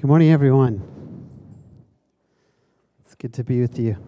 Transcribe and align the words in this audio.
Good 0.00 0.08
morning, 0.08 0.30
everyone. 0.30 0.82
It's 3.04 3.14
good 3.16 3.34
to 3.34 3.44
be 3.44 3.60
with 3.60 3.78
you. 3.78 3.98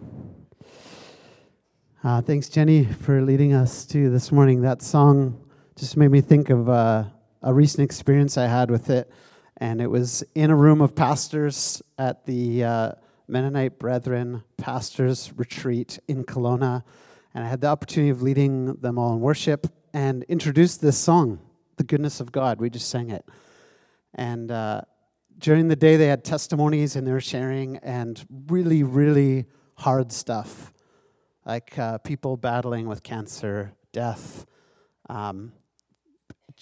Uh, 2.02 2.22
thanks, 2.22 2.48
Jenny, 2.48 2.86
for 2.86 3.20
leading 3.20 3.52
us 3.52 3.84
to 3.88 4.08
this 4.08 4.32
morning. 4.32 4.62
That 4.62 4.80
song 4.80 5.38
just 5.76 5.98
made 5.98 6.10
me 6.10 6.22
think 6.22 6.48
of 6.48 6.70
uh, 6.70 7.04
a 7.42 7.52
recent 7.52 7.84
experience 7.84 8.38
I 8.38 8.46
had 8.46 8.70
with 8.70 8.88
it, 8.88 9.12
and 9.58 9.82
it 9.82 9.88
was 9.88 10.24
in 10.34 10.50
a 10.50 10.56
room 10.56 10.80
of 10.80 10.94
pastors 10.94 11.82
at 11.98 12.24
the 12.24 12.64
uh, 12.64 12.92
Mennonite 13.28 13.78
Brethren 13.78 14.44
Pastors 14.56 15.30
Retreat 15.36 15.98
in 16.08 16.24
Kelowna, 16.24 16.84
and 17.34 17.44
I 17.44 17.48
had 17.48 17.60
the 17.60 17.66
opportunity 17.66 18.08
of 18.08 18.22
leading 18.22 18.76
them 18.76 18.96
all 18.96 19.12
in 19.12 19.20
worship 19.20 19.66
and 19.92 20.22
introduced 20.22 20.80
this 20.80 20.96
song, 20.96 21.38
"The 21.76 21.84
Goodness 21.84 22.18
of 22.18 22.32
God." 22.32 22.60
We 22.60 22.70
just 22.70 22.88
sang 22.88 23.10
it, 23.10 23.26
and 24.14 24.50
uh, 24.50 24.80
during 25.42 25.68
the 25.68 25.76
day 25.76 25.96
they 25.96 26.06
had 26.06 26.24
testimonies 26.24 26.96
and 26.96 27.06
they 27.06 27.12
were 27.12 27.20
sharing 27.20 27.76
and 27.78 28.24
really 28.46 28.82
really 28.82 29.44
hard 29.78 30.12
stuff 30.12 30.72
like 31.44 31.76
uh, 31.78 31.98
people 31.98 32.36
battling 32.36 32.86
with 32.86 33.02
cancer 33.02 33.72
death 33.92 34.46
um, 35.08 35.52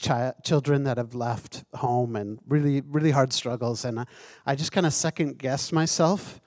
chi- 0.00 0.32
children 0.42 0.84
that 0.84 0.96
have 0.96 1.14
left 1.14 1.64
home 1.74 2.16
and 2.16 2.38
really 2.48 2.80
really 2.80 3.10
hard 3.10 3.32
struggles. 3.32 3.84
And 3.84 4.00
i, 4.00 4.06
I 4.46 4.54
just 4.54 4.72
kind 4.72 4.86
of 4.86 4.94
second 4.94 5.38
guessed 5.38 5.72
myself. 5.72 6.40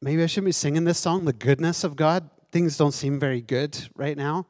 Maybe 0.00 0.22
i 0.22 0.26
shouldn't 0.26 0.46
be 0.46 0.52
singing 0.52 0.84
this 0.84 0.98
song 0.98 1.24
the 1.24 1.32
goodness 1.32 1.84
of 1.84 1.96
god. 1.96 2.30
Things 2.50 2.76
don't 2.78 2.92
seem 2.92 3.20
very 3.20 3.42
good 3.42 3.88
right 3.94 4.16
now. 4.16 4.46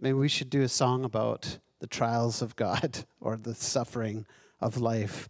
Maybe 0.00 0.14
we 0.14 0.28
should 0.28 0.50
do 0.50 0.62
a 0.62 0.68
song 0.68 1.04
about 1.04 1.58
the 1.78 1.86
trials 1.86 2.42
of 2.42 2.56
god 2.56 3.04
or 3.20 3.36
the 3.36 3.54
suffering 3.54 4.26
of 4.60 4.78
life. 4.78 5.28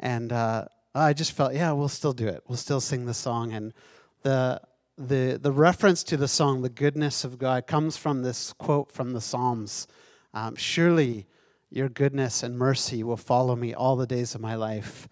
And 0.00 0.32
uh, 0.32 0.66
I 0.94 1.12
just 1.12 1.32
felt, 1.32 1.54
yeah, 1.54 1.72
we'll 1.72 1.88
still 1.88 2.12
do 2.12 2.26
it. 2.26 2.42
We'll 2.48 2.56
still 2.56 2.80
sing 2.80 3.06
the 3.06 3.14
song. 3.14 3.52
And 3.52 3.72
the, 4.22 4.60
the, 4.96 5.38
the 5.40 5.52
reference 5.52 6.02
to 6.04 6.16
the 6.16 6.28
song, 6.28 6.62
the 6.62 6.68
goodness 6.68 7.24
of 7.24 7.38
God, 7.38 7.66
comes 7.66 7.96
from 7.96 8.22
this 8.22 8.52
quote 8.52 8.90
from 8.90 9.12
the 9.12 9.20
Psalms 9.20 9.86
um, 10.34 10.56
Surely 10.56 11.26
your 11.70 11.88
goodness 11.88 12.42
and 12.42 12.58
mercy 12.58 13.02
will 13.02 13.16
follow 13.16 13.54
me 13.54 13.74
all 13.74 13.96
the 13.96 14.06
days 14.06 14.34
of 14.34 14.40
my 14.40 14.54
life. 14.54 15.08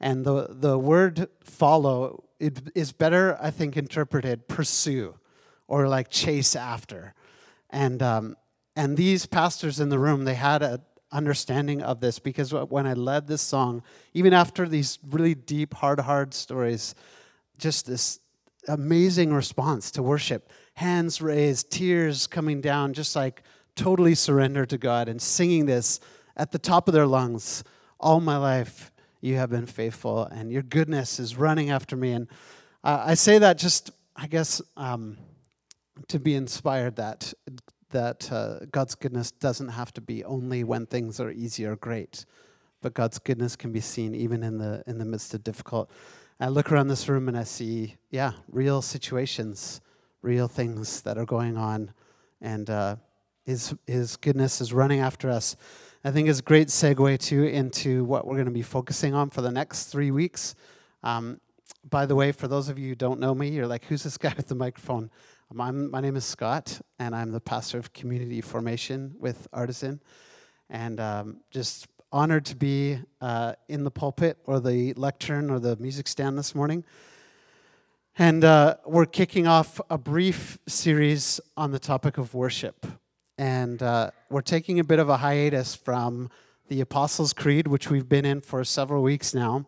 And 0.00 0.24
the, 0.24 0.48
the 0.50 0.78
word 0.78 1.28
follow 1.44 2.24
it 2.38 2.70
is 2.74 2.92
better, 2.92 3.36
I 3.40 3.50
think, 3.50 3.76
interpreted 3.76 4.48
pursue 4.48 5.18
or 5.66 5.88
like 5.88 6.08
chase 6.08 6.54
after. 6.54 7.14
And, 7.70 8.02
um, 8.02 8.36
and 8.76 8.96
these 8.96 9.26
pastors 9.26 9.80
in 9.80 9.88
the 9.88 9.98
room, 9.98 10.24
they 10.24 10.34
had 10.34 10.62
a, 10.62 10.80
understanding 11.10 11.82
of 11.82 12.00
this 12.00 12.18
because 12.18 12.52
when 12.52 12.86
I 12.86 12.92
led 12.94 13.26
this 13.26 13.42
song, 13.42 13.82
even 14.14 14.32
after 14.32 14.68
these 14.68 14.98
really 15.08 15.34
deep, 15.34 15.74
hard, 15.74 16.00
hard 16.00 16.34
stories, 16.34 16.94
just 17.58 17.86
this 17.86 18.20
amazing 18.68 19.32
response 19.32 19.90
to 19.92 20.02
worship 20.02 20.50
hands 20.74 21.20
raised, 21.20 21.70
tears 21.72 22.26
coming 22.26 22.60
down, 22.60 22.92
just 22.92 23.16
like 23.16 23.42
totally 23.74 24.14
surrender 24.14 24.64
to 24.66 24.78
God 24.78 25.08
and 25.08 25.20
singing 25.20 25.66
this 25.66 25.98
at 26.36 26.52
the 26.52 26.58
top 26.58 26.86
of 26.86 26.94
their 26.94 27.06
lungs. 27.06 27.64
All 27.98 28.20
my 28.20 28.36
life, 28.36 28.92
you 29.20 29.34
have 29.36 29.50
been 29.50 29.66
faithful, 29.66 30.24
and 30.26 30.52
your 30.52 30.62
goodness 30.62 31.18
is 31.18 31.36
running 31.36 31.70
after 31.70 31.96
me. 31.96 32.12
And 32.12 32.28
uh, 32.84 33.02
I 33.06 33.14
say 33.14 33.38
that 33.38 33.58
just, 33.58 33.90
I 34.14 34.28
guess, 34.28 34.62
um, 34.76 35.18
to 36.06 36.20
be 36.20 36.36
inspired 36.36 36.96
that 36.96 37.32
that 37.90 38.30
uh, 38.30 38.60
God's 38.70 38.94
goodness 38.94 39.30
doesn't 39.30 39.68
have 39.68 39.92
to 39.94 40.00
be 40.00 40.24
only 40.24 40.64
when 40.64 40.86
things 40.86 41.20
are 41.20 41.30
easy 41.30 41.64
or 41.64 41.76
great, 41.76 42.24
but 42.82 42.94
God's 42.94 43.18
goodness 43.18 43.56
can 43.56 43.72
be 43.72 43.80
seen 43.80 44.14
even 44.14 44.42
in 44.42 44.58
the 44.58 44.82
in 44.86 44.98
the 44.98 45.04
midst 45.04 45.34
of 45.34 45.42
difficult. 45.44 45.90
I 46.40 46.48
look 46.48 46.70
around 46.70 46.88
this 46.88 47.08
room 47.08 47.28
and 47.28 47.36
I 47.36 47.42
see, 47.44 47.96
yeah, 48.10 48.32
real 48.50 48.80
situations, 48.80 49.80
real 50.22 50.46
things 50.46 51.00
that 51.02 51.18
are 51.18 51.26
going 51.26 51.56
on, 51.56 51.92
and 52.40 52.70
uh, 52.70 52.96
His 53.44 53.74
His 53.86 54.16
goodness 54.16 54.60
is 54.60 54.72
running 54.72 55.00
after 55.00 55.30
us. 55.30 55.56
I 56.04 56.12
think 56.12 56.28
is 56.28 56.38
a 56.38 56.42
great 56.42 56.68
segue 56.68 57.18
too 57.18 57.44
into 57.44 58.04
what 58.04 58.26
we're 58.26 58.36
going 58.36 58.46
to 58.46 58.52
be 58.52 58.62
focusing 58.62 59.14
on 59.14 59.30
for 59.30 59.42
the 59.42 59.50
next 59.50 59.86
three 59.86 60.12
weeks. 60.12 60.54
Um, 61.02 61.40
by 61.88 62.06
the 62.06 62.14
way, 62.14 62.32
for 62.32 62.48
those 62.48 62.68
of 62.68 62.78
you 62.78 62.90
who 62.90 62.94
don't 62.94 63.20
know 63.20 63.34
me, 63.34 63.48
you're 63.48 63.66
like, 63.66 63.84
who's 63.84 64.04
this 64.04 64.18
guy 64.18 64.32
with 64.36 64.46
the 64.46 64.54
microphone? 64.54 65.10
My 65.50 65.70
name 65.70 66.14
is 66.14 66.26
Scott, 66.26 66.78
and 66.98 67.16
I'm 67.16 67.32
the 67.32 67.40
pastor 67.40 67.78
of 67.78 67.94
community 67.94 68.42
formation 68.42 69.14
with 69.18 69.48
Artisan. 69.50 69.98
And 70.68 71.00
um, 71.00 71.40
just 71.50 71.88
honored 72.12 72.44
to 72.46 72.56
be 72.56 72.98
uh, 73.22 73.54
in 73.66 73.82
the 73.82 73.90
pulpit 73.90 74.36
or 74.44 74.60
the 74.60 74.92
lectern 74.92 75.48
or 75.48 75.58
the 75.58 75.76
music 75.76 76.06
stand 76.06 76.36
this 76.36 76.54
morning. 76.54 76.84
And 78.18 78.44
uh, 78.44 78.76
we're 78.84 79.06
kicking 79.06 79.46
off 79.46 79.80
a 79.88 79.96
brief 79.96 80.58
series 80.66 81.40
on 81.56 81.70
the 81.70 81.78
topic 81.78 82.18
of 82.18 82.34
worship. 82.34 82.86
And 83.38 83.82
uh, 83.82 84.10
we're 84.28 84.42
taking 84.42 84.78
a 84.80 84.84
bit 84.84 84.98
of 84.98 85.08
a 85.08 85.16
hiatus 85.16 85.74
from 85.74 86.28
the 86.68 86.82
Apostles' 86.82 87.32
Creed, 87.32 87.68
which 87.68 87.88
we've 87.88 88.08
been 88.08 88.26
in 88.26 88.42
for 88.42 88.62
several 88.64 89.02
weeks 89.02 89.32
now. 89.32 89.64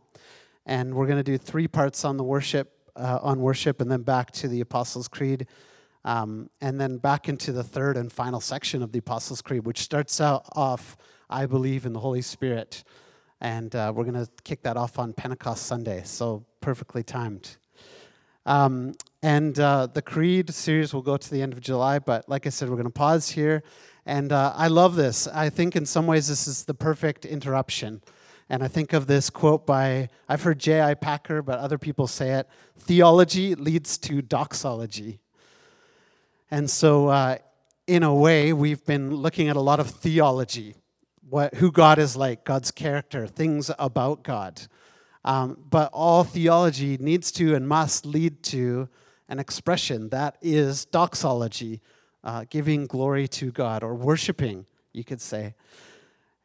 And 0.66 0.94
we're 0.94 1.06
going 1.06 1.16
to 1.16 1.24
do 1.24 1.38
three 1.38 1.68
parts 1.68 2.04
on 2.04 2.18
the 2.18 2.24
worship, 2.24 2.70
uh, 2.96 3.18
on 3.22 3.40
worship, 3.40 3.80
and 3.80 3.90
then 3.90 4.02
back 4.02 4.30
to 4.32 4.46
the 4.46 4.60
Apostles' 4.60 5.08
Creed 5.08 5.46
um, 6.04 6.48
and 6.60 6.80
then 6.80 6.98
back 6.98 7.28
into 7.28 7.52
the 7.52 7.62
third 7.62 7.96
and 7.96 8.10
final 8.12 8.40
section 8.40 8.82
of 8.82 8.92
the 8.92 8.98
Apostles' 8.98 9.42
Creed, 9.42 9.66
which 9.66 9.80
starts 9.80 10.20
out 10.20 10.46
off, 10.52 10.96
I 11.28 11.46
believe 11.46 11.86
in 11.86 11.92
the 11.92 12.00
Holy 12.00 12.22
Spirit. 12.22 12.84
And 13.40 13.74
uh, 13.74 13.92
we're 13.94 14.04
going 14.04 14.24
to 14.24 14.30
kick 14.44 14.62
that 14.62 14.76
off 14.76 14.98
on 14.98 15.12
Pentecost 15.12 15.66
Sunday, 15.66 16.02
so 16.04 16.44
perfectly 16.60 17.02
timed. 17.02 17.56
Um, 18.46 18.94
and 19.22 19.58
uh, 19.60 19.86
the 19.86 20.02
Creed 20.02 20.52
series 20.54 20.94
will 20.94 21.02
go 21.02 21.16
to 21.16 21.30
the 21.30 21.42
end 21.42 21.52
of 21.52 21.60
July, 21.60 21.98
but 21.98 22.28
like 22.28 22.46
I 22.46 22.50
said, 22.50 22.68
we're 22.68 22.76
going 22.76 22.86
to 22.86 22.90
pause 22.90 23.30
here. 23.30 23.62
And 24.06 24.32
uh, 24.32 24.52
I 24.56 24.68
love 24.68 24.96
this. 24.96 25.28
I 25.28 25.50
think 25.50 25.76
in 25.76 25.84
some 25.84 26.06
ways 26.06 26.28
this 26.28 26.48
is 26.48 26.64
the 26.64 26.74
perfect 26.74 27.24
interruption. 27.26 28.02
And 28.48 28.62
I 28.64 28.68
think 28.68 28.92
of 28.92 29.06
this 29.06 29.30
quote 29.30 29.66
by, 29.66 30.08
I've 30.28 30.42
heard 30.42 30.58
J.I. 30.58 30.94
Packer, 30.94 31.42
but 31.42 31.58
other 31.58 31.78
people 31.78 32.06
say 32.06 32.30
it 32.30 32.48
theology 32.76 33.54
leads 33.54 33.98
to 33.98 34.22
doxology. 34.22 35.20
And 36.50 36.68
so, 36.68 37.06
uh, 37.06 37.38
in 37.86 38.02
a 38.02 38.12
way, 38.12 38.52
we've 38.52 38.84
been 38.84 39.14
looking 39.14 39.48
at 39.48 39.54
a 39.54 39.60
lot 39.60 39.78
of 39.78 39.88
theology, 39.88 40.74
what, 41.28 41.54
who 41.54 41.70
God 41.70 42.00
is 42.00 42.16
like, 42.16 42.44
God's 42.44 42.72
character, 42.72 43.28
things 43.28 43.70
about 43.78 44.24
God. 44.24 44.60
Um, 45.24 45.58
but 45.70 45.90
all 45.92 46.24
theology 46.24 46.96
needs 46.98 47.30
to 47.32 47.54
and 47.54 47.68
must 47.68 48.04
lead 48.04 48.42
to 48.44 48.88
an 49.28 49.38
expression 49.38 50.08
that 50.08 50.38
is 50.42 50.86
doxology, 50.86 51.80
uh, 52.24 52.46
giving 52.50 52.86
glory 52.86 53.28
to 53.28 53.52
God, 53.52 53.84
or 53.84 53.94
worshiping, 53.94 54.66
you 54.92 55.04
could 55.04 55.20
say. 55.20 55.54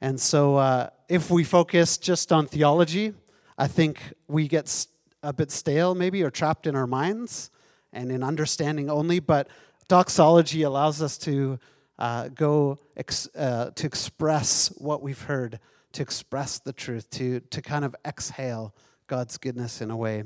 And 0.01 0.19
so, 0.19 0.57
uh, 0.57 0.89
if 1.09 1.31
we 1.31 1.43
focus 1.43 1.97
just 1.97 2.31
on 2.31 2.45
theology, 2.45 3.15
I 3.57 3.67
think 3.67 3.99
we 4.27 4.47
get 4.47 4.85
a 5.23 5.33
bit 5.33 5.49
stale, 5.49 5.95
maybe, 5.95 6.21
or 6.21 6.29
trapped 6.29 6.67
in 6.67 6.75
our 6.75 6.85
minds 6.85 7.49
and 7.91 8.11
in 8.11 8.21
understanding 8.21 8.89
only. 8.89 9.19
But 9.19 9.47
doxology 9.87 10.63
allows 10.63 11.01
us 11.01 11.17
to 11.19 11.59
uh, 11.97 12.29
go 12.29 12.77
ex- 12.97 13.29
uh, 13.35 13.71
to 13.75 13.87
express 13.87 14.67
what 14.77 15.01
we've 15.01 15.21
heard, 15.21 15.59
to 15.93 16.01
express 16.01 16.59
the 16.59 16.73
truth, 16.73 17.09
to, 17.11 17.39
to 17.39 17.61
kind 17.61 17.85
of 17.85 17.95
exhale 18.05 18.73
God's 19.07 19.37
goodness 19.37 19.81
in 19.81 19.91
a 19.91 19.97
way. 19.97 20.23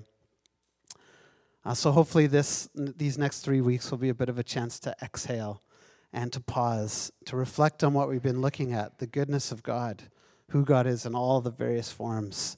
Uh, 1.66 1.74
so 1.74 1.92
hopefully 1.92 2.26
this 2.26 2.70
these 2.74 3.18
next 3.18 3.42
three 3.42 3.62
weeks 3.62 3.92
will 3.92 3.98
be 3.98 4.10
a 4.10 4.14
bit 4.14 4.30
of 4.30 4.40
a 4.40 4.44
chance 4.44 4.80
to 4.80 4.96
exhale 5.02 5.62
and 6.12 6.34
to 6.34 6.40
pause, 6.40 7.12
to 7.26 7.36
reflect 7.36 7.84
on 7.84 7.94
what 7.94 8.10
we've 8.10 8.24
been 8.24 8.42
looking 8.42 8.74
at, 8.74 8.98
the 8.98 9.06
goodness 9.06 9.52
of 9.52 9.62
God, 9.62 10.04
who 10.50 10.66
God 10.66 10.88
is 10.88 11.06
in 11.06 11.14
all 11.14 11.42
the 11.42 11.52
various 11.52 11.92
forms. 11.92 12.58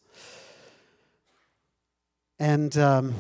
And 2.39 2.77
um, 2.77 3.13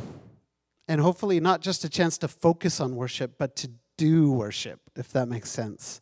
and 0.87 1.01
hopefully 1.01 1.39
not 1.39 1.61
just 1.61 1.83
a 1.83 1.89
chance 1.89 2.17
to 2.19 2.27
focus 2.27 2.79
on 2.79 2.95
worship, 2.95 3.35
but 3.37 3.55
to 3.57 3.71
do 3.97 4.31
worship, 4.31 4.79
if 4.95 5.11
that 5.13 5.27
makes 5.27 5.49
sense. 5.49 6.01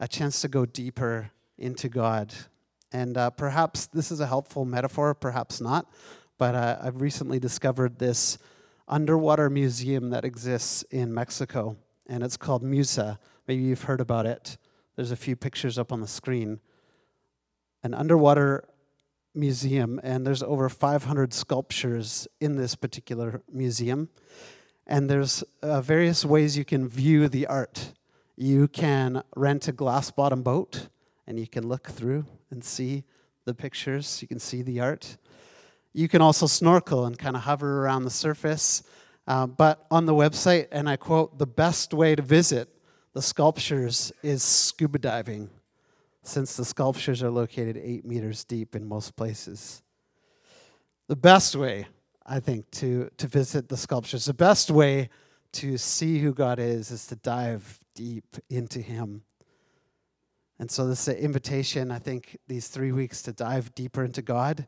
A 0.00 0.08
chance 0.08 0.40
to 0.42 0.48
go 0.48 0.66
deeper 0.66 1.30
into 1.58 1.88
God. 1.88 2.34
And 2.92 3.16
uh, 3.16 3.30
perhaps 3.30 3.86
this 3.86 4.10
is 4.10 4.20
a 4.20 4.26
helpful 4.26 4.64
metaphor, 4.64 5.14
perhaps 5.14 5.60
not, 5.60 5.90
but 6.38 6.54
uh, 6.54 6.78
I've 6.80 7.00
recently 7.00 7.38
discovered 7.38 7.98
this 7.98 8.38
underwater 8.86 9.50
museum 9.50 10.10
that 10.10 10.24
exists 10.24 10.82
in 10.90 11.12
Mexico, 11.12 11.76
and 12.06 12.22
it's 12.22 12.36
called 12.36 12.62
Musa. 12.62 13.18
Maybe 13.48 13.62
you've 13.62 13.82
heard 13.82 14.00
about 14.00 14.26
it. 14.26 14.58
There's 14.96 15.10
a 15.10 15.16
few 15.16 15.36
pictures 15.36 15.78
up 15.78 15.92
on 15.92 16.00
the 16.00 16.06
screen. 16.06 16.60
An 17.82 17.94
underwater 17.94 18.64
museum, 19.34 20.00
and 20.02 20.26
there's 20.26 20.42
over 20.42 20.68
500 20.68 21.32
sculptures 21.32 22.28
in 22.40 22.56
this 22.56 22.74
particular 22.74 23.42
museum. 23.52 24.08
And 24.86 25.08
there's 25.08 25.42
uh, 25.62 25.80
various 25.80 26.24
ways 26.24 26.58
you 26.58 26.64
can 26.64 26.88
view 26.88 27.28
the 27.28 27.46
art. 27.46 27.92
You 28.36 28.68
can 28.68 29.22
rent 29.34 29.68
a 29.68 29.72
glass 29.72 30.10
bottom 30.10 30.42
boat, 30.42 30.88
and 31.26 31.38
you 31.38 31.46
can 31.46 31.66
look 31.66 31.88
through 31.88 32.26
and 32.50 32.62
see 32.64 33.04
the 33.44 33.54
pictures, 33.54 34.20
you 34.22 34.28
can 34.28 34.38
see 34.38 34.62
the 34.62 34.80
art. 34.80 35.16
You 35.92 36.08
can 36.08 36.22
also 36.22 36.46
snorkel 36.46 37.06
and 37.06 37.18
kind 37.18 37.36
of 37.36 37.42
hover 37.42 37.82
around 37.82 38.04
the 38.04 38.10
surface. 38.10 38.82
Uh, 39.26 39.46
but 39.46 39.86
on 39.90 40.06
the 40.06 40.14
website, 40.14 40.68
and 40.72 40.88
I 40.88 40.96
quote, 40.96 41.38
the 41.38 41.46
best 41.46 41.94
way 41.94 42.14
to 42.14 42.22
visit 42.22 42.68
the 43.14 43.22
sculptures 43.22 44.12
is 44.22 44.42
scuba 44.42 44.98
diving, 44.98 45.50
since 46.26 46.56
the 46.56 46.64
sculptures 46.64 47.22
are 47.22 47.30
located 47.30 47.76
eight 47.76 48.04
meters 48.04 48.44
deep 48.44 48.74
in 48.74 48.86
most 48.86 49.14
places. 49.16 49.82
The 51.06 51.16
best 51.16 51.54
way, 51.54 51.86
I 52.24 52.40
think, 52.40 52.70
to, 52.72 53.10
to 53.18 53.26
visit 53.26 53.68
the 53.68 53.76
sculptures, 53.76 54.24
the 54.24 54.34
best 54.34 54.70
way 54.70 55.10
to 55.52 55.76
see 55.76 56.18
who 56.18 56.32
God 56.32 56.58
is, 56.58 56.90
is 56.90 57.06
to 57.08 57.16
dive 57.16 57.78
deep 57.94 58.36
into 58.48 58.80
Him. 58.80 59.22
And 60.58 60.70
so, 60.70 60.86
this 60.86 61.06
is 61.06 61.08
an 61.08 61.20
invitation, 61.20 61.90
I 61.90 61.98
think, 61.98 62.38
these 62.48 62.68
three 62.68 62.92
weeks 62.92 63.22
to 63.22 63.32
dive 63.32 63.74
deeper 63.74 64.04
into 64.04 64.22
God, 64.22 64.66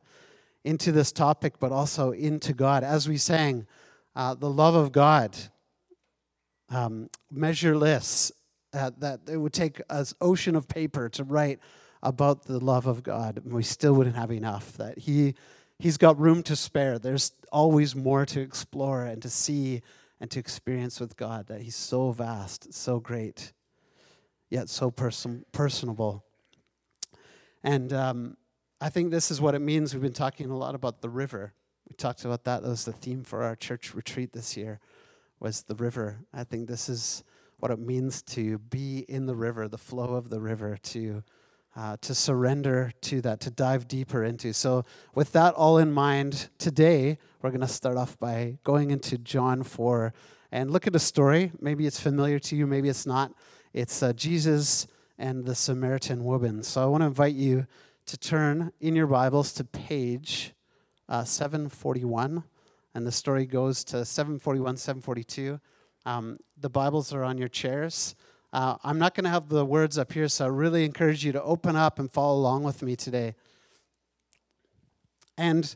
into 0.64 0.92
this 0.92 1.10
topic, 1.10 1.54
but 1.58 1.72
also 1.72 2.10
into 2.10 2.52
God. 2.52 2.84
As 2.84 3.08
we 3.08 3.16
sang, 3.16 3.66
uh, 4.14 4.34
the 4.34 4.50
love 4.50 4.74
of 4.74 4.92
God, 4.92 5.36
um, 6.68 7.08
measureless, 7.30 8.32
that 9.00 9.20
it 9.28 9.36
would 9.36 9.52
take 9.52 9.80
an 9.90 10.04
ocean 10.20 10.56
of 10.56 10.68
paper 10.68 11.08
to 11.10 11.24
write 11.24 11.58
about 12.02 12.44
the 12.44 12.58
love 12.58 12.86
of 12.86 13.02
God, 13.02 13.40
and 13.42 13.52
we 13.52 13.62
still 13.62 13.94
wouldn't 13.94 14.16
have 14.16 14.30
enough. 14.30 14.76
That 14.76 14.98
He 14.98 15.34
He's 15.78 15.96
got 15.98 16.18
room 16.18 16.42
to 16.44 16.56
spare. 16.56 16.98
There's 16.98 17.32
always 17.52 17.94
more 17.94 18.24
to 18.26 18.40
explore 18.40 19.04
and 19.04 19.20
to 19.22 19.28
see 19.28 19.82
and 20.20 20.30
to 20.30 20.38
experience 20.38 21.00
with 21.00 21.16
God. 21.16 21.48
That 21.48 21.62
He's 21.62 21.76
so 21.76 22.12
vast, 22.12 22.72
so 22.72 23.00
great, 23.00 23.52
yet 24.50 24.68
so 24.68 24.90
person- 24.90 25.44
personable. 25.52 26.24
And 27.62 27.92
um, 27.92 28.36
I 28.80 28.90
think 28.90 29.10
this 29.10 29.30
is 29.30 29.40
what 29.40 29.54
it 29.54 29.60
means. 29.60 29.92
We've 29.92 30.02
been 30.02 30.12
talking 30.12 30.50
a 30.50 30.56
lot 30.56 30.74
about 30.74 31.00
the 31.00 31.08
river. 31.08 31.52
We 31.88 31.94
talked 31.96 32.24
about 32.24 32.44
that. 32.44 32.62
That 32.62 32.68
was 32.68 32.84
the 32.84 32.92
theme 32.92 33.24
for 33.24 33.42
our 33.42 33.56
church 33.56 33.94
retreat 33.94 34.32
this 34.32 34.56
year, 34.56 34.80
was 35.40 35.62
the 35.62 35.74
river. 35.74 36.18
I 36.32 36.44
think 36.44 36.68
this 36.68 36.88
is 36.88 37.24
what 37.58 37.70
it 37.70 37.78
means 37.78 38.22
to 38.22 38.58
be 38.58 39.04
in 39.08 39.26
the 39.26 39.36
river, 39.36 39.68
the 39.68 39.78
flow 39.78 40.14
of 40.14 40.30
the 40.30 40.40
river, 40.40 40.76
to 40.76 41.22
uh, 41.76 41.96
to 42.00 42.14
surrender 42.14 42.90
to 43.02 43.20
that, 43.20 43.38
to 43.40 43.50
dive 43.50 43.86
deeper 43.86 44.24
into. 44.24 44.52
So, 44.54 44.84
with 45.14 45.32
that 45.32 45.54
all 45.54 45.76
in 45.78 45.92
mind, 45.92 46.48
today 46.58 47.18
we're 47.42 47.50
going 47.50 47.60
to 47.60 47.68
start 47.68 47.98
off 47.98 48.18
by 48.18 48.58
going 48.64 48.90
into 48.90 49.18
John 49.18 49.62
4 49.62 50.14
and 50.50 50.70
look 50.70 50.86
at 50.86 50.96
a 50.96 50.98
story. 50.98 51.52
Maybe 51.60 51.86
it's 51.86 52.00
familiar 52.00 52.38
to 52.38 52.56
you, 52.56 52.66
maybe 52.66 52.88
it's 52.88 53.04
not. 53.04 53.32
It's 53.74 54.02
uh, 54.02 54.14
Jesus 54.14 54.86
and 55.18 55.44
the 55.44 55.54
Samaritan 55.54 56.24
woman. 56.24 56.62
So, 56.62 56.82
I 56.82 56.86
want 56.86 57.02
to 57.02 57.06
invite 57.06 57.34
you 57.34 57.66
to 58.06 58.16
turn 58.16 58.72
in 58.80 58.96
your 58.96 59.06
Bibles 59.06 59.52
to 59.54 59.64
page 59.64 60.54
uh, 61.10 61.24
741. 61.24 62.42
And 62.94 63.06
the 63.06 63.12
story 63.12 63.44
goes 63.44 63.84
to 63.84 64.06
741, 64.06 64.78
742. 64.78 65.60
Um, 66.06 66.38
the 66.56 66.70
Bibles 66.70 67.12
are 67.12 67.24
on 67.24 67.36
your 67.36 67.48
chairs. 67.48 68.14
Uh, 68.52 68.76
I'm 68.84 68.96
not 68.96 69.16
going 69.16 69.24
to 69.24 69.30
have 69.30 69.48
the 69.48 69.64
words 69.64 69.98
up 69.98 70.12
here, 70.12 70.28
so 70.28 70.44
I 70.44 70.48
really 70.48 70.84
encourage 70.84 71.24
you 71.24 71.32
to 71.32 71.42
open 71.42 71.74
up 71.74 71.98
and 71.98 72.08
follow 72.08 72.38
along 72.38 72.62
with 72.62 72.80
me 72.80 72.94
today. 72.94 73.34
And 75.36 75.74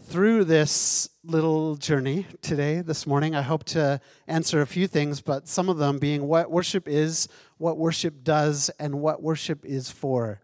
through 0.00 0.44
this 0.44 1.10
little 1.24 1.74
journey 1.74 2.24
today, 2.40 2.82
this 2.82 3.04
morning, 3.04 3.34
I 3.34 3.42
hope 3.42 3.64
to 3.64 4.00
answer 4.28 4.60
a 4.60 4.66
few 4.66 4.86
things, 4.86 5.20
but 5.20 5.48
some 5.48 5.68
of 5.68 5.76
them 5.76 5.98
being 5.98 6.28
what 6.28 6.52
worship 6.52 6.86
is, 6.86 7.26
what 7.56 7.76
worship 7.76 8.22
does, 8.22 8.70
and 8.78 9.00
what 9.00 9.24
worship 9.24 9.64
is 9.64 9.90
for. 9.90 10.40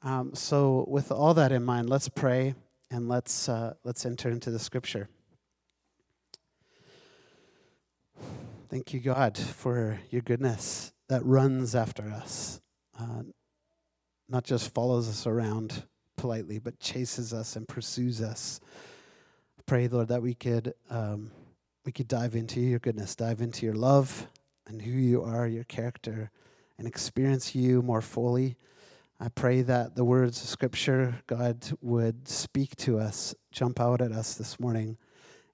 Um, 0.00 0.32
so, 0.32 0.84
with 0.86 1.10
all 1.10 1.34
that 1.34 1.50
in 1.50 1.64
mind, 1.64 1.90
let's 1.90 2.08
pray 2.08 2.54
and 2.92 3.08
let's 3.08 3.48
uh, 3.48 3.74
let's 3.82 4.06
enter 4.06 4.30
into 4.30 4.52
the 4.52 4.60
scripture. 4.60 5.08
Thank 8.74 8.92
you, 8.92 8.98
God, 8.98 9.38
for 9.38 10.00
your 10.10 10.22
goodness 10.22 10.92
that 11.08 11.24
runs 11.24 11.76
after 11.76 12.10
us, 12.10 12.60
uh, 12.98 13.22
not 14.28 14.42
just 14.42 14.74
follows 14.74 15.08
us 15.08 15.28
around 15.28 15.84
politely, 16.16 16.58
but 16.58 16.80
chases 16.80 17.32
us 17.32 17.54
and 17.54 17.68
pursues 17.68 18.20
us. 18.20 18.58
Pray, 19.64 19.86
Lord, 19.86 20.08
that 20.08 20.22
we 20.22 20.34
could 20.34 20.74
um, 20.90 21.30
we 21.86 21.92
could 21.92 22.08
dive 22.08 22.34
into 22.34 22.58
your 22.58 22.80
goodness, 22.80 23.14
dive 23.14 23.40
into 23.40 23.64
your 23.64 23.76
love 23.76 24.26
and 24.66 24.82
who 24.82 24.90
you 24.90 25.22
are, 25.22 25.46
your 25.46 25.62
character, 25.62 26.32
and 26.76 26.88
experience 26.88 27.54
you 27.54 27.80
more 27.80 28.02
fully. 28.02 28.56
I 29.20 29.28
pray 29.28 29.62
that 29.62 29.94
the 29.94 30.04
words 30.04 30.42
of 30.42 30.48
Scripture, 30.48 31.22
God, 31.28 31.64
would 31.80 32.26
speak 32.26 32.74
to 32.78 32.98
us, 32.98 33.36
jump 33.52 33.78
out 33.78 34.00
at 34.00 34.10
us 34.10 34.34
this 34.34 34.58
morning 34.58 34.98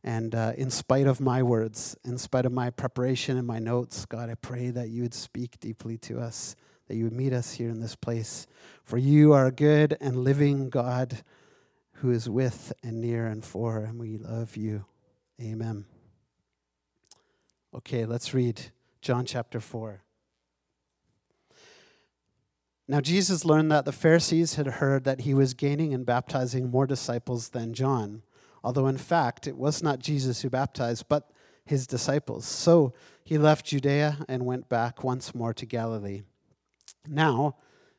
and 0.03 0.35
uh, 0.35 0.53
in 0.57 0.71
spite 0.71 1.07
of 1.07 1.21
my 1.21 1.43
words, 1.43 1.97
in 2.05 2.17
spite 2.17 2.47
of 2.47 2.53
my 2.53 2.71
preparation 2.71 3.37
and 3.37 3.47
my 3.47 3.59
notes, 3.59 4.07
God, 4.07 4.31
I 4.31 4.35
pray 4.35 4.71
that 4.71 4.89
you 4.89 5.03
would 5.03 5.15
speak 5.15 5.61
deeply 5.61 5.99
to 5.99 6.19
us, 6.19 6.57
that 6.89 6.97
you 6.97 7.05
would 7.05 7.13
meet 7.13 7.33
us 7.33 7.53
here 7.53 7.69
in 7.69 7.81
this 7.81 7.97
place. 7.97 8.47
For 8.83 8.97
you 8.97 9.33
are 9.35 9.47
a 9.47 9.53
good 9.53 9.97
and 10.01 10.25
living 10.25 10.71
God 10.71 11.23
who 11.95 12.11
is 12.11 12.31
with 12.31 12.73
and 12.83 13.01
near 13.01 13.27
and 13.27 13.45
for, 13.45 13.79
and 13.79 14.01
we 14.01 14.17
love 14.17 14.57
you. 14.57 14.87
Amen. 15.41 15.85
Okay, 17.75 18.07
let's 18.07 18.33
read 18.33 18.61
John 19.03 19.27
chapter 19.27 19.61
4. 19.61 20.03
Now, 22.89 23.01
Jesus 23.01 23.45
learned 23.45 23.71
that 23.71 23.85
the 23.85 23.93
Pharisees 23.93 24.57
had 24.57 24.67
heard 24.67 25.05
that 25.05 25.21
he 25.21 25.35
was 25.35 25.55
gaining 25.55 25.95
and 25.95 26.05
baptizing 26.05 26.71
more 26.71 26.87
disciples 26.87 27.51
than 27.51 27.75
John 27.75 28.23
although 28.63 28.87
in 28.87 28.99
fact 28.99 29.47
it 29.47 29.57
was 29.57 29.83
not 29.83 29.99
Jesus 29.99 30.43
who 30.43 30.51
baptized, 30.51 31.09
but 31.09 31.31
his 31.65 31.87
disciples. 31.87 32.47
So 32.47 32.93
he 33.25 33.39
left 33.39 33.67
Judea 33.67 34.25
and 34.29 34.45
went 34.45 34.69
back 34.69 35.05
once 35.05 35.35
more 35.35 35.55
to 35.55 35.67
Galilee. 35.67 36.23
Now 37.07 37.57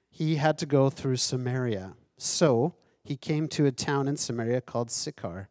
he 0.09 0.35
had 0.35 0.57
to 0.59 0.65
go 0.65 0.89
through 0.89 1.17
Samaria. 1.17 1.93
So 2.17 2.75
he 3.03 3.15
came 3.15 3.47
to 3.49 3.65
a 3.65 3.71
town 3.71 4.07
in 4.07 4.17
Samaria 4.17 4.61
called 4.61 4.91
Sychar, 4.91 5.47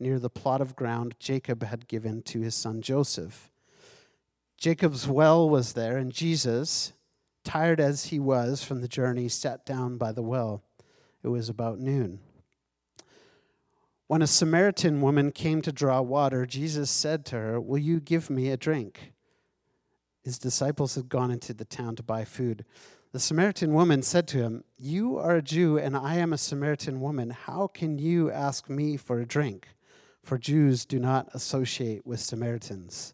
near 0.00 0.18
the 0.18 0.30
plot 0.30 0.60
of 0.60 0.76
ground 0.76 1.14
Jacob 1.18 1.62
had 1.62 1.88
given 1.88 2.22
to 2.22 2.40
his 2.40 2.54
son 2.54 2.80
Joseph. 2.80 3.50
Jacob's 4.56 5.06
well 5.06 5.48
was 5.48 5.74
there, 5.74 5.96
and 5.96 6.12
Jesus, 6.12 6.92
tired 7.44 7.80
as 7.80 8.06
he 8.06 8.18
was 8.18 8.64
from 8.64 8.80
the 8.80 8.88
journey, 8.88 9.28
sat 9.28 9.64
down 9.64 9.96
by 9.96 10.10
the 10.10 10.22
well. 10.22 10.62
It 11.22 11.28
was 11.28 11.48
about 11.48 11.78
noon. 11.78 12.20
When 14.08 14.22
a 14.22 14.26
Samaritan 14.26 15.02
woman 15.02 15.32
came 15.32 15.60
to 15.60 15.70
draw 15.70 16.00
water, 16.00 16.46
Jesus 16.46 16.90
said 16.90 17.26
to 17.26 17.36
her, 17.36 17.60
Will 17.60 17.76
you 17.76 18.00
give 18.00 18.30
me 18.30 18.48
a 18.48 18.56
drink? 18.56 19.12
His 20.24 20.38
disciples 20.38 20.94
had 20.94 21.10
gone 21.10 21.30
into 21.30 21.52
the 21.52 21.66
town 21.66 21.94
to 21.96 22.02
buy 22.02 22.24
food. 22.24 22.64
The 23.12 23.20
Samaritan 23.20 23.74
woman 23.74 24.02
said 24.02 24.26
to 24.28 24.38
him, 24.38 24.64
You 24.78 25.18
are 25.18 25.36
a 25.36 25.42
Jew, 25.42 25.78
and 25.78 25.94
I 25.94 26.16
am 26.16 26.32
a 26.32 26.38
Samaritan 26.38 27.02
woman. 27.02 27.28
How 27.28 27.66
can 27.66 27.98
you 27.98 28.30
ask 28.30 28.70
me 28.70 28.96
for 28.96 29.20
a 29.20 29.26
drink? 29.26 29.68
For 30.22 30.38
Jews 30.38 30.86
do 30.86 30.98
not 30.98 31.28
associate 31.34 32.06
with 32.06 32.20
Samaritans. 32.20 33.12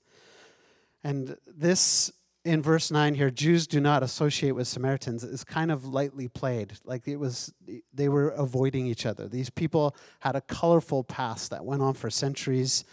And 1.02 1.37
this 1.45 2.12
in 2.45 2.61
verse 2.63 2.91
9 2.91 3.15
here 3.15 3.31
jews 3.31 3.67
do 3.67 3.81
not 3.81 4.03
associate 4.03 4.53
with 4.53 4.69
samaritans 4.69 5.25
is 5.25 5.45
kind 5.45 5.71
of 5.71 5.87
lightly 5.87 6.29
played. 6.29 6.75
Like 6.85 7.09
it 7.09 7.17
was 7.17 7.53
they 7.93 8.09
were 8.09 8.29
avoiding 8.31 8.87
each 8.87 9.07
other. 9.07 9.27
These 9.27 9.51
people 9.51 9.97
had 10.21 10.37
a 10.37 10.41
colorful 10.43 11.05
past 11.05 11.51
that 11.51 11.65
went 11.65 11.83
on 11.83 11.95
for 11.95 12.11
centuries. 12.11 12.85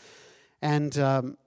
And 0.62 0.98
um, 0.98 1.38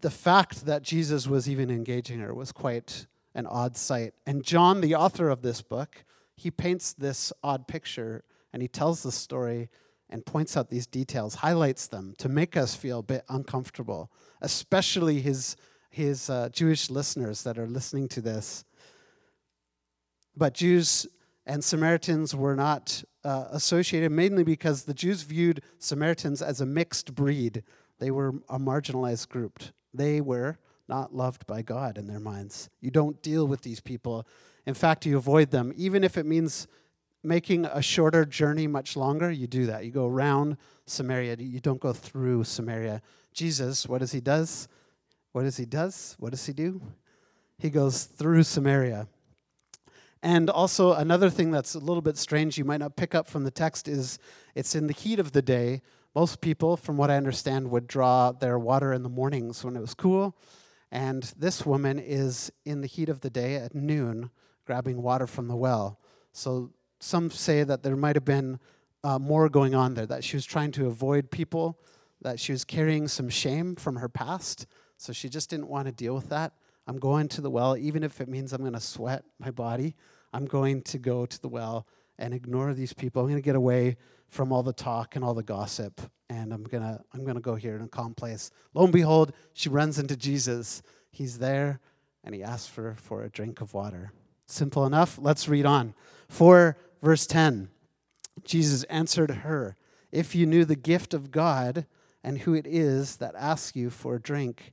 the 0.00 0.10
fact 0.10 0.66
that 0.66 0.82
jesus 0.82 1.26
was 1.26 1.48
even 1.48 1.70
engaging 1.70 2.20
her 2.20 2.34
was 2.34 2.52
quite 2.52 3.06
an 3.34 3.46
odd 3.46 3.76
sight. 3.76 4.12
And 4.26 4.44
john 4.44 4.80
the 4.80 4.94
author 4.94 5.28
of 5.28 5.42
this 5.42 5.62
book 5.62 6.04
he 6.36 6.50
paints 6.50 6.92
this 6.92 7.32
odd 7.42 7.66
picture 7.66 8.24
and 8.52 8.60
he 8.60 8.68
tells 8.68 9.02
the 9.02 9.12
story 9.12 9.70
and 10.10 10.26
points 10.26 10.56
out 10.56 10.68
these 10.68 10.86
details 10.86 11.36
highlights 11.36 11.86
them 11.86 12.14
to 12.18 12.28
make 12.28 12.56
us 12.56 12.74
feel 12.74 12.98
a 12.98 13.02
bit 13.02 13.24
uncomfortable 13.30 14.10
especially 14.42 15.20
his 15.20 15.56
his 15.92 16.30
uh, 16.30 16.48
Jewish 16.50 16.88
listeners 16.88 17.42
that 17.44 17.58
are 17.58 17.66
listening 17.66 18.08
to 18.08 18.22
this. 18.22 18.64
But 20.34 20.54
Jews 20.54 21.06
and 21.44 21.62
Samaritans 21.62 22.34
were 22.34 22.56
not 22.56 23.04
uh, 23.24 23.44
associated 23.50 24.10
mainly 24.10 24.42
because 24.42 24.84
the 24.84 24.94
Jews 24.94 25.22
viewed 25.22 25.62
Samaritans 25.78 26.40
as 26.40 26.62
a 26.62 26.66
mixed 26.66 27.14
breed. 27.14 27.62
They 27.98 28.10
were 28.10 28.30
a 28.48 28.58
marginalized 28.58 29.28
group. 29.28 29.62
They 29.92 30.22
were 30.22 30.58
not 30.88 31.14
loved 31.14 31.46
by 31.46 31.60
God 31.60 31.98
in 31.98 32.06
their 32.06 32.18
minds. 32.18 32.70
You 32.80 32.90
don't 32.90 33.20
deal 33.22 33.46
with 33.46 33.60
these 33.60 33.80
people. 33.80 34.26
In 34.64 34.74
fact, 34.74 35.04
you 35.04 35.18
avoid 35.18 35.50
them. 35.50 35.74
Even 35.76 36.04
if 36.04 36.16
it 36.16 36.24
means 36.24 36.66
making 37.22 37.66
a 37.66 37.82
shorter 37.82 38.24
journey 38.24 38.66
much 38.66 38.96
longer, 38.96 39.30
you 39.30 39.46
do 39.46 39.66
that. 39.66 39.84
You 39.84 39.90
go 39.90 40.06
around 40.06 40.56
Samaria, 40.86 41.36
you 41.38 41.60
don't 41.60 41.80
go 41.80 41.92
through 41.92 42.44
Samaria. 42.44 43.02
Jesus, 43.34 43.86
what 43.86 43.98
does 43.98 44.12
he 44.12 44.20
does? 44.20 44.68
What 45.32 45.42
does 45.42 45.56
he 45.56 45.64
does? 45.64 46.16
What 46.18 46.30
does 46.30 46.44
he 46.46 46.52
do? 46.52 46.80
He 47.58 47.70
goes 47.70 48.04
through 48.04 48.42
Samaria. 48.42 49.08
And 50.22 50.48
also, 50.48 50.92
another 50.92 51.30
thing 51.30 51.50
that's 51.50 51.74
a 51.74 51.80
little 51.80 52.02
bit 52.02 52.16
strange 52.16 52.56
you 52.56 52.64
might 52.64 52.80
not 52.80 52.96
pick 52.96 53.14
up 53.14 53.26
from 53.26 53.44
the 53.44 53.50
text 53.50 53.88
is 53.88 54.18
it's 54.54 54.74
in 54.74 54.86
the 54.86 54.92
heat 54.92 55.18
of 55.18 55.32
the 55.32 55.42
day. 55.42 55.82
Most 56.14 56.40
people, 56.40 56.76
from 56.76 56.96
what 56.96 57.10
I 57.10 57.16
understand, 57.16 57.70
would 57.70 57.86
draw 57.86 58.30
their 58.30 58.58
water 58.58 58.92
in 58.92 59.02
the 59.02 59.08
mornings 59.08 59.64
when 59.64 59.74
it 59.76 59.80
was 59.80 59.94
cool. 59.94 60.36
And 60.92 61.22
this 61.36 61.66
woman 61.66 61.98
is 61.98 62.52
in 62.64 62.82
the 62.82 62.86
heat 62.86 63.08
of 63.08 63.20
the 63.20 63.30
day 63.30 63.56
at 63.56 63.74
noon 63.74 64.30
grabbing 64.66 65.02
water 65.02 65.26
from 65.26 65.48
the 65.48 65.56
well. 65.56 65.98
So 66.32 66.70
some 67.00 67.30
say 67.30 67.64
that 67.64 67.82
there 67.82 67.96
might 67.96 68.14
have 68.14 68.24
been 68.24 68.60
uh, 69.02 69.18
more 69.18 69.48
going 69.48 69.74
on 69.74 69.94
there, 69.94 70.06
that 70.06 70.22
she 70.22 70.36
was 70.36 70.44
trying 70.44 70.70
to 70.72 70.86
avoid 70.86 71.30
people, 71.30 71.80
that 72.20 72.38
she 72.38 72.52
was 72.52 72.64
carrying 72.64 73.08
some 73.08 73.28
shame 73.28 73.74
from 73.74 73.96
her 73.96 74.08
past. 74.08 74.66
So 75.02 75.12
she 75.12 75.28
just 75.28 75.50
didn't 75.50 75.66
want 75.66 75.86
to 75.86 75.92
deal 75.92 76.14
with 76.14 76.28
that. 76.28 76.52
I'm 76.86 76.98
going 76.98 77.26
to 77.30 77.40
the 77.40 77.50
well, 77.50 77.76
even 77.76 78.04
if 78.04 78.20
it 78.20 78.28
means 78.28 78.52
I'm 78.52 78.60
going 78.60 78.72
to 78.72 78.80
sweat 78.80 79.24
my 79.40 79.50
body. 79.50 79.96
I'm 80.32 80.46
going 80.46 80.80
to 80.82 80.98
go 80.98 81.26
to 81.26 81.42
the 81.42 81.48
well 81.48 81.88
and 82.20 82.32
ignore 82.32 82.72
these 82.72 82.92
people. 82.92 83.20
I'm 83.20 83.26
going 83.26 83.42
to 83.42 83.44
get 83.44 83.56
away 83.56 83.96
from 84.28 84.52
all 84.52 84.62
the 84.62 84.72
talk 84.72 85.16
and 85.16 85.24
all 85.24 85.34
the 85.34 85.42
gossip, 85.42 86.00
and 86.30 86.54
I'm 86.54 86.62
going 86.62 86.84
to 86.84 87.00
I'm 87.12 87.24
going 87.24 87.34
to 87.34 87.40
go 87.40 87.56
here 87.56 87.74
in 87.74 87.82
a 87.82 87.88
calm 87.88 88.14
place. 88.14 88.52
Lo 88.74 88.84
and 88.84 88.92
behold, 88.92 89.32
she 89.54 89.68
runs 89.68 89.98
into 89.98 90.16
Jesus. 90.16 90.84
He's 91.10 91.40
there, 91.40 91.80
and 92.22 92.32
he 92.32 92.44
asks 92.44 92.68
for, 92.68 92.94
for 92.94 93.24
a 93.24 93.28
drink 93.28 93.60
of 93.60 93.74
water. 93.74 94.12
Simple 94.46 94.86
enough. 94.86 95.18
Let's 95.20 95.48
read 95.48 95.66
on. 95.66 95.94
4 96.28 96.76
verse 97.02 97.26
10. 97.26 97.70
Jesus 98.44 98.84
answered 98.84 99.30
her, 99.30 99.76
If 100.12 100.36
you 100.36 100.46
knew 100.46 100.64
the 100.64 100.76
gift 100.76 101.12
of 101.12 101.32
God 101.32 101.86
and 102.22 102.38
who 102.38 102.54
it 102.54 102.68
is 102.68 103.16
that 103.16 103.34
asks 103.34 103.74
you 103.74 103.90
for 103.90 104.14
a 104.14 104.22
drink, 104.22 104.72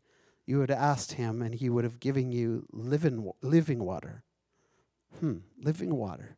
you 0.50 0.58
would 0.58 0.72
have 0.72 0.80
asked 0.80 1.12
him, 1.12 1.44
and 1.44 1.54
he 1.54 1.70
would 1.70 1.84
have 1.84 2.00
given 2.00 2.32
you 2.32 2.66
living, 2.72 3.32
living 3.44 3.84
water. 3.84 4.24
Hmm, 5.20 5.38
living 5.62 5.94
water. 5.94 6.38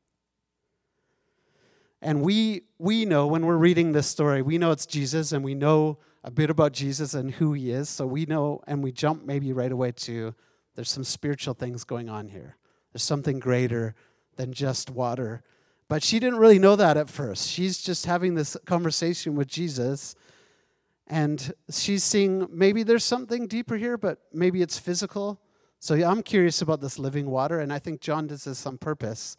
And 2.01 2.21
we, 2.21 2.63
we 2.77 3.05
know 3.05 3.25
when 3.25 3.45
we're 3.45 3.55
reading 3.55 3.93
this 3.93 4.07
story, 4.07 4.41
we 4.41 4.57
know 4.57 4.71
it's 4.71 4.85
Jesus 4.85 5.31
and 5.31 5.45
we 5.45 5.55
know 5.55 5.97
a 6.25 6.29
bit 6.29 6.49
about 6.49 6.73
Jesus 6.73 7.13
and 7.13 7.31
who 7.31 7.53
he 7.53 7.71
is. 7.71 7.87
So 7.87 8.05
we 8.05 8.25
know, 8.25 8.61
and 8.67 8.83
we 8.83 8.91
jump 8.91 9.23
maybe 9.23 9.53
right 9.53 9.71
away 9.71 9.93
to 9.93 10.35
there's 10.75 10.91
some 10.91 11.05
spiritual 11.05 11.53
things 11.53 11.85
going 11.85 12.09
on 12.09 12.27
here. 12.27 12.57
There's 12.91 13.03
something 13.03 13.39
greater 13.39 13.95
than 14.35 14.51
just 14.51 14.89
water. 14.89 15.41
But 15.87 16.03
she 16.03 16.19
didn't 16.19 16.39
really 16.39 16.59
know 16.59 16.75
that 16.75 16.97
at 16.97 17.09
first. 17.09 17.47
She's 17.47 17.81
just 17.81 18.05
having 18.05 18.35
this 18.35 18.57
conversation 18.65 19.37
with 19.37 19.47
Jesus 19.47 20.15
and 21.11 21.53
she's 21.69 22.05
seeing 22.05 22.47
maybe 22.49 22.83
there's 22.83 23.03
something 23.03 23.45
deeper 23.45 23.75
here, 23.75 23.97
but 23.97 24.19
maybe 24.31 24.61
it's 24.61 24.79
physical. 24.79 25.41
So 25.77 25.93
yeah, 25.93 26.09
I'm 26.09 26.23
curious 26.23 26.61
about 26.61 26.79
this 26.79 26.97
living 26.97 27.29
water, 27.29 27.59
and 27.59 27.73
I 27.73 27.79
think 27.79 27.99
John 27.99 28.27
does 28.27 28.45
this 28.45 28.65
on 28.65 28.77
purpose. 28.77 29.35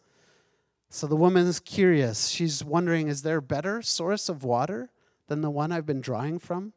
So 0.91 1.07
the 1.07 1.17
woman's 1.17 1.61
curious. 1.61 2.29
She's 2.29 2.63
wondering 2.63 3.09
is 3.09 3.23
there 3.23 3.39
a 3.39 3.43
better 3.43 3.81
source 3.81 4.29
of 4.29 4.45
water 4.45 4.91
than 5.29 5.41
the 5.41 5.49
one 5.49 5.73
I've 5.73 5.87
been 5.87 6.03
drawing 6.03 6.39
from? 6.39 6.75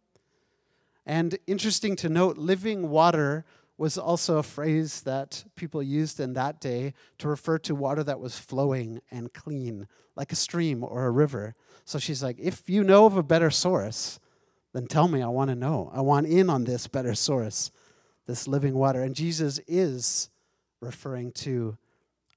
And 1.06 1.38
interesting 1.46 1.98
to 1.98 2.08
note, 2.08 2.38
living 2.38 2.90
water 2.90 3.44
was 3.78 3.98
also 3.98 4.38
a 4.38 4.44
phrase 4.44 5.02
that 5.02 5.44
people 5.58 5.84
used 5.84 6.22
in 6.22 6.32
that 6.36 6.62
day 6.62 6.94
to 7.18 7.28
refer 7.28 7.58
to 7.58 7.76
water 7.76 8.02
that 8.06 8.22
was 8.22 8.40
flowing 8.40 9.02
and 9.12 9.34
clean, 9.34 9.90
like 10.16 10.32
a 10.32 10.38
stream 10.38 10.86
or 10.86 11.06
a 11.06 11.12
river. 11.12 11.54
So 11.84 12.00
she's 12.00 12.24
like, 12.24 12.38
if 12.40 12.70
you 12.70 12.82
know 12.82 13.06
of 13.06 13.18
a 13.18 13.24
better 13.24 13.52
source, 13.52 14.22
then 14.76 14.88
tell 14.88 15.08
me, 15.08 15.22
I 15.22 15.28
want 15.28 15.50
to 15.50 15.56
know. 15.56 15.90
I 15.94 16.02
want 16.02 16.28
in 16.28 16.50
on 16.50 16.66
this 16.66 16.88
better 16.88 17.16
source, 17.16 17.72
this 18.26 18.46
living 18.46 18.74
water. 18.74 19.02
And 19.02 19.16
Jesus 19.16 19.58
is 19.68 20.30
referring 20.82 21.32
to 21.32 21.78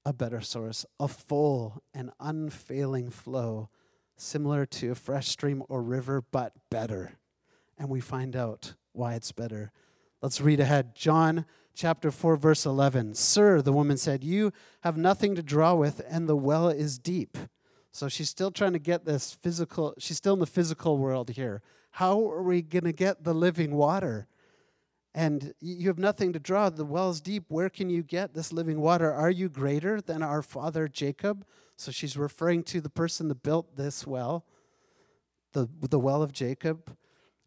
a 0.05 0.13
better 0.13 0.39
source, 0.39 0.85
a 1.01 1.09
full 1.09 1.83
and 1.93 2.11
unfailing 2.17 3.09
flow, 3.09 3.67
similar 4.15 4.65
to 4.65 4.91
a 4.91 4.95
fresh 4.95 5.27
stream 5.27 5.61
or 5.67 5.83
river, 5.83 6.23
but 6.31 6.53
better. 6.71 7.11
And 7.77 7.89
we 7.89 7.99
find 7.99 8.37
out 8.37 8.73
why 8.93 9.15
it's 9.15 9.33
better. 9.33 9.73
Let's 10.21 10.39
read 10.39 10.61
ahead. 10.61 10.95
John 10.95 11.45
chapter 11.75 12.09
4, 12.09 12.37
verse 12.37 12.65
11. 12.65 13.15
Sir, 13.15 13.61
the 13.61 13.73
woman 13.73 13.97
said, 13.97 14.23
You 14.23 14.53
have 14.83 14.95
nothing 14.95 15.35
to 15.35 15.43
draw 15.43 15.73
with, 15.75 16.01
and 16.09 16.29
the 16.29 16.37
well 16.37 16.69
is 16.69 16.97
deep. 16.97 17.37
So 17.91 18.07
she's 18.07 18.29
still 18.29 18.51
trying 18.51 18.73
to 18.73 18.79
get 18.79 19.03
this 19.03 19.33
physical, 19.33 19.93
she's 19.97 20.15
still 20.15 20.35
in 20.35 20.39
the 20.39 20.45
physical 20.45 20.97
world 20.97 21.31
here. 21.31 21.61
How 21.99 22.29
are 22.29 22.41
we 22.41 22.61
going 22.61 22.85
to 22.85 22.93
get 22.93 23.25
the 23.25 23.33
living 23.33 23.75
water? 23.75 24.29
And 25.13 25.53
you 25.59 25.89
have 25.89 25.99
nothing 25.99 26.31
to 26.31 26.39
draw. 26.39 26.69
The 26.69 26.85
well's 26.85 27.19
deep. 27.19 27.43
Where 27.49 27.69
can 27.69 27.89
you 27.89 28.03
get 28.03 28.33
this 28.33 28.53
living 28.53 28.79
water? 28.79 29.11
Are 29.11 29.29
you 29.29 29.49
greater 29.49 29.99
than 29.99 30.23
our 30.23 30.41
father 30.41 30.87
Jacob? 30.87 31.45
So 31.75 31.91
she's 31.91 32.15
referring 32.15 32.63
to 32.63 32.79
the 32.79 32.89
person 32.89 33.27
that 33.27 33.43
built 33.43 33.75
this 33.75 34.07
well, 34.07 34.45
the, 35.51 35.67
the 35.81 35.99
well 35.99 36.23
of 36.23 36.31
Jacob, 36.31 36.95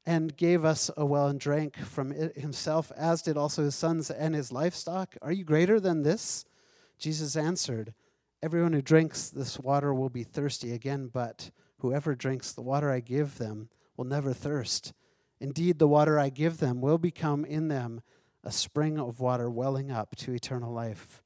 and 0.05 0.37
gave 0.37 0.67
us 0.67 0.91
a 0.99 1.07
well 1.07 1.29
and 1.29 1.41
drank 1.41 1.79
from 1.79 2.13
it 2.13 2.37
himself, 2.37 2.93
as 2.95 3.23
did 3.23 3.39
also 3.39 3.65
his 3.65 3.75
sons 3.75 4.11
and 4.11 4.35
his 4.35 4.53
livestock. 4.53 5.17
Are 5.23 5.33
you 5.33 5.45
greater 5.45 5.81
than 5.81 6.03
this? 6.03 6.45
Jesus 6.99 7.37
answered, 7.37 7.95
Everyone 8.43 8.75
who 8.75 8.83
drinks 8.83 9.31
this 9.31 9.59
water 9.59 9.95
will 9.95 10.11
be 10.11 10.25
thirsty 10.25 10.75
again, 10.75 11.09
but 11.11 11.51
whoever 11.79 12.15
drinks 12.15 12.53
the 12.53 12.61
water 12.61 12.91
I 12.91 13.01
give 13.01 13.39
them 13.39 13.71
will 14.03 14.09
never 14.09 14.33
thirst. 14.33 14.93
Indeed, 15.41 15.79
the 15.79 15.87
water 15.87 16.19
I 16.19 16.29
give 16.29 16.59
them 16.59 16.81
will 16.81 16.99
become 16.99 17.45
in 17.45 17.69
them 17.69 18.01
a 18.43 18.51
spring 18.51 18.99
of 18.99 19.21
water 19.21 19.49
welling 19.49 19.93
up 19.93 20.17
to 20.17 20.33
eternal 20.33 20.73
life. 20.73 21.23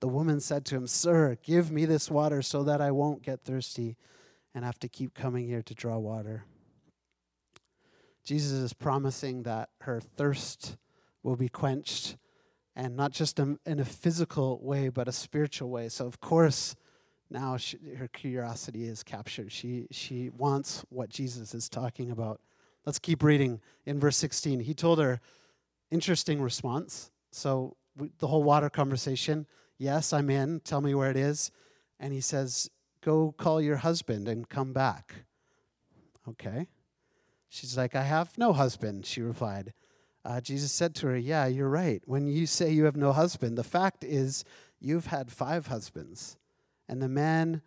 The 0.00 0.08
woman 0.08 0.40
said 0.40 0.66
to 0.66 0.76
him, 0.76 0.86
Sir, 0.86 1.38
give 1.42 1.70
me 1.70 1.86
this 1.86 2.10
water 2.10 2.42
so 2.42 2.62
that 2.64 2.82
I 2.82 2.90
won't 2.90 3.22
get 3.22 3.44
thirsty 3.44 3.96
and 4.54 4.62
have 4.62 4.78
to 4.80 4.90
keep 4.90 5.14
coming 5.14 5.46
here 5.46 5.62
to 5.62 5.74
draw 5.74 5.96
water. 5.96 6.44
Jesus 8.22 8.52
is 8.52 8.74
promising 8.74 9.44
that 9.44 9.70
her 9.80 10.00
thirst 10.00 10.76
will 11.22 11.36
be 11.36 11.48
quenched 11.48 12.18
and 12.74 12.94
not 12.94 13.12
just 13.12 13.38
in 13.38 13.58
a 13.66 13.86
physical 13.86 14.62
way, 14.62 14.90
but 14.90 15.08
a 15.08 15.12
spiritual 15.12 15.70
way. 15.70 15.88
So, 15.88 16.06
of 16.06 16.20
course, 16.20 16.76
now 17.30 17.56
she, 17.56 17.78
her 17.98 18.08
curiosity 18.08 18.84
is 18.84 19.02
captured. 19.02 19.50
She, 19.50 19.86
she 19.90 20.30
wants 20.30 20.84
what 20.88 21.08
Jesus 21.08 21.54
is 21.54 21.68
talking 21.68 22.10
about. 22.10 22.40
Let's 22.84 22.98
keep 22.98 23.22
reading 23.22 23.60
in 23.84 23.98
verse 23.98 24.16
16. 24.16 24.60
He 24.60 24.74
told 24.74 25.00
her, 25.00 25.20
interesting 25.90 26.40
response. 26.40 27.10
So, 27.30 27.76
the 28.18 28.26
whole 28.26 28.42
water 28.42 28.68
conversation, 28.68 29.46
yes, 29.78 30.12
I'm 30.12 30.30
in, 30.30 30.60
tell 30.60 30.80
me 30.80 30.94
where 30.94 31.10
it 31.10 31.16
is. 31.16 31.50
And 31.98 32.12
he 32.12 32.20
says, 32.20 32.70
Go 33.02 33.32
call 33.36 33.60
your 33.60 33.76
husband 33.76 34.28
and 34.28 34.48
come 34.48 34.72
back. 34.72 35.14
Okay. 36.28 36.68
She's 37.48 37.76
like, 37.76 37.94
I 37.94 38.02
have 38.02 38.36
no 38.36 38.52
husband, 38.52 39.06
she 39.06 39.22
replied. 39.22 39.72
Uh, 40.24 40.40
Jesus 40.40 40.72
said 40.72 40.94
to 40.96 41.06
her, 41.06 41.16
Yeah, 41.16 41.46
you're 41.46 41.68
right. 41.68 42.02
When 42.04 42.26
you 42.26 42.46
say 42.46 42.70
you 42.70 42.84
have 42.84 42.96
no 42.96 43.12
husband, 43.12 43.56
the 43.56 43.64
fact 43.64 44.04
is 44.04 44.44
you've 44.80 45.06
had 45.06 45.30
five 45.30 45.68
husbands, 45.68 46.36
and 46.88 47.02
the 47.02 47.08
man 47.08 47.62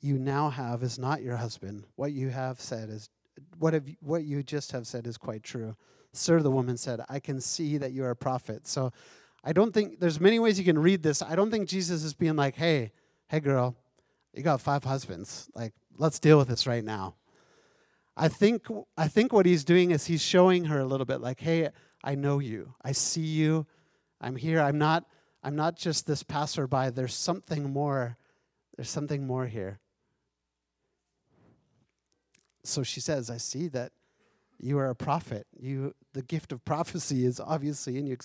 you 0.00 0.18
now 0.18 0.50
have 0.50 0.82
is 0.82 0.98
not 0.98 1.22
your 1.22 1.36
husband. 1.36 1.86
What 1.96 2.12
you 2.12 2.28
have 2.30 2.60
said 2.60 2.90
is, 2.90 3.08
what, 3.58 3.74
have, 3.74 3.88
what 4.00 4.24
you 4.24 4.42
just 4.42 4.72
have 4.72 4.86
said 4.86 5.06
is 5.06 5.16
quite 5.16 5.42
true. 5.42 5.76
Sir, 6.12 6.40
the 6.40 6.50
woman 6.50 6.76
said, 6.76 7.00
I 7.08 7.18
can 7.20 7.40
see 7.40 7.78
that 7.78 7.92
you 7.92 8.04
are 8.04 8.10
a 8.10 8.16
prophet. 8.16 8.66
So 8.66 8.92
I 9.42 9.52
don't 9.52 9.72
think, 9.72 10.00
there's 10.00 10.20
many 10.20 10.38
ways 10.38 10.58
you 10.58 10.64
can 10.64 10.78
read 10.78 11.02
this. 11.02 11.22
I 11.22 11.34
don't 11.34 11.50
think 11.50 11.68
Jesus 11.68 12.04
is 12.04 12.14
being 12.14 12.36
like, 12.36 12.54
hey, 12.54 12.92
hey, 13.28 13.40
girl, 13.40 13.74
you 14.32 14.42
got 14.42 14.60
five 14.60 14.84
husbands. 14.84 15.48
Like, 15.54 15.72
let's 15.96 16.18
deal 16.18 16.38
with 16.38 16.48
this 16.48 16.66
right 16.66 16.84
now. 16.84 17.14
I 18.16 18.28
think 18.28 18.66
I 18.96 19.08
think 19.08 19.32
what 19.32 19.44
he's 19.44 19.64
doing 19.64 19.90
is 19.90 20.06
he's 20.06 20.22
showing 20.22 20.66
her 20.66 20.78
a 20.78 20.84
little 20.84 21.06
bit 21.06 21.20
like, 21.20 21.40
"Hey, 21.40 21.70
I 22.02 22.14
know 22.14 22.38
you. 22.38 22.74
I 22.82 22.92
see 22.92 23.22
you. 23.22 23.66
I'm 24.20 24.36
here. 24.36 24.60
I'm 24.60 24.78
not 24.78 25.04
I'm 25.42 25.56
not 25.56 25.76
just 25.76 26.06
this 26.06 26.22
passerby. 26.22 26.90
There's 26.90 27.14
something 27.14 27.72
more. 27.72 28.16
There's 28.76 28.90
something 28.90 29.26
more 29.26 29.46
here." 29.46 29.80
So 32.62 32.82
she 32.82 33.00
says, 33.00 33.30
"I 33.30 33.36
see 33.36 33.68
that 33.68 33.92
you 34.58 34.78
are 34.78 34.88
a 34.88 34.96
prophet. 34.96 35.46
You 35.58 35.94
the 36.12 36.22
gift 36.22 36.52
of 36.52 36.64
prophecy 36.64 37.24
is 37.24 37.40
obviously 37.40 37.98
in 37.98 38.06
you. 38.06 38.16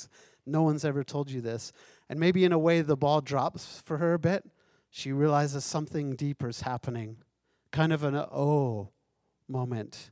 No 0.46 0.64
one's 0.64 0.86
ever 0.86 1.04
told 1.04 1.30
you 1.30 1.42
this." 1.42 1.72
And 2.10 2.20
maybe 2.20 2.44
in 2.44 2.52
a 2.52 2.60
way 2.60 2.82
the 2.82 2.98
ball 2.98 3.22
drops 3.22 3.80
for 3.80 3.98
her 3.98 4.14
a 4.14 4.20
bit. 4.20 4.50
She 4.90 5.12
realizes 5.12 5.66
something 5.66 6.16
deeper 6.16 6.50
is 6.50 6.62
happening. 6.62 7.18
Kind 7.72 7.94
of 7.94 8.04
an 8.04 8.16
oh 8.16 8.90
moment. 9.48 10.12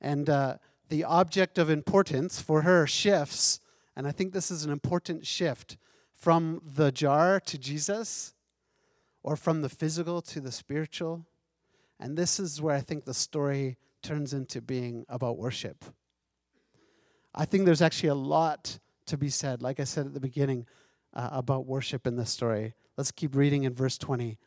And 0.00 0.28
uh, 0.28 0.58
the 0.88 1.04
object 1.04 1.58
of 1.58 1.70
importance 1.70 2.40
for 2.40 2.62
her 2.62 2.86
shifts, 2.86 3.60
and 3.96 4.06
I 4.06 4.12
think 4.12 4.32
this 4.32 4.50
is 4.50 4.64
an 4.64 4.70
important 4.70 5.26
shift 5.26 5.76
from 6.12 6.60
the 6.64 6.92
jar 6.92 7.40
to 7.40 7.58
Jesus, 7.58 8.34
or 9.22 9.36
from 9.36 9.62
the 9.62 9.68
physical 9.68 10.20
to 10.22 10.40
the 10.40 10.52
spiritual. 10.52 11.26
And 12.00 12.16
this 12.16 12.40
is 12.40 12.60
where 12.60 12.74
I 12.74 12.80
think 12.80 13.04
the 13.04 13.14
story 13.14 13.76
turns 14.02 14.32
into 14.32 14.60
being 14.60 15.04
about 15.08 15.38
worship. 15.38 15.84
I 17.34 17.44
think 17.44 17.64
there's 17.64 17.82
actually 17.82 18.10
a 18.10 18.14
lot 18.14 18.78
to 19.06 19.16
be 19.16 19.30
said, 19.30 19.62
like 19.62 19.80
I 19.80 19.84
said 19.84 20.06
at 20.06 20.14
the 20.14 20.20
beginning, 20.20 20.66
uh, 21.14 21.28
about 21.32 21.66
worship 21.66 22.06
in 22.06 22.16
this 22.16 22.30
story. 22.30 22.74
Let's 22.96 23.10
keep 23.10 23.34
reading 23.34 23.64
in 23.64 23.74
verse 23.74 23.96
20. 23.98 24.38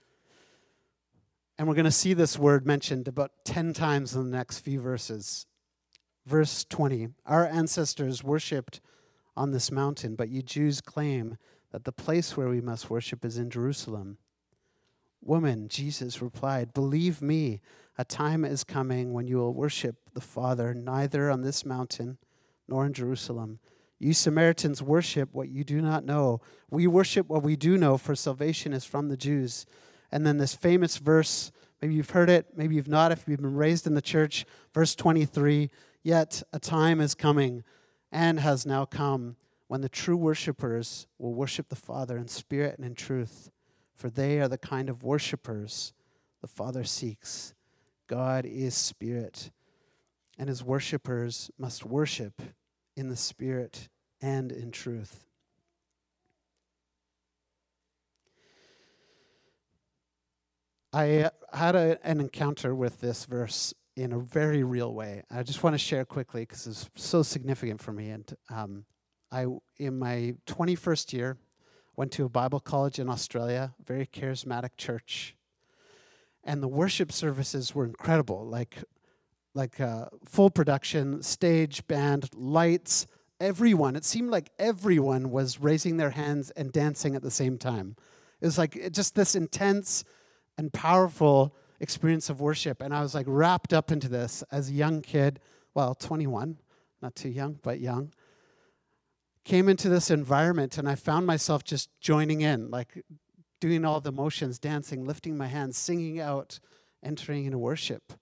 And 1.58 1.68
we're 1.68 1.74
going 1.76 1.86
to 1.86 1.92
see 1.92 2.14
this 2.14 2.38
word 2.38 2.66
mentioned 2.66 3.08
about 3.08 3.32
10 3.46 3.74
times 3.74 4.14
in 4.14 4.30
the 4.30 4.38
next 4.38 4.60
few 4.60 4.82
verses. 4.82 5.46
Verse 6.26 6.66
20 6.66 7.10
Our 7.26 7.46
ancestors 7.46 8.24
worshipped 8.24 8.82
on 9.38 9.52
this 9.52 9.72
mountain, 9.72 10.16
but 10.16 10.30
you 10.30 10.42
Jews 10.42 10.82
claim 10.82 11.38
that 11.72 11.86
the 11.86 11.92
place 11.92 12.36
where 12.38 12.50
we 12.50 12.62
must 12.62 12.90
worship 12.90 13.24
is 13.26 13.38
in 13.38 13.50
Jerusalem. 13.50 14.18
Woman, 15.26 15.68
Jesus 15.68 16.22
replied, 16.22 16.74
Believe 16.74 17.20
me, 17.20 17.60
a 17.98 18.06
time 18.06 18.46
is 18.46 18.64
coming 18.64 19.12
when 19.12 19.28
you 19.28 19.38
will 19.38 19.56
worship 19.56 19.96
the 20.14 20.22
Father 20.22 20.74
neither 20.76 21.32
on 21.32 21.42
this 21.42 21.66
mountain 21.66 22.20
nor 22.68 22.86
in 22.86 22.94
Jerusalem. 22.94 23.60
You 23.98 24.14
Samaritans 24.14 24.84
worship 24.84 25.30
what 25.34 25.50
you 25.50 25.64
do 25.64 25.82
not 25.82 26.06
know. 26.06 26.42
We 26.70 26.86
worship 26.86 27.28
what 27.28 27.42
we 27.42 27.56
do 27.56 27.76
know, 27.76 27.98
for 27.98 28.16
salvation 28.16 28.72
is 28.72 28.86
from 28.86 29.10
the 29.10 29.18
Jews. 29.18 29.66
And 30.12 30.28
then 30.28 30.38
this 30.38 30.54
famous 30.54 30.98
verse, 30.98 31.52
maybe 31.82 31.96
you've 31.96 32.12
heard 32.12 32.30
it, 32.30 32.50
maybe 32.56 32.76
you've 32.76 32.88
not, 32.88 33.12
if 33.12 33.24
you've 33.28 33.42
been 33.42 33.56
raised 33.56 33.88
in 33.88 33.96
the 33.96 34.02
church, 34.02 34.46
verse 34.74 34.94
23 34.96 35.72
Yet 36.04 36.44
a 36.54 36.60
time 36.60 37.02
is 37.02 37.16
coming 37.16 37.64
and 38.12 38.40
has 38.40 38.64
now 38.64 38.86
come 38.86 39.38
when 39.68 39.82
the 39.82 39.90
true 39.90 40.18
worshipers 40.18 41.08
will 41.18 41.34
worship 41.34 41.70
the 41.70 41.76
Father 41.76 42.16
in 42.16 42.28
spirit 42.28 42.78
and 42.78 42.86
in 42.86 42.94
truth, 42.94 43.50
for 43.96 44.10
they 44.10 44.40
are 44.40 44.48
the 44.48 44.58
kind 44.58 44.90
of 44.90 45.04
worshipers 45.04 45.94
the 46.42 46.48
Father 46.48 46.84
seeks. 46.84 47.54
God 48.08 48.46
is 48.46 48.76
spirit, 48.76 49.52
and 50.38 50.48
his 50.48 50.64
worshipers 50.64 51.50
must 51.58 51.86
worship 51.86 52.42
in 52.96 53.10
the 53.10 53.16
Spirit 53.16 53.90
and 54.22 54.52
in 54.52 54.72
truth. 54.72 55.26
I 60.94 61.30
had 61.52 61.76
a, 61.76 61.98
an 62.04 62.22
encounter 62.22 62.74
with 62.74 63.02
this 63.02 63.26
verse 63.26 63.74
in 63.98 64.14
a 64.14 64.20
very 64.20 64.64
real 64.64 64.94
way. 64.94 65.24
I 65.30 65.44
just 65.44 65.64
want 65.64 65.74
to 65.74 65.78
share 65.78 66.06
quickly 66.06 66.44
because 66.44 66.68
it's 66.68 66.90
so 66.96 67.22
significant 67.22 67.82
for 67.82 67.92
me. 67.92 68.12
And 68.12 68.34
um, 68.50 68.86
I, 69.32 69.46
in 69.78 70.00
my 70.00 70.36
21st 70.48 71.14
year, 71.14 71.38
went 71.96 72.12
to 72.14 72.26
a 72.26 72.30
Bible 72.30 72.60
college 72.60 73.00
in 73.00 73.10
Australia, 73.10 73.74
very 73.86 74.06
charismatic 74.06 74.72
church, 74.78 75.36
and 76.44 76.62
the 76.62 76.68
worship 76.68 77.12
services 77.12 77.74
were 77.74 77.86
incredible. 77.86 78.46
Like 78.46 78.78
like 79.56 79.80
uh, 79.80 80.08
full 80.26 80.50
production, 80.50 81.24
stage, 81.24 81.88
band, 81.88 82.30
lights, 82.36 83.08
everyone. 83.40 83.96
It 83.96 84.06
seemed 84.06 84.30
like 84.30 84.50
everyone 84.60 85.32
was 85.32 85.60
raising 85.60 85.98
their 85.98 86.12
hands 86.12 86.52
and 86.52 86.72
dancing 86.72 87.16
at 87.16 87.22
the 87.22 87.32
same 87.32 87.58
time. 87.58 87.96
It 88.42 88.46
was 88.46 88.58
like 88.58 88.92
just 88.92 89.16
this 89.16 89.34
intense 89.34 90.04
and 90.58 90.72
powerful 90.72 91.56
experience 91.80 92.30
of 92.30 92.42
worship. 92.42 92.82
And 92.82 92.94
I 92.94 93.02
was 93.02 93.16
like 93.16 93.26
wrapped 93.28 93.74
up 93.74 93.92
into 93.92 94.08
this 94.10 94.44
as 94.52 94.70
a 94.70 94.74
young 94.74 95.02
kid, 95.02 95.40
well, 95.74 95.96
21, 95.96 96.58
not 97.02 97.16
too 97.16 97.30
young, 97.30 97.60
but 97.64 97.80
young. 97.80 98.12
Came 99.46 99.70
into 99.70 99.88
this 99.88 100.12
environment 100.12 100.78
and 100.78 100.90
I 100.90 100.96
found 100.96 101.26
myself 101.26 101.64
just 101.64 101.90
joining 102.02 102.42
in, 102.42 102.70
like 102.70 103.06
doing 103.62 103.86
all 103.86 104.02
the 104.02 104.12
motions, 104.12 104.60
dancing, 104.60 105.06
lifting 105.06 105.38
my 105.38 105.48
hands, 105.48 105.78
singing 105.78 106.20
out, 106.20 106.60
entering 107.04 107.46
into 107.46 107.58
worship. 107.58 108.14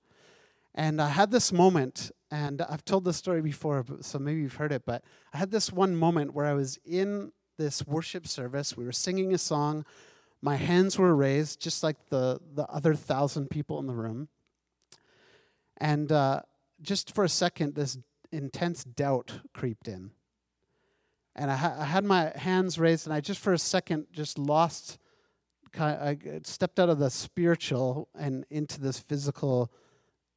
And 0.76 1.02
I 1.02 1.10
had 1.10 1.32
this 1.32 1.52
moment, 1.52 2.12
and 2.32 2.62
I've 2.62 2.84
told 2.84 3.06
this 3.06 3.18
story 3.18 3.42
before, 3.42 3.86
so 4.02 4.20
maybe 4.20 4.42
you've 4.42 4.56
heard 4.56 4.72
it, 4.72 4.84
but 4.86 5.04
I 5.34 5.38
had 5.38 5.52
this 5.52 5.72
one 5.72 5.96
moment 5.96 6.34
where 6.34 6.46
I 6.46 6.54
was 6.54 6.80
in 6.86 7.32
this 7.58 7.86
worship 7.86 8.28
service. 8.28 8.76
We 8.76 8.86
were 8.86 8.92
singing 8.92 9.34
a 9.34 9.38
song. 9.38 9.86
My 10.42 10.56
hands 10.56 10.98
were 10.98 11.16
raised, 11.16 11.62
just 11.62 11.84
like 11.84 12.10
the, 12.10 12.40
the 12.54 12.66
other 12.68 12.96
thousand 12.96 13.50
people 13.50 13.80
in 13.80 13.88
the 13.88 13.94
room. 13.94 14.30
And 15.78 16.12
uh, 16.12 16.42
just 16.82 17.14
for 17.14 17.24
a 17.24 17.30
second, 17.30 17.76
this 17.76 17.98
intense 18.32 18.84
doubt 18.84 19.40
creeped 19.54 19.88
in. 19.88 20.12
And 21.36 21.50
I, 21.50 21.56
ha- 21.56 21.76
I, 21.80 21.86
had 21.86 22.04
my 22.04 22.32
hands 22.36 22.78
raised, 22.78 23.08
and 23.08 23.14
I 23.14 23.20
just 23.20 23.40
for 23.40 23.54
a 23.54 23.58
second 23.58 24.08
just 24.12 24.38
lost, 24.38 25.00
I 25.80 25.84
uh, 25.84 26.40
stepped 26.44 26.80
out 26.80 26.90
of 26.90 27.00
the 27.00 27.10
spiritual 27.10 28.08
and 28.14 28.46
into 28.52 28.80
this 28.80 29.00
physical 29.00 29.72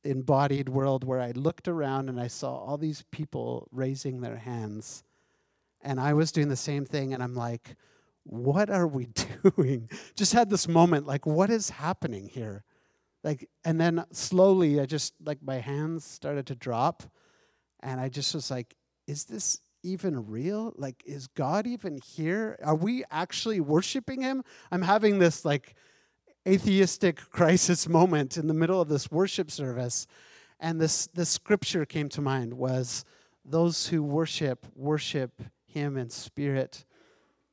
embodied 0.05 0.69
world 0.69 1.05
where 1.05 1.21
I 1.21 1.33
looked 1.33 1.69
around 1.69 2.09
and 2.09 2.19
I 2.19 2.29
saw 2.29 2.57
all 2.57 2.79
these 2.79 3.05
people 3.11 3.69
raising 3.71 4.21
their 4.21 4.37
hands. 4.37 5.05
And 5.83 6.01
I 6.01 6.15
was 6.15 6.33
doing 6.33 6.49
the 6.49 6.57
same 6.57 6.87
thing, 6.87 7.13
and 7.13 7.23
I'm 7.23 7.35
like, 7.35 7.77
what 8.25 8.71
are 8.71 8.87
we 8.87 9.09
doing? 9.57 9.91
Just 10.15 10.33
had 10.33 10.51
this 10.51 10.67
moment, 10.67 11.07
like, 11.07 11.27
what 11.27 11.51
is 11.51 11.71
happening 11.71 12.29
here? 12.29 12.65
Like, 13.23 13.49
and 13.65 13.81
then 13.81 14.05
slowly, 14.13 14.81
I 14.81 14.87
just, 14.87 15.15
like, 15.23 15.43
my 15.43 15.57
hands 15.57 16.05
started 16.05 16.47
to 16.47 16.55
drop, 16.55 17.03
and 17.81 18.01
I 18.01 18.09
just 18.09 18.35
was 18.35 18.51
like, 18.51 18.75
is 19.07 19.25
this 19.25 19.61
even 19.87 20.27
real? 20.29 20.73
Like, 20.77 21.03
is 21.07 21.27
God 21.29 21.67
even 21.67 21.99
here? 22.05 22.59
Are 22.63 22.75
we 22.75 23.05
actually 23.11 23.61
worshiping 23.61 24.23
Him? 24.23 24.43
I'm 24.71 24.83
having 24.83 25.19
this, 25.19 25.45
like, 25.45 25.75
atheistic 26.47 27.17
crisis 27.31 27.89
moment 27.89 28.37
in 28.37 28.47
the 28.47 28.55
middle 28.55 28.81
of 28.81 28.89
this 28.89 29.11
worship 29.11 29.51
service. 29.51 30.07
And 30.61 30.81
this, 30.81 31.07
this 31.09 31.29
scripture 31.29 31.85
came 31.85 32.09
to 32.11 32.21
mind 32.21 32.55
was 32.55 33.05
those 33.45 33.89
who 33.89 34.03
worship, 34.03 34.67
worship 34.75 35.43
him 35.67 35.97
in 35.97 36.11
spirit 36.11 36.85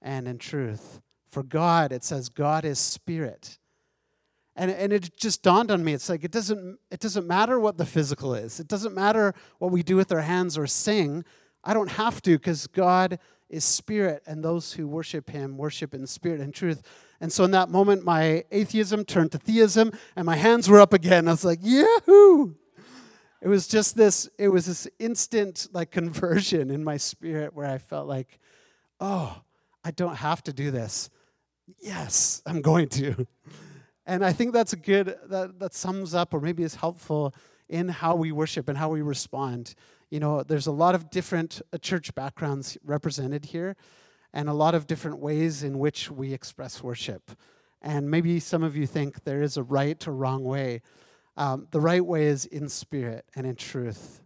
and 0.02 0.28
in 0.28 0.38
truth. 0.38 1.02
For 1.30 1.44
God, 1.44 1.92
it 1.92 2.04
says 2.04 2.30
God 2.30 2.66
is 2.66 2.80
spirit. 2.80 3.58
And, 4.56 4.70
and 4.70 4.94
it 4.94 5.18
just 5.18 5.42
dawned 5.42 5.72
on 5.72 5.84
me. 5.84 5.94
It's 5.94 6.10
like 6.10 6.24
it 6.24 6.32
doesn't, 6.32 6.78
it 6.92 7.00
doesn't 7.00 7.28
matter 7.28 7.60
what 7.60 7.78
the 7.78 7.86
physical 7.86 8.36
is. 8.36 8.60
It 8.60 8.68
doesn't 8.68 8.94
matter 8.94 9.34
what 9.58 9.72
we 9.72 9.82
do 9.82 9.96
with 9.96 10.12
our 10.12 10.22
hands 10.22 10.58
or 10.58 10.68
sing. 10.68 11.26
I 11.64 11.74
don't 11.74 11.92
have 11.92 12.22
to 12.24 12.32
because 12.32 12.68
God 12.68 13.20
is 13.50 13.64
spirit, 13.64 14.24
and 14.26 14.44
those 14.44 14.74
who 14.74 14.88
worship 14.88 15.30
him 15.30 15.58
worship 15.58 15.94
in 15.94 16.08
spirit 16.08 16.42
and 16.42 16.54
truth. 16.54 16.82
And 17.22 17.32
so 17.32 17.44
in 17.44 17.52
that 17.52 17.70
moment, 17.70 18.04
my 18.04 18.44
atheism 18.52 19.06
turned 19.06 19.32
to 19.34 19.38
theism, 19.38 19.92
and 20.16 20.26
my 20.26 20.36
hands 20.36 20.68
were 20.68 20.80
up 20.80 20.92
again. 20.92 21.28
I 21.28 21.32
was 21.32 21.46
like, 21.46 21.60
Yahoo! 21.62 22.56
It 23.44 23.50
was 23.50 23.68
just 23.68 23.98
this, 23.98 24.30
it 24.40 24.48
was 24.48 24.66
this 24.66 24.88
instant 25.00 25.68
like 25.74 25.92
conversion 25.92 26.72
in 26.72 26.84
my 26.84 26.96
spirit 26.96 27.54
where 27.54 27.68
I 27.68 27.78
felt 27.78 28.08
like, 28.08 28.40
oh, 29.02 29.42
I 29.84 29.92
don't 29.92 30.16
have 30.16 30.42
to 30.44 30.54
do 30.54 30.72
this. 30.72 31.10
Yes, 31.80 32.42
I'm 32.46 32.62
going 32.62 32.88
to. 32.90 33.28
And 34.06 34.24
I 34.24 34.32
think 34.32 34.54
that's 34.54 34.74
a 34.74 34.78
good, 34.78 35.16
that, 35.28 35.60
that 35.60 35.74
sums 35.74 36.16
up 36.16 36.34
or 36.34 36.40
maybe 36.40 36.64
is 36.64 36.76
helpful 36.76 37.36
in 37.68 37.90
how 37.90 38.16
we 38.16 38.32
worship 38.32 38.70
and 38.70 38.78
how 38.78 38.90
we 38.90 39.02
respond. 39.02 39.76
You 40.14 40.20
know, 40.20 40.44
there's 40.44 40.68
a 40.68 40.72
lot 40.72 40.94
of 40.94 41.10
different 41.10 41.60
uh, 41.74 41.80
church 41.80 42.14
backgrounds 42.14 42.78
represented 42.86 43.46
here 43.46 43.76
and 44.32 44.48
a 44.48 44.54
lot 44.54 44.76
of 44.76 44.86
different 44.86 45.18
ways 45.18 45.64
in 45.64 45.80
which 45.80 46.12
we 46.12 46.34
express 46.34 46.84
worship. 46.84 47.32
And 47.82 48.12
maybe 48.12 48.40
some 48.40 48.62
of 48.62 48.78
you 48.78 48.86
think 48.86 49.24
there 49.24 49.42
is 49.42 49.58
a 49.58 49.64
right 49.64 50.08
or 50.08 50.14
wrong 50.14 50.44
way. 50.44 50.84
Um, 51.36 51.68
the 51.72 51.82
right 51.82 52.06
way 52.06 52.26
is 52.26 52.46
in 52.46 52.70
spirit 52.70 53.26
and 53.36 53.48
in 53.48 53.56
truth, 53.56 54.22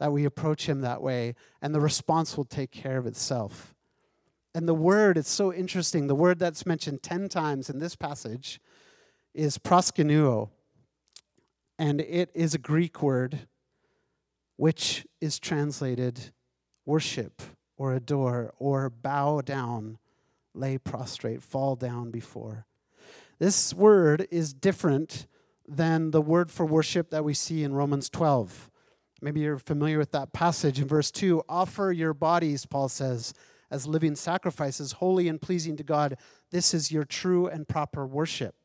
that 0.00 0.10
we 0.10 0.24
approach 0.24 0.68
Him 0.68 0.80
that 0.80 1.02
way, 1.02 1.36
and 1.62 1.72
the 1.72 1.80
response 1.80 2.36
will 2.36 2.44
take 2.44 2.72
care 2.72 2.98
of 2.98 3.06
itself. 3.06 3.76
And 4.56 4.66
the 4.66 4.74
word, 4.74 5.16
it's 5.16 5.30
so 5.30 5.54
interesting. 5.54 6.08
The 6.08 6.16
word 6.16 6.40
that's 6.40 6.66
mentioned 6.66 7.04
10 7.04 7.28
times 7.28 7.70
in 7.70 7.78
this 7.78 7.94
passage 7.94 8.60
is 9.34 9.56
proskuneo. 9.56 10.48
And 11.78 12.00
it 12.00 12.32
is 12.34 12.54
a 12.54 12.58
Greek 12.58 13.04
word 13.04 13.46
which 14.58 15.06
is 15.20 15.38
translated 15.38 16.32
worship 16.84 17.40
or 17.76 17.94
adore 17.94 18.52
or 18.58 18.90
bow 18.90 19.40
down, 19.40 19.98
lay 20.52 20.76
prostrate, 20.76 21.44
fall 21.44 21.76
down 21.76 22.10
before. 22.10 22.66
This 23.38 23.72
word 23.72 24.26
is 24.32 24.52
different 24.52 25.28
than 25.68 26.10
the 26.10 26.20
word 26.20 26.50
for 26.50 26.66
worship 26.66 27.10
that 27.10 27.24
we 27.24 27.34
see 27.34 27.62
in 27.62 27.72
Romans 27.72 28.10
12. 28.10 28.68
Maybe 29.22 29.40
you're 29.40 29.58
familiar 29.58 29.96
with 29.96 30.10
that 30.10 30.32
passage 30.32 30.80
in 30.80 30.88
verse 30.88 31.12
2. 31.12 31.44
Offer 31.48 31.92
your 31.92 32.12
bodies, 32.12 32.66
Paul 32.66 32.88
says, 32.88 33.34
as 33.70 33.86
living 33.86 34.16
sacrifices, 34.16 34.92
holy 34.92 35.28
and 35.28 35.40
pleasing 35.40 35.76
to 35.76 35.84
God. 35.84 36.16
This 36.50 36.74
is 36.74 36.90
your 36.90 37.04
true 37.04 37.46
and 37.46 37.68
proper 37.68 38.04
worship. 38.04 38.56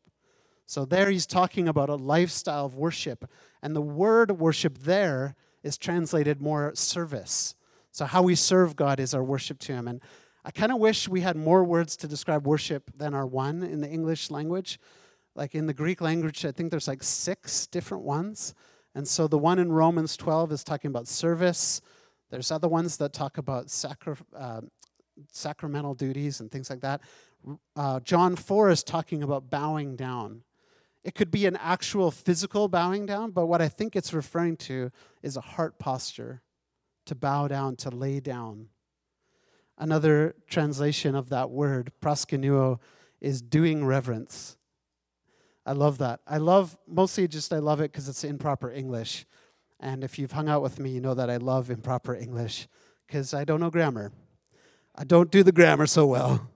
So 0.66 0.86
there 0.86 1.12
he's 1.12 1.28
talking 1.28 1.68
about 1.68 1.90
a 1.90 1.96
lifestyle 1.96 2.66
of 2.66 2.76
worship. 2.78 3.30
And 3.62 3.76
the 3.76 3.82
word 3.82 4.40
worship 4.40 4.80
there 4.80 5.36
is 5.64 5.78
translated 5.78 6.42
more 6.42 6.74
service. 6.76 7.56
So, 7.92 8.06
how 8.06 8.22
we 8.22 8.36
serve 8.36 8.76
God 8.76 9.00
is 9.00 9.14
our 9.14 9.24
worship 9.24 9.60
to 9.60 9.74
Him. 9.74 9.88
And 9.88 10.02
I 10.46 10.52
kind 10.52 10.72
of 10.72 10.80
wish 10.80 11.08
we 11.08 11.22
had 11.22 11.36
more 11.36 11.64
words 11.64 11.96
to 11.98 12.08
describe 12.08 12.46
worship 12.46 12.92
than 12.96 13.14
our 13.14 13.26
one 13.26 13.64
in 13.64 13.82
the 13.82 13.90
English 13.90 14.30
language. 14.30 14.80
Like 15.36 15.56
in 15.56 15.68
the 15.68 15.74
Greek 15.74 16.02
language, 16.02 16.46
I 16.46 16.52
think 16.52 16.70
there's 16.70 16.88
like 16.88 17.02
six 17.02 17.66
different 17.68 18.04
ones. 18.04 18.54
And 18.94 19.08
so 19.08 19.28
the 19.28 19.38
one 19.38 19.58
in 19.58 19.72
Romans 19.72 20.18
12 20.18 20.52
is 20.52 20.64
talking 20.64 20.90
about 20.90 21.08
service. 21.08 21.82
There's 22.30 22.52
other 22.52 22.68
ones 22.68 22.98
that 22.98 23.14
talk 23.14 23.38
about 23.38 23.74
uh, 24.36 24.62
sacramental 25.32 25.96
duties 25.96 26.40
and 26.40 26.52
things 26.52 26.70
like 26.70 26.82
that. 26.82 27.02
Uh, 27.76 28.00
John 28.02 28.36
4 28.36 28.70
is 28.70 28.84
talking 28.84 29.24
about 29.24 29.50
bowing 29.50 29.96
down. 29.96 30.44
It 31.04 31.16
could 31.16 31.32
be 31.32 31.46
an 31.46 31.58
actual 31.58 32.12
physical 32.12 32.68
bowing 32.68 33.06
down, 33.06 33.32
but 33.32 33.48
what 33.48 33.62
I 33.62 33.68
think 33.68 33.96
it's 33.96 34.14
referring 34.14 34.58
to 34.58 34.92
is 35.22 35.36
a 35.36 35.42
heart 35.42 35.78
posture 35.78 36.42
to 37.06 37.16
bow 37.16 37.48
down, 37.48 37.76
to 37.78 37.90
lay 37.90 38.20
down. 38.20 38.70
Another 39.78 40.36
translation 40.48 41.16
of 41.16 41.30
that 41.30 41.50
word, 41.50 41.92
proskuneo, 42.02 42.80
is 43.20 43.42
doing 43.42 43.86
reverence. 43.86 44.56
I 45.66 45.74
love 45.74 45.98
that. 45.98 46.22
I 46.28 46.38
love, 46.38 46.78
mostly 46.88 47.28
just 47.28 47.52
I 47.52 47.60
love 47.60 47.82
it 47.82 47.92
because 47.92 48.08
it's 48.08 48.24
improper 48.24 48.72
English. 48.72 49.26
And 49.80 50.04
if 50.04 50.18
you've 50.18 50.32
hung 50.32 50.48
out 50.48 50.62
with 50.62 50.80
me, 50.80 50.92
you 50.92 51.02
know 51.02 51.14
that 51.14 51.30
I 51.30 51.38
love 51.38 51.70
improper 51.70 52.16
English 52.16 52.68
because 53.08 53.34
I 53.34 53.44
don't 53.44 53.60
know 53.60 53.70
grammar. 53.70 54.12
I 54.96 55.04
don't 55.04 55.32
do 55.32 55.44
the 55.44 55.52
grammar 55.52 55.88
so 55.88 56.06
well. 56.06 56.50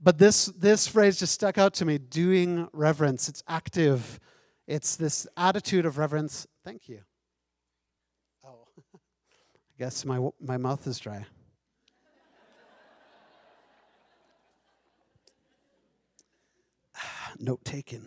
But 0.00 0.18
this, 0.18 0.46
this 0.46 0.86
phrase 0.86 1.18
just 1.18 1.32
stuck 1.32 1.58
out 1.58 1.74
to 1.74 1.84
me 1.84 1.98
doing 1.98 2.68
reverence. 2.72 3.28
It's 3.28 3.42
active, 3.48 4.20
it's 4.66 4.94
this 4.96 5.26
attitude 5.36 5.84
of 5.86 5.98
reverence. 5.98 6.46
Thank 6.64 6.88
you. 6.88 7.00
Oh, 8.46 8.68
I 8.94 8.98
guess 9.76 10.04
my, 10.04 10.28
my 10.40 10.56
mouth 10.56 10.86
is 10.86 11.00
dry. 11.00 11.26
Note 17.40 17.64
taken. 17.64 18.06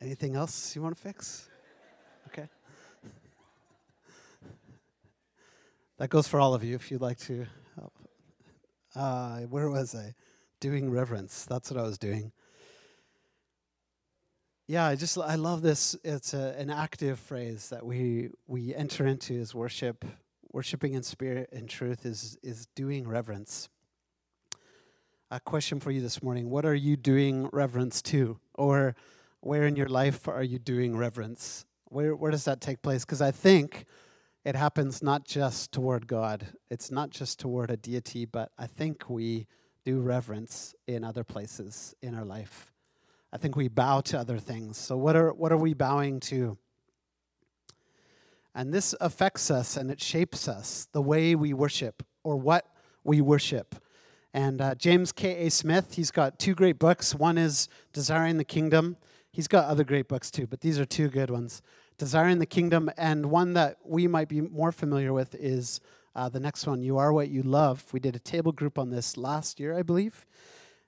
Anything 0.00 0.34
else 0.34 0.74
you 0.74 0.82
want 0.82 0.96
to 0.96 1.02
fix? 1.02 1.50
Okay. 2.28 2.48
That 5.98 6.08
goes 6.08 6.26
for 6.26 6.40
all 6.40 6.54
of 6.54 6.64
you 6.64 6.74
if 6.74 6.90
you'd 6.90 7.02
like 7.02 7.18
to. 7.20 7.46
Uh, 8.94 9.40
where 9.42 9.70
was 9.70 9.94
I? 9.94 10.14
Doing 10.60 10.90
reverence. 10.90 11.44
That's 11.44 11.70
what 11.70 11.80
I 11.80 11.82
was 11.82 11.98
doing. 11.98 12.32
Yeah, 14.66 14.86
I 14.86 14.96
just 14.96 15.18
I 15.18 15.34
love 15.34 15.62
this. 15.62 15.96
It's 16.04 16.34
a, 16.34 16.54
an 16.58 16.70
active 16.70 17.18
phrase 17.18 17.68
that 17.70 17.84
we 17.84 18.30
we 18.46 18.74
enter 18.74 19.06
into 19.06 19.38
as 19.40 19.54
worship. 19.54 20.04
Worshiping 20.52 20.92
in 20.92 21.02
spirit 21.02 21.48
and 21.52 21.68
truth 21.68 22.06
is 22.06 22.38
is 22.42 22.66
doing 22.74 23.08
reverence. 23.08 23.68
A 25.30 25.40
question 25.40 25.80
for 25.80 25.90
you 25.90 26.00
this 26.00 26.22
morning: 26.22 26.48
What 26.48 26.64
are 26.64 26.74
you 26.74 26.96
doing 26.96 27.48
reverence 27.52 28.02
to, 28.02 28.38
or 28.54 28.94
where 29.40 29.66
in 29.66 29.74
your 29.74 29.88
life 29.88 30.28
are 30.28 30.42
you 30.42 30.58
doing 30.58 30.96
reverence? 30.96 31.64
Where 31.86 32.14
where 32.14 32.30
does 32.30 32.44
that 32.44 32.60
take 32.60 32.82
place? 32.82 33.04
Because 33.04 33.20
I 33.20 33.30
think 33.30 33.86
it 34.44 34.56
happens 34.56 35.02
not 35.02 35.24
just 35.24 35.72
toward 35.72 36.06
God, 36.06 36.46
it's 36.70 36.90
not 36.90 37.10
just 37.10 37.38
toward 37.38 37.70
a 37.70 37.76
deity, 37.76 38.24
but 38.24 38.50
I 38.58 38.66
think 38.66 39.08
we 39.08 39.46
do 39.84 40.00
reverence 40.00 40.74
in 40.86 41.04
other 41.04 41.24
places 41.24 41.94
in 42.02 42.14
our 42.14 42.24
life. 42.24 42.72
I 43.32 43.38
think 43.38 43.56
we 43.56 43.68
bow 43.68 44.00
to 44.02 44.18
other 44.18 44.38
things. 44.38 44.76
So, 44.76 44.96
what 44.96 45.16
are, 45.16 45.32
what 45.32 45.52
are 45.52 45.56
we 45.56 45.74
bowing 45.74 46.20
to? 46.20 46.58
And 48.54 48.72
this 48.72 48.94
affects 49.00 49.50
us 49.50 49.76
and 49.76 49.90
it 49.90 50.00
shapes 50.00 50.46
us, 50.46 50.86
the 50.92 51.00
way 51.00 51.34
we 51.34 51.54
worship 51.54 52.02
or 52.22 52.36
what 52.36 52.66
we 53.04 53.20
worship. 53.20 53.76
And 54.34 54.60
uh, 54.60 54.74
James 54.74 55.12
K.A. 55.12 55.50
Smith, 55.50 55.94
he's 55.94 56.10
got 56.10 56.38
two 56.38 56.54
great 56.54 56.78
books. 56.78 57.14
One 57.14 57.38
is 57.38 57.68
Desiring 57.92 58.38
the 58.38 58.44
Kingdom. 58.44 58.96
He's 59.30 59.48
got 59.48 59.66
other 59.66 59.84
great 59.84 60.08
books 60.08 60.30
too, 60.30 60.46
but 60.46 60.60
these 60.60 60.78
are 60.78 60.84
two 60.84 61.08
good 61.08 61.30
ones. 61.30 61.62
Desiring 62.02 62.40
the 62.40 62.46
Kingdom, 62.46 62.90
and 62.96 63.26
one 63.26 63.52
that 63.52 63.76
we 63.84 64.08
might 64.08 64.28
be 64.28 64.40
more 64.40 64.72
familiar 64.72 65.12
with 65.12 65.36
is 65.36 65.78
uh, 66.16 66.28
the 66.28 66.40
next 66.40 66.66
one, 66.66 66.82
You 66.82 66.98
Are 66.98 67.12
What 67.12 67.28
You 67.28 67.44
Love. 67.44 67.84
We 67.92 68.00
did 68.00 68.16
a 68.16 68.18
table 68.18 68.50
group 68.50 68.76
on 68.76 68.90
this 68.90 69.16
last 69.16 69.60
year, 69.60 69.78
I 69.78 69.82
believe. 69.82 70.26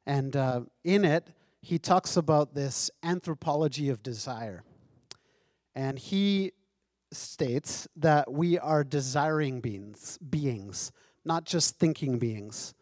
And 0.06 0.34
uh, 0.34 0.62
in 0.82 1.04
it, 1.04 1.28
he 1.60 1.78
talks 1.78 2.16
about 2.16 2.56
this 2.56 2.90
anthropology 3.04 3.90
of 3.90 4.02
desire. 4.02 4.64
And 5.76 6.00
he 6.00 6.50
states 7.12 7.86
that 7.94 8.32
we 8.32 8.58
are 8.58 8.82
desiring 8.82 9.60
beings, 9.60 10.18
beings, 10.18 10.90
not 11.24 11.44
just 11.44 11.78
thinking 11.78 12.18
beings. 12.18 12.74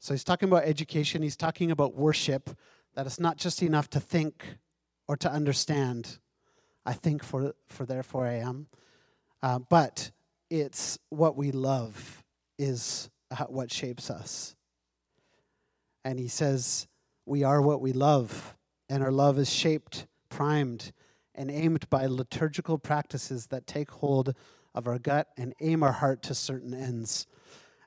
So 0.00 0.12
he's 0.12 0.24
talking 0.24 0.48
about 0.48 0.64
education, 0.64 1.22
he's 1.22 1.36
talking 1.36 1.70
about 1.70 1.94
worship, 1.94 2.50
that 2.96 3.06
it's 3.06 3.20
not 3.20 3.36
just 3.36 3.62
enough 3.62 3.88
to 3.90 4.00
think 4.00 4.56
or 5.06 5.16
to 5.18 5.30
understand, 5.30 6.18
I 6.84 6.92
think, 6.92 7.22
for, 7.22 7.54
for 7.68 7.84
therefore 7.84 8.26
I 8.26 8.34
am. 8.34 8.66
Uh, 9.42 9.58
but 9.58 10.10
it's 10.48 10.98
what 11.08 11.36
we 11.36 11.52
love 11.52 12.22
is 12.58 13.10
what 13.48 13.70
shapes 13.70 14.10
us. 14.10 14.56
And 16.04 16.18
he 16.18 16.28
says, 16.28 16.86
We 17.26 17.44
are 17.44 17.62
what 17.62 17.80
we 17.80 17.92
love, 17.92 18.56
and 18.88 19.02
our 19.02 19.12
love 19.12 19.38
is 19.38 19.50
shaped, 19.50 20.06
primed, 20.28 20.92
and 21.34 21.50
aimed 21.50 21.88
by 21.90 22.06
liturgical 22.06 22.78
practices 22.78 23.46
that 23.48 23.66
take 23.66 23.90
hold 23.90 24.34
of 24.74 24.86
our 24.86 24.98
gut 24.98 25.28
and 25.36 25.54
aim 25.60 25.82
our 25.82 25.92
heart 25.92 26.22
to 26.24 26.34
certain 26.34 26.74
ends. 26.74 27.26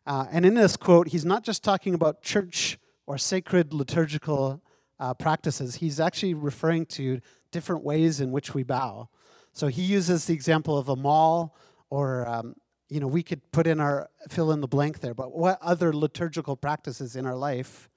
Uh, 0.06 0.26
and 0.32 0.46
in 0.46 0.54
this 0.54 0.76
quote, 0.76 1.10
he's 1.10 1.26
not 1.26 1.44
just 1.44 1.64
talking 1.64 1.94
about 1.94 2.22
church 2.22 2.78
or 3.06 3.18
sacred 3.18 3.74
liturgical 3.74 4.62
uh, 5.00 5.14
practices, 5.14 5.76
he's 5.76 6.00
actually 6.00 6.34
referring 6.34 6.86
to 6.86 7.20
different 7.54 7.86
ways 7.86 8.20
in 8.20 8.32
which 8.32 8.54
we 8.54 8.64
bow. 8.64 9.08
So 9.54 9.68
he 9.68 9.84
uses 9.84 10.26
the 10.26 10.34
example 10.34 10.78
of 10.78 10.90
a 10.90 10.96
mall, 10.98 11.56
or 11.90 12.28
um, 12.28 12.56
you 12.90 13.00
know, 13.00 13.08
we 13.08 13.24
could 13.24 13.50
put 13.52 13.66
in 13.66 13.80
our 13.80 14.10
fill 14.28 14.52
in 14.52 14.60
the 14.60 14.68
blank 14.68 15.00
there. 15.00 15.14
But 15.14 15.32
what 15.32 15.58
other 15.62 15.94
liturgical 15.94 16.58
practices 16.58 17.16
in 17.16 17.26
our 17.26 17.36
life, 17.36 17.90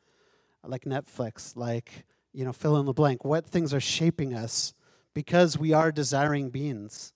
like 0.63 0.85
Netflix, 0.85 1.57
like 1.57 2.05
you 2.33 2.45
know, 2.45 2.53
fill 2.53 2.77
in 2.77 2.87
the 2.87 2.93
blank? 2.93 3.25
What 3.25 3.47
things 3.47 3.75
are 3.75 3.81
shaping 3.81 4.35
us 4.35 4.75
because 5.15 5.59
we 5.59 5.73
are 5.73 5.91
desiring 5.91 6.51
beings? 6.51 7.13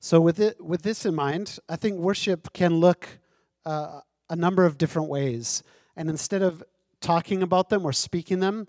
So 0.00 0.20
with 0.20 0.40
it, 0.40 0.64
with 0.64 0.82
this 0.82 1.04
in 1.04 1.14
mind, 1.14 1.58
I 1.68 1.76
think 1.76 1.98
worship 1.98 2.52
can 2.52 2.76
look 2.76 3.18
uh, 3.64 4.00
a 4.30 4.36
number 4.36 4.64
of 4.64 4.78
different 4.78 5.08
ways. 5.08 5.62
And 5.96 6.08
instead 6.08 6.42
of 6.42 6.62
talking 7.00 7.42
about 7.42 7.68
them 7.68 7.84
or 7.84 7.92
speaking 7.92 8.40
them, 8.40 8.66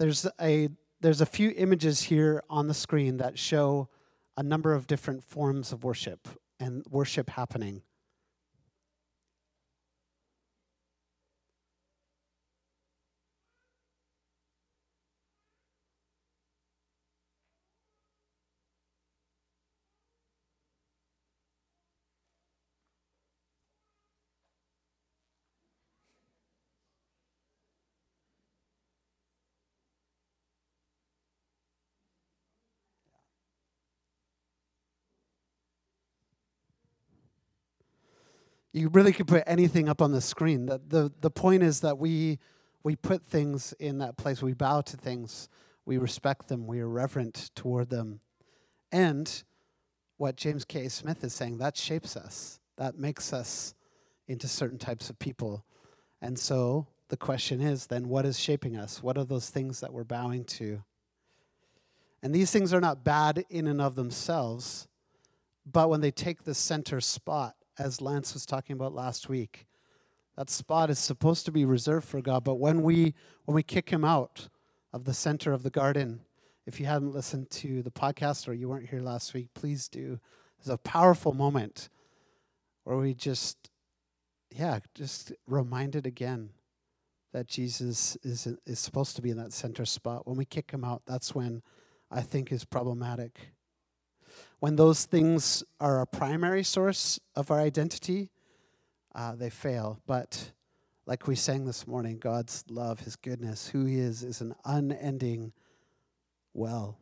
there's 0.00 0.26
a 0.40 0.70
there's 1.02 1.20
a 1.20 1.26
few 1.26 1.52
images 1.56 2.02
here 2.02 2.42
on 2.48 2.66
the 2.68 2.74
screen 2.74 3.18
that 3.18 3.38
show 3.38 3.88
a 4.36 4.42
number 4.42 4.72
of 4.72 4.86
different 4.86 5.22
forms 5.22 5.72
of 5.72 5.84
worship 5.84 6.26
and 6.58 6.82
worship 6.90 7.30
happening. 7.30 7.82
You 38.72 38.88
really 38.88 39.12
could 39.12 39.26
put 39.26 39.42
anything 39.46 39.88
up 39.88 40.00
on 40.00 40.12
the 40.12 40.20
screen. 40.20 40.66
The, 40.66 40.80
the, 40.86 41.12
the 41.20 41.30
point 41.30 41.62
is 41.62 41.80
that 41.80 41.98
we, 41.98 42.38
we 42.82 42.96
put 42.96 43.24
things 43.24 43.72
in 43.80 43.98
that 43.98 44.16
place. 44.16 44.42
We 44.42 44.54
bow 44.54 44.82
to 44.82 44.96
things. 44.96 45.48
We 45.84 45.98
respect 45.98 46.48
them. 46.48 46.66
We 46.66 46.80
are 46.80 46.88
reverent 46.88 47.50
toward 47.54 47.90
them. 47.90 48.20
And 48.92 49.42
what 50.18 50.36
James 50.36 50.64
K. 50.64 50.88
Smith 50.88 51.24
is 51.24 51.34
saying, 51.34 51.58
that 51.58 51.76
shapes 51.76 52.16
us. 52.16 52.60
That 52.76 52.98
makes 52.98 53.32
us 53.32 53.74
into 54.28 54.46
certain 54.46 54.78
types 54.78 55.10
of 55.10 55.18
people. 55.18 55.64
And 56.22 56.38
so 56.38 56.86
the 57.08 57.16
question 57.16 57.60
is 57.60 57.86
then, 57.86 58.08
what 58.08 58.24
is 58.24 58.38
shaping 58.38 58.76
us? 58.76 59.02
What 59.02 59.18
are 59.18 59.24
those 59.24 59.50
things 59.50 59.80
that 59.80 59.92
we're 59.92 60.04
bowing 60.04 60.44
to? 60.44 60.84
And 62.22 62.34
these 62.34 62.50
things 62.50 62.72
are 62.72 62.80
not 62.80 63.02
bad 63.02 63.44
in 63.50 63.66
and 63.66 63.80
of 63.80 63.96
themselves, 63.96 64.86
but 65.66 65.88
when 65.88 66.02
they 66.02 66.10
take 66.10 66.44
the 66.44 66.54
center 66.54 67.00
spot, 67.00 67.56
as 67.80 68.02
Lance 68.02 68.34
was 68.34 68.44
talking 68.44 68.74
about 68.74 68.94
last 68.94 69.28
week. 69.28 69.66
That 70.36 70.50
spot 70.50 70.90
is 70.90 70.98
supposed 70.98 71.46
to 71.46 71.52
be 71.52 71.64
reserved 71.64 72.06
for 72.06 72.20
God, 72.20 72.44
but 72.44 72.56
when 72.56 72.82
we 72.82 73.14
when 73.46 73.54
we 73.54 73.62
kick 73.62 73.90
him 73.90 74.04
out 74.04 74.48
of 74.92 75.04
the 75.04 75.14
center 75.14 75.52
of 75.52 75.62
the 75.62 75.70
garden, 75.70 76.20
if 76.66 76.78
you 76.78 76.86
haven't 76.86 77.14
listened 77.14 77.50
to 77.50 77.82
the 77.82 77.90
podcast 77.90 78.46
or 78.46 78.52
you 78.52 78.68
weren't 78.68 78.90
here 78.90 79.00
last 79.00 79.32
week, 79.34 79.48
please 79.54 79.88
do. 79.88 80.20
It's 80.58 80.68
a 80.68 80.76
powerful 80.76 81.32
moment 81.32 81.88
where 82.84 82.98
we 82.98 83.14
just 83.14 83.70
yeah, 84.50 84.80
just 84.94 85.32
reminded 85.46 86.06
again 86.06 86.50
that 87.32 87.46
Jesus 87.46 88.16
is 88.22 88.46
is 88.66 88.78
supposed 88.78 89.16
to 89.16 89.22
be 89.22 89.30
in 89.30 89.38
that 89.38 89.54
center 89.54 89.86
spot. 89.86 90.26
When 90.26 90.36
we 90.36 90.44
kick 90.44 90.70
him 90.70 90.84
out, 90.84 91.02
that's 91.06 91.34
when 91.34 91.62
I 92.10 92.20
think 92.20 92.52
is 92.52 92.64
problematic 92.64 93.52
when 94.60 94.76
those 94.76 95.06
things 95.06 95.64
are 95.80 96.02
a 96.02 96.06
primary 96.06 96.62
source 96.62 97.18
of 97.34 97.50
our 97.50 97.58
identity, 97.58 98.30
uh, 99.14 99.34
they 99.34 99.50
fail. 99.50 100.00
But 100.06 100.52
like 101.06 101.26
we 101.26 101.34
sang 101.34 101.64
this 101.64 101.86
morning, 101.86 102.18
God's 102.18 102.62
love, 102.68 103.00
His 103.00 103.16
goodness, 103.16 103.68
who 103.68 103.86
He 103.86 103.98
is, 103.98 104.22
is 104.22 104.42
an 104.42 104.54
unending 104.64 105.52
well. 106.52 106.98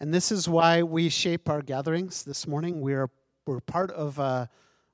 And 0.00 0.14
this 0.14 0.32
is 0.32 0.48
why 0.48 0.82
we 0.82 1.10
shape 1.10 1.50
our 1.50 1.60
gatherings 1.60 2.22
this 2.22 2.46
morning. 2.46 2.80
We're, 2.80 3.10
we're, 3.46 3.60
part 3.60 3.90
of 3.90 4.18
a, 4.18 4.48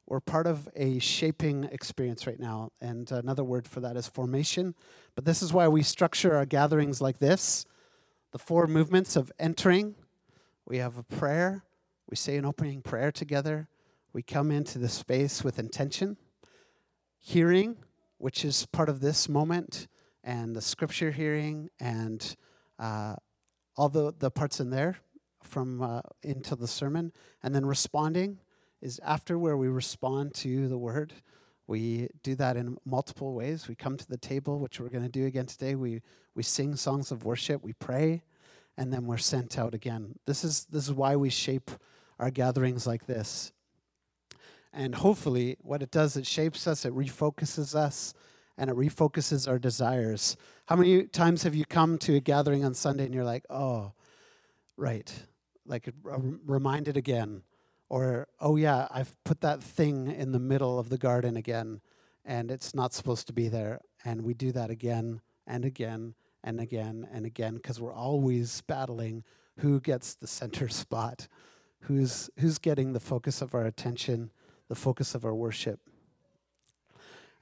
we're 0.06 0.18
part 0.18 0.48
of 0.48 0.68
a 0.74 0.98
shaping 0.98 1.62
experience 1.70 2.26
right 2.26 2.40
now. 2.40 2.72
And 2.80 3.08
another 3.12 3.44
word 3.44 3.68
for 3.68 3.78
that 3.78 3.96
is 3.96 4.08
formation. 4.08 4.74
But 5.14 5.24
this 5.24 5.40
is 5.40 5.52
why 5.52 5.68
we 5.68 5.84
structure 5.84 6.34
our 6.34 6.44
gatherings 6.44 7.00
like 7.00 7.20
this 7.20 7.64
the 8.36 8.42
four 8.42 8.66
movements 8.66 9.16
of 9.16 9.32
entering. 9.38 9.94
We 10.66 10.76
have 10.76 10.98
a 10.98 11.02
prayer, 11.02 11.64
we 12.10 12.16
say 12.16 12.36
an 12.36 12.44
opening 12.44 12.82
prayer 12.82 13.10
together. 13.10 13.66
We 14.12 14.22
come 14.22 14.50
into 14.50 14.78
the 14.78 14.90
space 14.90 15.42
with 15.42 15.58
intention. 15.58 16.18
Hearing, 17.18 17.78
which 18.18 18.44
is 18.44 18.66
part 18.66 18.90
of 18.90 19.00
this 19.00 19.26
moment, 19.26 19.88
and 20.22 20.54
the 20.54 20.60
scripture 20.60 21.12
hearing, 21.12 21.70
and 21.80 22.36
uh, 22.78 23.14
all 23.74 23.88
the, 23.88 24.12
the 24.18 24.30
parts 24.30 24.60
in 24.60 24.68
there 24.68 24.98
from 25.42 25.80
uh, 25.80 26.02
into 26.22 26.56
the 26.56 26.68
sermon. 26.68 27.12
And 27.42 27.54
then 27.54 27.64
responding 27.64 28.40
is 28.82 29.00
after 29.02 29.38
where 29.38 29.56
we 29.56 29.68
respond 29.68 30.34
to 30.34 30.68
the 30.68 30.76
word. 30.76 31.14
We 31.66 32.08
do 32.22 32.34
that 32.36 32.56
in 32.56 32.78
multiple 32.84 33.34
ways. 33.34 33.68
We 33.68 33.74
come 33.74 33.96
to 33.96 34.08
the 34.08 34.16
table, 34.16 34.58
which 34.60 34.78
we're 34.78 34.88
going 34.88 35.04
to 35.04 35.10
do 35.10 35.26
again 35.26 35.46
today. 35.46 35.74
We, 35.74 36.02
we 36.34 36.42
sing 36.42 36.76
songs 36.76 37.10
of 37.10 37.24
worship, 37.24 37.62
we 37.62 37.72
pray, 37.72 38.22
and 38.76 38.92
then 38.92 39.06
we're 39.06 39.16
sent 39.16 39.58
out 39.58 39.74
again. 39.74 40.16
This 40.26 40.44
is, 40.44 40.66
this 40.66 40.84
is 40.84 40.92
why 40.92 41.16
we 41.16 41.30
shape 41.30 41.70
our 42.18 42.30
gatherings 42.30 42.86
like 42.86 43.06
this. 43.06 43.52
And 44.72 44.94
hopefully, 44.94 45.56
what 45.60 45.82
it 45.82 45.90
does, 45.90 46.16
it 46.16 46.26
shapes 46.26 46.66
us, 46.66 46.84
it 46.84 46.94
refocuses 46.94 47.74
us, 47.74 48.14
and 48.58 48.70
it 48.70 48.76
refocuses 48.76 49.48
our 49.48 49.58
desires. 49.58 50.36
How 50.66 50.76
many 50.76 51.04
times 51.04 51.42
have 51.42 51.54
you 51.54 51.64
come 51.64 51.98
to 51.98 52.16
a 52.16 52.20
gathering 52.20 52.64
on 52.64 52.74
Sunday 52.74 53.04
and 53.06 53.14
you're 53.14 53.24
like, 53.24 53.44
oh, 53.50 53.92
right, 54.76 55.12
like 55.66 55.88
reminded 56.04 56.96
again? 56.96 57.42
Or, 57.88 58.28
oh, 58.40 58.56
yeah, 58.56 58.88
I've 58.90 59.14
put 59.24 59.40
that 59.42 59.62
thing 59.62 60.10
in 60.10 60.32
the 60.32 60.40
middle 60.40 60.78
of 60.78 60.88
the 60.88 60.98
garden 60.98 61.36
again, 61.36 61.80
and 62.24 62.50
it's 62.50 62.74
not 62.74 62.92
supposed 62.92 63.26
to 63.28 63.32
be 63.32 63.48
there. 63.48 63.80
And 64.04 64.22
we 64.22 64.34
do 64.34 64.52
that 64.52 64.70
again 64.70 65.20
and 65.46 65.64
again 65.64 66.14
and 66.42 66.60
again 66.60 67.06
and 67.12 67.24
again 67.26 67.54
because 67.54 67.80
we're 67.80 67.94
always 67.94 68.60
battling 68.62 69.24
who 69.60 69.80
gets 69.80 70.14
the 70.14 70.26
center 70.26 70.68
spot 70.68 71.28
who's, 71.86 72.30
who's 72.38 72.58
getting 72.58 72.92
the 72.92 73.00
focus 73.00 73.40
of 73.40 73.54
our 73.54 73.64
attention, 73.64 74.30
the 74.68 74.74
focus 74.74 75.14
of 75.14 75.24
our 75.24 75.34
worship. 75.34 75.80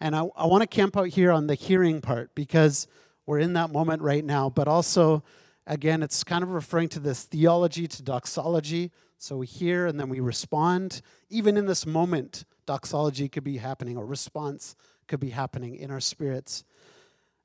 And 0.01 0.15
I, 0.15 0.27
I 0.37 0.47
want 0.47 0.63
to 0.63 0.67
camp 0.67 0.97
out 0.97 1.09
here 1.09 1.33
on 1.33 1.47
the 1.47 1.55
hearing 1.55 2.01
part 2.01 2.35
because 2.35 2.87
we're 3.27 3.39
in 3.39 3.55
that 3.55 3.71
moment 3.71 4.03
right 4.03 4.25
now, 4.25 4.51
but 4.51 4.69
also, 4.69 5.23
again, 5.67 6.03
it's 6.03 6.23
kind 6.25 6.43
of 6.43 6.51
referring 6.51 6.89
to 6.91 7.01
this 7.01 7.23
theology 7.25 7.87
to 7.89 8.03
doxology. 8.03 8.91
So 9.25 9.39
we 9.39 9.47
hear 9.47 9.87
and 9.87 9.99
then 9.99 10.11
we 10.11 10.21
respond. 10.21 11.01
Even 11.31 11.57
in 11.57 11.65
this 11.65 11.87
moment, 11.87 12.45
doxology 12.67 13.31
could 13.31 13.43
be 13.43 13.57
happening 13.57 13.97
or 13.97 14.05
response 14.05 14.77
could 15.09 15.19
be 15.19 15.31
happening 15.31 15.77
in 15.77 15.91
our 15.91 15.99
spirits. 15.99 16.63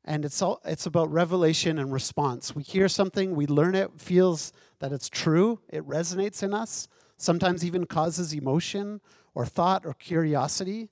And 0.03 0.25
it's 0.25 0.41
all 0.41 0.59
it's 0.65 0.85
about 0.85 1.09
revelation 1.09 1.79
and 1.79 1.93
response. 1.93 2.53
We 2.53 2.63
hear 2.63 2.89
something, 2.89 3.33
we 3.33 3.47
learn 3.47 3.75
it, 3.75 3.91
feels 3.95 4.51
that 4.79 4.91
it's 4.91 5.07
true, 5.07 5.61
it 5.69 5.87
resonates 5.87 6.43
in 6.43 6.53
us, 6.53 6.89
sometimes 7.15 7.63
even 7.63 7.85
causes 7.85 8.33
emotion 8.33 8.99
or 9.33 9.45
thought 9.45 9.85
or 9.85 9.93
curiosity, 9.93 10.89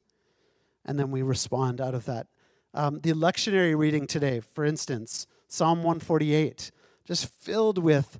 and 0.86 0.98
then 0.98 1.12
we 1.12 1.22
respond 1.22 1.82
out 1.82 1.96
of 1.96 2.06
that. 2.06 2.28
Um, 2.74 3.02
the 3.02 3.12
lectionary 3.12 3.78
reading 3.78 4.08
today, 4.08 4.40
for 4.40 4.64
instance, 4.64 5.28
Psalm 5.50 5.80
148, 5.80 6.72
just 7.04 7.30
filled 7.30 7.78
with 7.78 8.20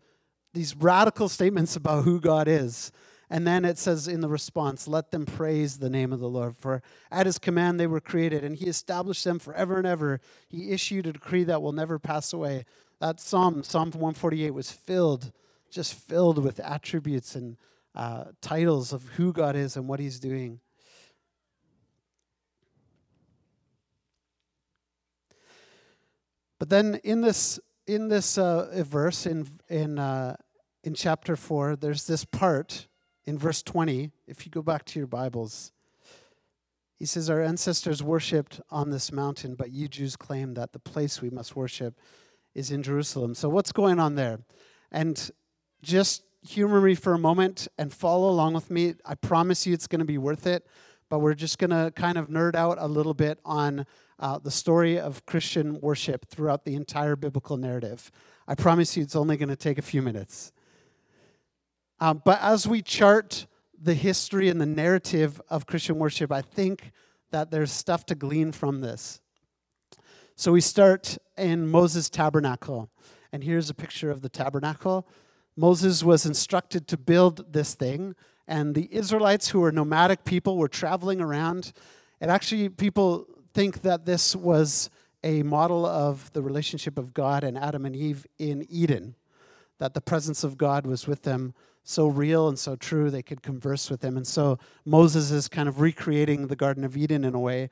these 0.58 0.76
radical 0.76 1.30
statements 1.30 1.76
about 1.76 2.04
who 2.04 2.20
God 2.20 2.48
is. 2.48 2.92
And 3.30 3.46
then 3.46 3.64
it 3.64 3.78
says 3.78 4.08
in 4.08 4.22
the 4.22 4.28
response, 4.28 4.88
let 4.88 5.12
them 5.12 5.26
praise 5.26 5.78
the 5.78 5.90
name 5.90 6.12
of 6.12 6.20
the 6.20 6.30
Lord. 6.30 6.58
For 6.58 6.82
at 7.12 7.28
his 7.28 7.38
command 7.38 7.80
they 7.80 7.86
were 7.86 8.02
created, 8.02 8.44
and 8.44 8.56
he 8.56 8.66
established 8.66 9.24
them 9.24 9.38
forever 9.38 9.78
and 9.78 9.86
ever. 9.86 10.20
He 10.50 10.72
issued 10.72 11.06
a 11.06 11.14
decree 11.14 11.44
that 11.44 11.62
will 11.62 11.74
never 11.74 12.00
pass 12.00 12.34
away. 12.34 12.66
That 13.00 13.20
psalm, 13.20 13.62
Psalm 13.62 13.92
148, 13.92 14.52
was 14.52 14.72
filled, 14.72 15.32
just 15.70 15.94
filled 15.94 16.44
with 16.44 16.60
attributes 16.60 17.36
and 17.36 17.58
uh, 17.94 18.26
titles 18.42 18.94
of 18.94 19.04
who 19.10 19.32
God 19.34 19.56
is 19.56 19.76
and 19.76 19.88
what 19.88 20.00
he's 20.00 20.20
doing. 20.20 20.60
But 26.58 26.70
then 26.70 27.00
in 27.04 27.22
this 27.22 27.60
in 27.86 28.10
this 28.10 28.38
uh, 28.38 28.84
verse 28.84 29.26
in 29.26 29.48
in 29.70 29.98
uh, 29.98 30.36
in 30.88 30.94
chapter 30.94 31.36
four, 31.36 31.76
there's 31.76 32.08
this 32.08 32.24
part 32.24 32.88
in 33.26 33.38
verse 33.38 33.62
20, 33.62 34.10
if 34.26 34.46
you 34.46 34.52
go 34.54 34.62
back 34.62 34.86
to 34.86 34.98
your 34.98 35.08
Bibles, 35.08 35.74
he 36.96 37.06
says, 37.06 37.30
Our 37.30 37.42
ancestors 37.42 38.02
worshipped 38.02 38.62
on 38.70 38.90
this 38.90 39.12
mountain, 39.12 39.56
but 39.56 39.70
you 39.70 39.90
Jews 39.90 40.16
claim 40.16 40.54
that 40.54 40.72
the 40.72 40.80
place 40.80 41.22
we 41.22 41.30
must 41.30 41.58
worship 41.58 42.00
is 42.56 42.72
in 42.72 42.84
Jerusalem. 42.84 43.36
So, 43.36 43.50
what's 43.50 43.74
going 43.74 44.00
on 44.00 44.16
there? 44.16 44.40
And 44.90 45.30
just 45.82 46.24
humor 46.42 46.80
me 46.80 46.96
for 46.96 47.14
a 47.14 47.20
moment 47.20 47.68
and 47.78 47.92
follow 47.92 48.30
along 48.30 48.54
with 48.54 48.72
me. 48.72 48.94
I 49.06 49.16
promise 49.16 49.68
you 49.68 49.74
it's 49.74 49.88
going 49.88 50.00
to 50.00 50.06
be 50.06 50.18
worth 50.18 50.48
it, 50.48 50.66
but 51.10 51.20
we're 51.20 51.34
just 51.34 51.60
going 51.60 51.72
to 51.72 51.92
kind 51.98 52.18
of 52.18 52.30
nerd 52.30 52.56
out 52.56 52.78
a 52.80 52.88
little 52.88 53.14
bit 53.14 53.40
on 53.44 53.86
uh, 54.20 54.40
the 54.40 54.52
story 54.52 54.98
of 54.98 55.26
Christian 55.26 55.82
worship 55.82 56.30
throughout 56.30 56.64
the 56.64 56.76
entire 56.76 57.18
biblical 57.18 57.58
narrative. 57.58 58.10
I 58.48 58.56
promise 58.56 58.96
you 58.96 59.04
it's 59.04 59.18
only 59.18 59.36
going 59.36 59.50
to 59.50 59.58
take 59.58 59.78
a 59.78 59.82
few 59.82 60.02
minutes. 60.02 60.54
Um, 62.00 62.22
but 62.24 62.40
as 62.42 62.68
we 62.68 62.82
chart 62.82 63.48
the 63.82 63.94
history 63.94 64.50
and 64.50 64.62
the 64.62 64.66
narrative 64.66 65.42
of 65.50 65.66
Christian 65.66 65.98
worship, 65.98 66.32
I 66.32 66.42
think 66.42 66.92
that 67.32 67.52
there's 67.52 67.72
stuff 67.72 68.06
to 68.08 68.16
glean 68.16 68.52
from 68.52 68.82
this. 68.82 69.20
So 70.36 70.52
we 70.52 70.62
start 70.62 71.18
in 71.38 71.68
Moses' 71.68 72.10
tabernacle. 72.10 72.90
And 73.32 73.44
here's 73.44 73.70
a 73.70 73.74
picture 73.74 74.12
of 74.12 74.22
the 74.22 74.30
tabernacle. 74.30 75.08
Moses 75.56 76.04
was 76.04 76.26
instructed 76.26 76.88
to 76.88 76.98
build 76.98 77.52
this 77.52 77.74
thing, 77.74 78.16
and 78.48 78.76
the 78.76 78.88
Israelites, 78.92 79.50
who 79.50 79.60
were 79.60 79.72
nomadic 79.72 80.24
people, 80.24 80.58
were 80.58 80.68
traveling 80.68 81.20
around. 81.20 81.74
And 82.22 82.32
actually, 82.32 82.70
people 82.70 83.26
think 83.54 83.82
that 83.82 84.06
this 84.06 84.36
was 84.36 84.90
a 85.24 85.42
model 85.44 85.86
of 85.86 86.32
the 86.34 86.44
relationship 86.44 86.98
of 86.98 87.14
God 87.14 87.44
and 87.44 87.58
Adam 87.58 87.86
and 87.86 87.96
Eve 87.96 88.26
in 88.38 88.66
Eden, 88.70 89.16
that 89.80 89.96
the 89.96 90.02
presence 90.02 90.44
of 90.44 90.58
God 90.58 90.86
was 90.86 91.08
with 91.08 91.24
them 91.24 91.54
so 91.90 92.06
real 92.08 92.50
and 92.50 92.60
so 92.60 92.76
true 92.76 93.10
they 93.10 93.24
could 93.24 93.42
converse 93.42 93.90
with 93.90 94.04
him. 94.04 94.18
And 94.18 94.28
so 94.28 94.60
Moses 94.84 95.32
is 95.32 95.48
kind 95.48 95.70
of 95.70 95.80
recreating 95.80 96.48
the 96.48 96.56
Garden 96.56 96.84
of 96.84 96.98
Eden 96.98 97.24
in 97.24 97.34
a 97.34 97.40
way. 97.40 97.70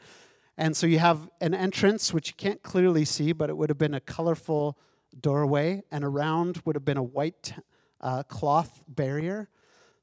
And 0.58 0.76
so 0.78 0.88
you 0.88 1.00
have 1.00 1.30
an 1.42 1.54
entrance, 1.54 2.14
which 2.14 2.30
you 2.30 2.34
can't 2.38 2.64
clearly 2.64 3.04
see, 3.04 3.34
but 3.34 3.50
it 3.50 3.58
would 3.58 3.70
have 3.70 3.78
been 3.78 3.94
a 3.94 4.00
colorful 4.00 4.78
doorway, 5.20 5.84
and 5.92 6.06
around 6.06 6.62
would 6.64 6.78
have 6.78 6.86
been 6.86 6.98
a 6.98 7.04
white 7.04 7.54
uh, 8.00 8.24
cloth 8.24 8.84
barrier. 8.88 9.50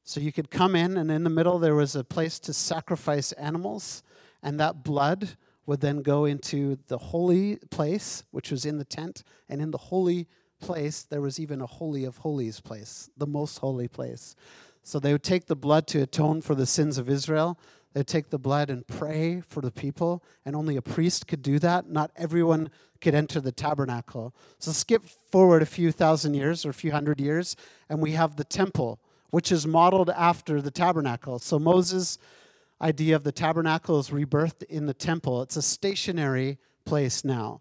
So 0.05 0.21
you 0.21 0.31
could 0.31 0.51
come 0.51 0.77
in, 0.77 0.99
and 0.99 1.11
in 1.11 1.25
the 1.25 1.31
middle 1.31 1.59
there 1.59 1.75
was 1.75 1.97
a 1.97 2.05
place 2.05 2.39
to 2.41 2.53
sacrifice 2.53 3.33
animals, 3.33 4.03
and 4.43 4.61
that 4.61 4.85
blood 4.85 5.31
would 5.65 5.81
then 5.81 6.03
go 6.03 6.27
into 6.27 6.77
the 6.89 6.99
holy 6.99 7.57
place, 7.71 8.25
which 8.31 8.51
was 8.51 8.67
in 8.67 8.77
the 8.77 8.85
tent, 8.85 9.23
and 9.49 9.63
in 9.63 9.71
the 9.71 9.79
holy 9.79 10.29
place, 10.63 11.03
there 11.03 11.21
was 11.21 11.39
even 11.39 11.61
a 11.61 11.67
Holy 11.67 12.05
of 12.05 12.19
Holies 12.19 12.61
place, 12.61 13.11
the 13.19 13.27
most 13.27 13.59
holy 13.59 13.89
place. 13.89 14.35
So 14.83 14.99
they 14.99 15.13
would 15.13 15.23
take 15.23 15.47
the 15.47 15.57
blood 15.57 15.87
to 15.89 16.01
atone 16.01 16.41
for 16.41 16.55
the 16.55 16.67
sins 16.67 16.97
of 16.97 17.11
Israel. 17.11 17.59
They'd 17.93 18.07
take 18.07 18.31
the 18.31 18.39
blood 18.39 18.71
and 18.71 18.87
pray 18.87 19.43
for 19.43 19.61
the 19.61 19.71
people, 19.71 20.25
and 20.47 20.57
only 20.57 20.77
a 20.77 20.83
priest 20.83 21.27
could 21.27 21.43
do 21.43 21.59
that. 21.59 21.91
Not 21.91 22.11
everyone 22.17 22.71
could 23.03 23.15
enter 23.15 23.41
the 23.41 23.53
tabernacle. 23.53 24.35
So 24.59 24.73
skip 24.73 25.05
forward 25.05 25.61
a 25.61 25.67
few 25.67 25.93
thousand 25.93 26.35
years 26.35 26.65
or 26.65 26.71
a 26.71 26.75
few 26.75 26.93
hundred 26.93 27.21
years, 27.21 27.55
and 27.91 28.01
we 28.01 28.13
have 28.13 28.37
the 28.37 28.45
temple, 28.45 28.99
which 29.31 29.53
is 29.53 29.67
modeled 29.67 30.09
after 30.11 30.63
the 30.63 30.71
tabernacle. 30.71 31.39
So 31.39 31.59
Moses' 31.59 32.19
idea 32.81 33.15
of 33.15 33.25
the 33.25 33.33
tabernacle 33.33 33.99
is 33.99 34.09
rebirthed 34.09 34.63
in 34.65 34.87
the 34.87 34.95
temple. 34.95 35.43
It's 35.43 35.57
a 35.57 35.63
stationary 35.63 36.59
place 36.85 37.25
now 37.25 37.61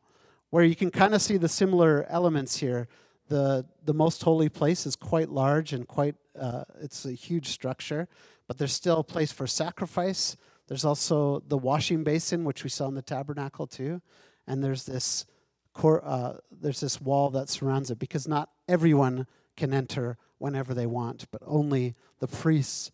where 0.51 0.63
you 0.63 0.75
can 0.75 0.91
kind 0.91 1.15
of 1.15 1.21
see 1.21 1.37
the 1.37 1.49
similar 1.49 2.05
elements 2.09 2.57
here. 2.57 2.87
The, 3.29 3.65
the 3.85 3.93
most 3.93 4.21
holy 4.21 4.49
place 4.49 4.85
is 4.85 4.95
quite 4.95 5.29
large 5.29 5.73
and 5.73 5.87
quite, 5.87 6.15
uh, 6.39 6.65
it's 6.81 7.05
a 7.05 7.13
huge 7.13 7.47
structure, 7.47 8.07
but 8.47 8.57
there's 8.57 8.73
still 8.73 8.99
a 8.99 9.03
place 9.03 9.31
for 9.31 9.47
sacrifice. 9.47 10.37
There's 10.67 10.85
also 10.85 11.41
the 11.47 11.57
washing 11.57 12.03
basin, 12.03 12.43
which 12.43 12.63
we 12.63 12.69
saw 12.69 12.87
in 12.87 12.95
the 12.95 13.01
tabernacle 13.01 13.65
too. 13.65 14.01
And 14.45 14.61
there's 14.63 14.85
this, 14.85 15.25
cor- 15.73 16.05
uh, 16.05 16.37
there's 16.51 16.81
this 16.81 16.99
wall 16.99 17.29
that 17.31 17.49
surrounds 17.49 17.89
it 17.89 17.99
because 17.99 18.27
not 18.27 18.49
everyone 18.67 19.27
can 19.55 19.73
enter 19.73 20.17
whenever 20.37 20.73
they 20.73 20.85
want, 20.85 21.27
but 21.31 21.41
only 21.45 21.95
the 22.19 22.27
priests 22.27 22.91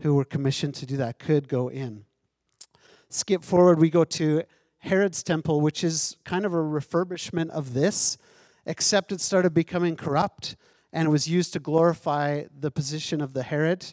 who 0.00 0.14
were 0.14 0.24
commissioned 0.24 0.74
to 0.74 0.86
do 0.86 0.98
that 0.98 1.18
could 1.18 1.48
go 1.48 1.68
in. 1.68 2.04
Skip 3.08 3.42
forward, 3.42 3.78
we 3.78 3.90
go 3.90 4.04
to 4.04 4.42
Herod's 4.80 5.22
temple, 5.22 5.60
which 5.60 5.84
is 5.84 6.16
kind 6.24 6.44
of 6.44 6.52
a 6.52 6.58
refurbishment 6.58 7.50
of 7.50 7.74
this, 7.74 8.18
except 8.66 9.12
it 9.12 9.20
started 9.20 9.54
becoming 9.54 9.96
corrupt 9.96 10.56
and 10.92 11.10
was 11.10 11.28
used 11.28 11.52
to 11.52 11.60
glorify 11.60 12.44
the 12.58 12.70
position 12.70 13.20
of 13.20 13.32
the 13.32 13.42
Herod, 13.42 13.92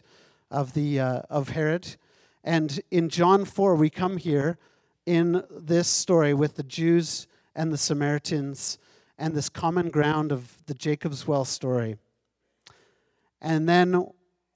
of 0.50 0.74
the 0.74 0.98
uh, 1.00 1.20
of 1.30 1.50
Herod. 1.50 1.96
And 2.42 2.80
in 2.90 3.08
John 3.08 3.44
4, 3.44 3.74
we 3.74 3.90
come 3.90 4.16
here 4.16 4.58
in 5.06 5.44
this 5.50 5.88
story 5.88 6.34
with 6.34 6.56
the 6.56 6.62
Jews 6.62 7.26
and 7.54 7.72
the 7.72 7.78
Samaritans 7.78 8.78
and 9.18 9.34
this 9.34 9.48
common 9.48 9.90
ground 9.90 10.32
of 10.32 10.64
the 10.66 10.74
Jacob's 10.74 11.26
Well 11.26 11.44
story. 11.44 11.96
And 13.40 13.68
then 13.68 14.06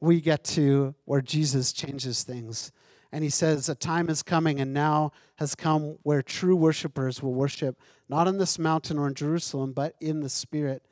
we 0.00 0.20
get 0.20 0.44
to 0.44 0.94
where 1.04 1.20
Jesus 1.20 1.72
changes 1.72 2.22
things. 2.22 2.72
And 3.12 3.22
he 3.22 3.30
says, 3.30 3.68
A 3.68 3.74
time 3.74 4.08
is 4.08 4.22
coming 4.22 4.58
and 4.58 4.72
now 4.72 5.12
has 5.36 5.54
come 5.54 5.98
where 6.02 6.22
true 6.22 6.56
worshipers 6.56 7.22
will 7.22 7.34
worship, 7.34 7.78
not 8.08 8.26
on 8.26 8.38
this 8.38 8.58
mountain 8.58 8.98
or 8.98 9.06
in 9.06 9.14
Jerusalem, 9.14 9.72
but 9.74 9.94
in 10.00 10.20
the 10.20 10.30
Spirit 10.30 10.82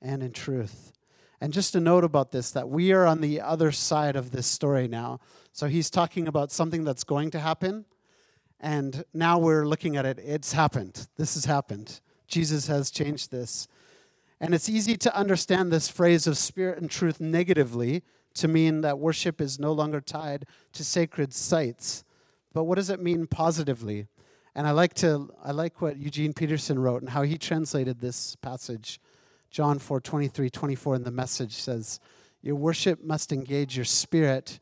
and 0.00 0.22
in 0.22 0.32
truth. 0.32 0.92
And 1.40 1.52
just 1.52 1.74
a 1.74 1.80
note 1.80 2.04
about 2.04 2.32
this 2.32 2.50
that 2.52 2.68
we 2.68 2.92
are 2.92 3.06
on 3.06 3.20
the 3.20 3.40
other 3.40 3.70
side 3.70 4.16
of 4.16 4.30
this 4.30 4.46
story 4.46 4.88
now. 4.88 5.20
So 5.52 5.68
he's 5.68 5.90
talking 5.90 6.26
about 6.26 6.50
something 6.50 6.84
that's 6.84 7.04
going 7.04 7.30
to 7.32 7.38
happen. 7.38 7.84
And 8.60 9.04
now 9.14 9.38
we're 9.38 9.66
looking 9.66 9.96
at 9.96 10.06
it. 10.06 10.18
It's 10.18 10.52
happened. 10.52 11.06
This 11.16 11.34
has 11.34 11.44
happened. 11.44 12.00
Jesus 12.26 12.66
has 12.66 12.90
changed 12.90 13.30
this. 13.30 13.68
And 14.40 14.54
it's 14.54 14.68
easy 14.68 14.96
to 14.96 15.16
understand 15.16 15.70
this 15.70 15.88
phrase 15.88 16.26
of 16.26 16.38
spirit 16.38 16.78
and 16.78 16.90
truth 16.90 17.20
negatively 17.20 18.02
to 18.38 18.48
mean 18.48 18.80
that 18.80 18.98
worship 18.98 19.40
is 19.40 19.58
no 19.58 19.72
longer 19.72 20.00
tied 20.00 20.46
to 20.72 20.84
sacred 20.84 21.32
sites. 21.32 22.04
But 22.52 22.64
what 22.64 22.76
does 22.76 22.90
it 22.90 23.02
mean 23.02 23.26
positively? 23.26 24.06
And 24.54 24.66
I 24.66 24.72
like 24.72 24.94
to 24.94 25.32
I 25.44 25.52
like 25.52 25.80
what 25.80 25.98
Eugene 25.98 26.32
Peterson 26.32 26.78
wrote 26.78 27.02
and 27.02 27.10
how 27.10 27.22
he 27.22 27.38
translated 27.38 28.00
this 28.00 28.36
passage. 28.36 29.00
John 29.50 29.78
4, 29.78 30.00
23, 30.00 30.50
24 30.50 30.94
in 30.96 31.04
the 31.04 31.10
message 31.10 31.54
says, 31.54 32.00
Your 32.42 32.56
worship 32.56 33.02
must 33.02 33.32
engage 33.32 33.76
your 33.76 33.84
spirit 33.84 34.60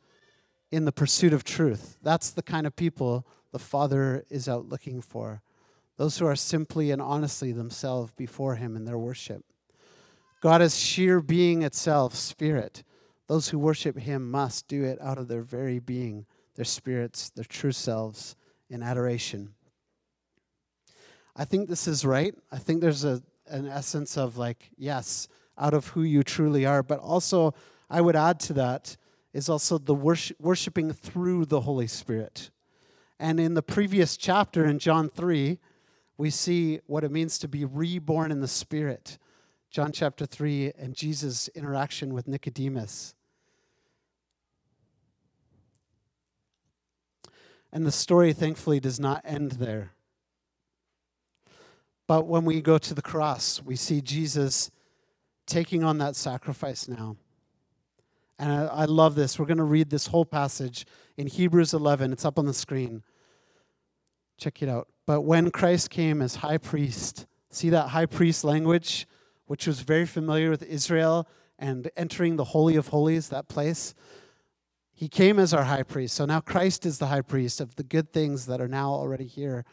in 0.70 0.84
the 0.84 0.92
pursuit 0.92 1.32
of 1.32 1.44
truth. 1.44 1.98
That's 2.02 2.30
the 2.30 2.42
kind 2.42 2.66
of 2.66 2.76
people 2.76 3.26
the 3.52 3.58
Father 3.58 4.24
is 4.30 4.48
out 4.48 4.68
looking 4.68 5.00
for. 5.00 5.42
Those 5.96 6.18
who 6.18 6.26
are 6.26 6.36
simply 6.36 6.90
and 6.90 7.00
honestly 7.00 7.52
themselves 7.52 8.12
before 8.12 8.56
Him 8.56 8.76
in 8.76 8.84
their 8.84 8.98
worship. 8.98 9.44
God 10.40 10.60
is 10.60 10.78
sheer 10.78 11.20
being 11.20 11.62
itself, 11.62 12.14
spirit. 12.14 12.84
Those 13.26 13.48
who 13.48 13.58
worship 13.58 13.98
Him 13.98 14.30
must 14.30 14.68
do 14.68 14.84
it 14.84 15.00
out 15.00 15.18
of 15.18 15.28
their 15.28 15.42
very 15.42 15.78
being, 15.78 16.26
their 16.54 16.64
spirits, 16.64 17.30
their 17.30 17.44
true 17.44 17.72
selves, 17.72 18.36
in 18.68 18.82
adoration. 18.82 19.54
I 21.34 21.44
think 21.44 21.68
this 21.68 21.86
is 21.86 22.04
right. 22.04 22.34
I 22.50 22.58
think 22.58 22.80
there's 22.80 23.04
a, 23.04 23.22
an 23.48 23.66
essence 23.66 24.16
of 24.16 24.36
like, 24.36 24.70
yes, 24.76 25.28
out 25.58 25.74
of 25.74 25.88
who 25.88 26.02
you 26.02 26.22
truly 26.22 26.66
are, 26.66 26.82
but 26.82 26.98
also, 26.98 27.54
I 27.88 28.00
would 28.00 28.16
add 28.16 28.40
to 28.40 28.52
that 28.54 28.96
is 29.32 29.48
also 29.48 29.76
the 29.78 29.94
worship, 29.94 30.40
worshiping 30.40 30.92
through 30.92 31.44
the 31.44 31.60
Holy 31.60 31.86
Spirit. 31.86 32.50
And 33.18 33.38
in 33.38 33.54
the 33.54 33.62
previous 33.62 34.16
chapter 34.16 34.64
in 34.64 34.78
John 34.78 35.08
3, 35.08 35.58
we 36.18 36.30
see 36.30 36.80
what 36.86 37.04
it 37.04 37.10
means 37.10 37.38
to 37.38 37.48
be 37.48 37.64
reborn 37.64 38.32
in 38.32 38.40
the 38.40 38.48
Spirit. 38.48 39.18
John 39.70 39.92
chapter 39.92 40.24
3 40.24 40.72
and 40.78 40.94
Jesus' 40.94 41.48
interaction 41.48 42.14
with 42.14 42.26
Nicodemus. 42.26 43.14
And 47.76 47.84
the 47.84 47.92
story, 47.92 48.32
thankfully, 48.32 48.80
does 48.80 48.98
not 48.98 49.20
end 49.22 49.52
there. 49.52 49.92
But 52.06 52.26
when 52.26 52.46
we 52.46 52.62
go 52.62 52.78
to 52.78 52.94
the 52.94 53.02
cross, 53.02 53.60
we 53.62 53.76
see 53.76 54.00
Jesus 54.00 54.70
taking 55.46 55.84
on 55.84 55.98
that 55.98 56.16
sacrifice 56.16 56.88
now. 56.88 57.16
And 58.38 58.50
I, 58.50 58.64
I 58.64 58.84
love 58.86 59.14
this. 59.14 59.38
We're 59.38 59.44
going 59.44 59.58
to 59.58 59.62
read 59.62 59.90
this 59.90 60.06
whole 60.06 60.24
passage 60.24 60.86
in 61.18 61.26
Hebrews 61.26 61.74
11. 61.74 62.14
It's 62.14 62.24
up 62.24 62.38
on 62.38 62.46
the 62.46 62.54
screen. 62.54 63.02
Check 64.38 64.62
it 64.62 64.70
out. 64.70 64.88
But 65.04 65.20
when 65.20 65.50
Christ 65.50 65.90
came 65.90 66.22
as 66.22 66.36
high 66.36 66.56
priest, 66.56 67.26
see 67.50 67.68
that 67.68 67.88
high 67.88 68.06
priest 68.06 68.42
language, 68.42 69.06
which 69.44 69.66
was 69.66 69.80
very 69.80 70.06
familiar 70.06 70.48
with 70.48 70.62
Israel 70.62 71.28
and 71.58 71.90
entering 71.94 72.36
the 72.36 72.44
Holy 72.44 72.76
of 72.76 72.88
Holies, 72.88 73.28
that 73.28 73.48
place? 73.48 73.94
He 74.96 75.08
came 75.08 75.38
as 75.38 75.52
our 75.52 75.64
high 75.64 75.82
priest. 75.82 76.14
So 76.14 76.24
now 76.24 76.40
Christ 76.40 76.86
is 76.86 76.96
the 76.96 77.08
high 77.08 77.20
priest 77.20 77.60
of 77.60 77.76
the 77.76 77.82
good 77.82 78.14
things 78.14 78.46
that 78.46 78.62
are 78.62 78.66
now 78.66 78.90
already 78.90 79.26
here. 79.26 79.66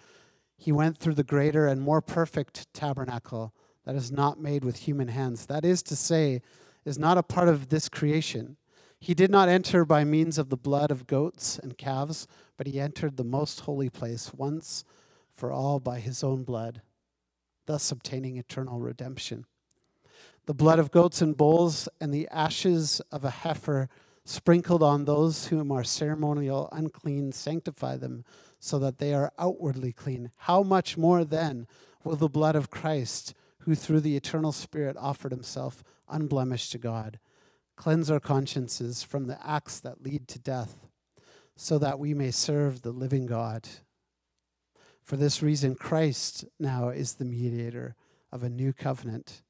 He 0.57 0.73
went 0.73 0.97
through 0.97 1.13
the 1.13 1.23
greater 1.23 1.65
and 1.65 1.81
more 1.81 2.01
perfect 2.01 2.71
tabernacle 2.73 3.53
that 3.85 3.95
is 3.95 4.11
not 4.11 4.41
made 4.41 4.65
with 4.65 4.79
human 4.79 5.07
hands. 5.07 5.45
That 5.45 5.63
is 5.63 5.81
to 5.83 5.95
say, 5.95 6.41
is 6.83 6.99
not 6.99 7.17
a 7.17 7.23
part 7.23 7.47
of 7.47 7.69
this 7.69 7.87
creation. 7.87 8.57
He 8.99 9.13
did 9.13 9.31
not 9.31 9.47
enter 9.47 9.85
by 9.85 10.03
means 10.03 10.37
of 10.37 10.49
the 10.49 10.57
blood 10.57 10.91
of 10.91 11.07
goats 11.07 11.57
and 11.57 11.77
calves, 11.77 12.27
but 12.57 12.67
he 12.67 12.77
entered 12.81 13.15
the 13.15 13.23
most 13.23 13.61
holy 13.61 13.89
place 13.89 14.33
once 14.33 14.83
for 15.31 15.53
all 15.53 15.79
by 15.79 16.01
his 16.01 16.21
own 16.21 16.43
blood, 16.43 16.81
thus 17.65 17.91
obtaining 17.91 18.35
eternal 18.35 18.81
redemption. 18.81 19.45
The 20.47 20.53
blood 20.53 20.79
of 20.79 20.91
goats 20.91 21.21
and 21.21 21.37
bulls 21.37 21.87
and 22.01 22.13
the 22.13 22.27
ashes 22.27 23.01
of 23.09 23.23
a 23.23 23.29
heifer 23.29 23.87
sprinkled 24.25 24.81
on 24.81 25.05
those 25.05 25.47
whom 25.47 25.71
are 25.71 25.83
ceremonial 25.83 26.69
unclean 26.71 27.31
sanctify 27.31 27.97
them 27.97 28.23
so 28.59 28.79
that 28.79 28.97
they 28.97 29.13
are 29.13 29.31
outwardly 29.37 29.91
clean. 29.91 30.31
How 30.37 30.63
much 30.63 30.97
more 30.97 31.25
then 31.25 31.67
will 32.03 32.15
the 32.15 32.29
blood 32.29 32.55
of 32.55 32.69
Christ, 32.69 33.33
who 33.59 33.75
through 33.75 34.01
the 34.01 34.15
eternal 34.15 34.51
Spirit 34.51 34.95
offered 34.97 35.31
himself 35.31 35.83
unblemished 36.09 36.71
to 36.71 36.77
God, 36.77 37.19
cleanse 37.75 38.09
our 38.09 38.19
consciences 38.19 39.03
from 39.03 39.25
the 39.27 39.37
acts 39.45 39.79
that 39.81 40.03
lead 40.03 40.27
to 40.29 40.39
death, 40.39 40.87
so 41.55 41.77
that 41.77 41.99
we 41.99 42.13
may 42.13 42.31
serve 42.31 42.81
the 42.81 42.91
living 42.91 43.25
God? 43.25 43.67
For 45.01 45.17
this 45.17 45.43
reason, 45.43 45.75
Christ 45.75 46.45
now 46.59 46.89
is 46.89 47.15
the 47.15 47.25
mediator 47.25 47.95
of 48.31 48.43
a 48.43 48.49
new 48.49 48.71
covenant, 48.71 49.41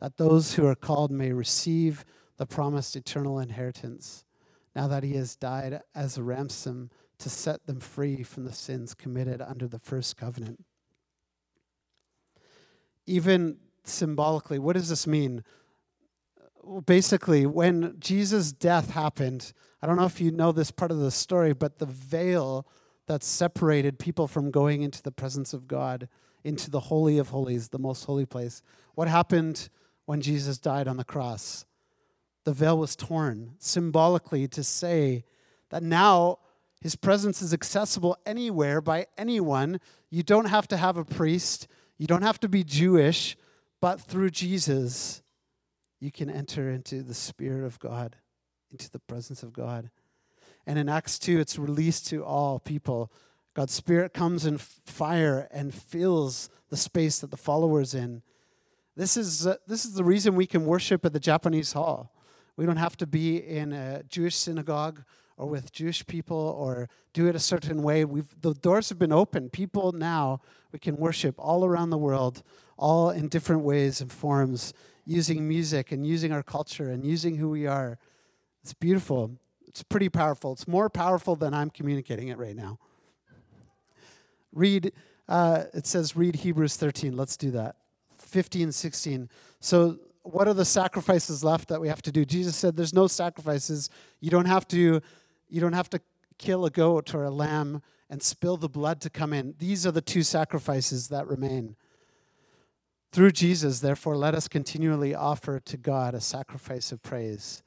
that 0.00 0.16
those 0.16 0.54
who 0.54 0.66
are 0.66 0.76
called 0.76 1.10
may 1.10 1.32
receive 1.32 2.04
the 2.40 2.46
promised 2.46 2.96
eternal 2.96 3.38
inheritance, 3.38 4.24
now 4.74 4.88
that 4.88 5.02
he 5.02 5.12
has 5.12 5.36
died 5.36 5.78
as 5.94 6.16
a 6.16 6.22
ransom 6.22 6.88
to 7.18 7.28
set 7.28 7.66
them 7.66 7.78
free 7.78 8.22
from 8.22 8.46
the 8.46 8.52
sins 8.54 8.94
committed 8.94 9.42
under 9.42 9.68
the 9.68 9.78
first 9.78 10.16
covenant. 10.16 10.64
Even 13.04 13.58
symbolically, 13.84 14.58
what 14.58 14.72
does 14.72 14.88
this 14.88 15.06
mean? 15.06 15.44
Well, 16.62 16.80
basically, 16.80 17.44
when 17.44 17.96
Jesus' 18.00 18.52
death 18.52 18.92
happened, 18.92 19.52
I 19.82 19.86
don't 19.86 19.96
know 19.96 20.06
if 20.06 20.18
you 20.18 20.30
know 20.30 20.50
this 20.50 20.70
part 20.70 20.90
of 20.90 20.98
the 20.98 21.10
story, 21.10 21.52
but 21.52 21.78
the 21.78 21.84
veil 21.84 22.66
that 23.06 23.22
separated 23.22 23.98
people 23.98 24.26
from 24.26 24.50
going 24.50 24.80
into 24.80 25.02
the 25.02 25.12
presence 25.12 25.52
of 25.52 25.68
God, 25.68 26.08
into 26.42 26.70
the 26.70 26.80
Holy 26.80 27.18
of 27.18 27.28
Holies, 27.28 27.68
the 27.68 27.78
most 27.78 28.04
holy 28.04 28.24
place, 28.24 28.62
what 28.94 29.08
happened 29.08 29.68
when 30.06 30.22
Jesus 30.22 30.56
died 30.56 30.88
on 30.88 30.96
the 30.96 31.04
cross? 31.04 31.66
The 32.44 32.52
veil 32.52 32.78
was 32.78 32.96
torn 32.96 33.54
symbolically 33.58 34.48
to 34.48 34.64
say 34.64 35.24
that 35.70 35.82
now 35.82 36.38
his 36.80 36.96
presence 36.96 37.42
is 37.42 37.52
accessible 37.52 38.16
anywhere 38.24 38.80
by 38.80 39.06
anyone. 39.18 39.80
You 40.08 40.22
don't 40.22 40.46
have 40.46 40.66
to 40.68 40.76
have 40.76 40.96
a 40.96 41.04
priest, 41.04 41.68
you 41.98 42.06
don't 42.06 42.22
have 42.22 42.40
to 42.40 42.48
be 42.48 42.64
Jewish, 42.64 43.36
but 43.80 44.00
through 44.00 44.30
Jesus, 44.30 45.22
you 46.00 46.10
can 46.10 46.30
enter 46.30 46.70
into 46.70 47.02
the 47.02 47.14
Spirit 47.14 47.66
of 47.66 47.78
God, 47.78 48.16
into 48.70 48.90
the 48.90 48.98
presence 48.98 49.42
of 49.42 49.52
God. 49.52 49.90
And 50.66 50.78
in 50.78 50.88
Acts 50.88 51.18
2, 51.18 51.38
it's 51.38 51.58
released 51.58 52.06
to 52.08 52.24
all 52.24 52.58
people. 52.58 53.12
God's 53.54 53.74
Spirit 53.74 54.14
comes 54.14 54.46
in 54.46 54.58
fire 54.58 55.48
and 55.50 55.74
fills 55.74 56.48
the 56.70 56.76
space 56.76 57.18
that 57.18 57.30
the 57.30 57.36
followers 57.36 57.94
in. 57.94 58.22
This 58.96 59.16
is, 59.16 59.46
uh, 59.46 59.56
this 59.66 59.84
is 59.84 59.94
the 59.94 60.04
reason 60.04 60.34
we 60.34 60.46
can 60.46 60.66
worship 60.66 61.04
at 61.04 61.12
the 61.12 61.20
Japanese 61.20 61.72
hall. 61.72 62.12
We 62.56 62.66
don't 62.66 62.76
have 62.76 62.96
to 62.98 63.06
be 63.06 63.36
in 63.36 63.72
a 63.72 64.02
Jewish 64.04 64.36
synagogue 64.36 65.02
or 65.36 65.46
with 65.46 65.72
Jewish 65.72 66.06
people 66.06 66.36
or 66.36 66.88
do 67.14 67.26
it 67.26 67.34
a 67.34 67.40
certain 67.40 67.82
way. 67.82 68.04
We've, 68.04 68.28
the 68.40 68.52
doors 68.52 68.90
have 68.90 68.98
been 68.98 69.12
open. 69.12 69.48
People 69.48 69.92
now, 69.92 70.40
we 70.70 70.78
can 70.78 70.96
worship 70.96 71.34
all 71.38 71.64
around 71.64 71.90
the 71.90 71.98
world, 71.98 72.42
all 72.76 73.10
in 73.10 73.28
different 73.28 73.62
ways 73.62 74.00
and 74.00 74.12
forms, 74.12 74.74
using 75.06 75.48
music 75.48 75.92
and 75.92 76.06
using 76.06 76.30
our 76.30 76.42
culture 76.42 76.90
and 76.90 77.04
using 77.04 77.36
who 77.36 77.48
we 77.48 77.66
are. 77.66 77.98
It's 78.62 78.74
beautiful. 78.74 79.32
It's 79.66 79.82
pretty 79.82 80.08
powerful. 80.08 80.52
It's 80.52 80.68
more 80.68 80.90
powerful 80.90 81.36
than 81.36 81.54
I'm 81.54 81.70
communicating 81.70 82.28
it 82.28 82.36
right 82.36 82.56
now. 82.56 82.78
Read, 84.52 84.92
uh, 85.28 85.64
it 85.72 85.86
says, 85.86 86.16
read 86.16 86.36
Hebrews 86.36 86.76
13. 86.76 87.16
Let's 87.16 87.36
do 87.36 87.50
that. 87.52 87.76
15, 88.18 88.72
16. 88.72 89.30
So 89.60 89.98
what 90.22 90.48
are 90.48 90.54
the 90.54 90.64
sacrifices 90.64 91.42
left 91.42 91.68
that 91.68 91.80
we 91.80 91.88
have 91.88 92.02
to 92.02 92.12
do? 92.12 92.24
Jesus 92.24 92.56
said 92.56 92.76
there's 92.76 92.94
no 92.94 93.06
sacrifices. 93.06 93.90
You 94.20 94.30
don't 94.30 94.46
have 94.46 94.66
to 94.68 95.00
you 95.48 95.60
don't 95.60 95.72
have 95.72 95.90
to 95.90 96.00
kill 96.38 96.64
a 96.64 96.70
goat 96.70 97.14
or 97.14 97.24
a 97.24 97.30
lamb 97.30 97.82
and 98.08 98.22
spill 98.22 98.56
the 98.56 98.68
blood 98.68 99.00
to 99.02 99.10
come 99.10 99.32
in. 99.32 99.54
These 99.58 99.86
are 99.86 99.92
the 99.92 100.00
two 100.00 100.22
sacrifices 100.22 101.08
that 101.08 101.26
remain. 101.26 101.76
Through 103.12 103.32
Jesus, 103.32 103.80
therefore, 103.80 104.16
let 104.16 104.34
us 104.34 104.46
continually 104.46 105.14
offer 105.14 105.58
to 105.60 105.76
God 105.76 106.14
a 106.14 106.20
sacrifice 106.20 106.92
of 106.92 107.02
praise, 107.02 107.62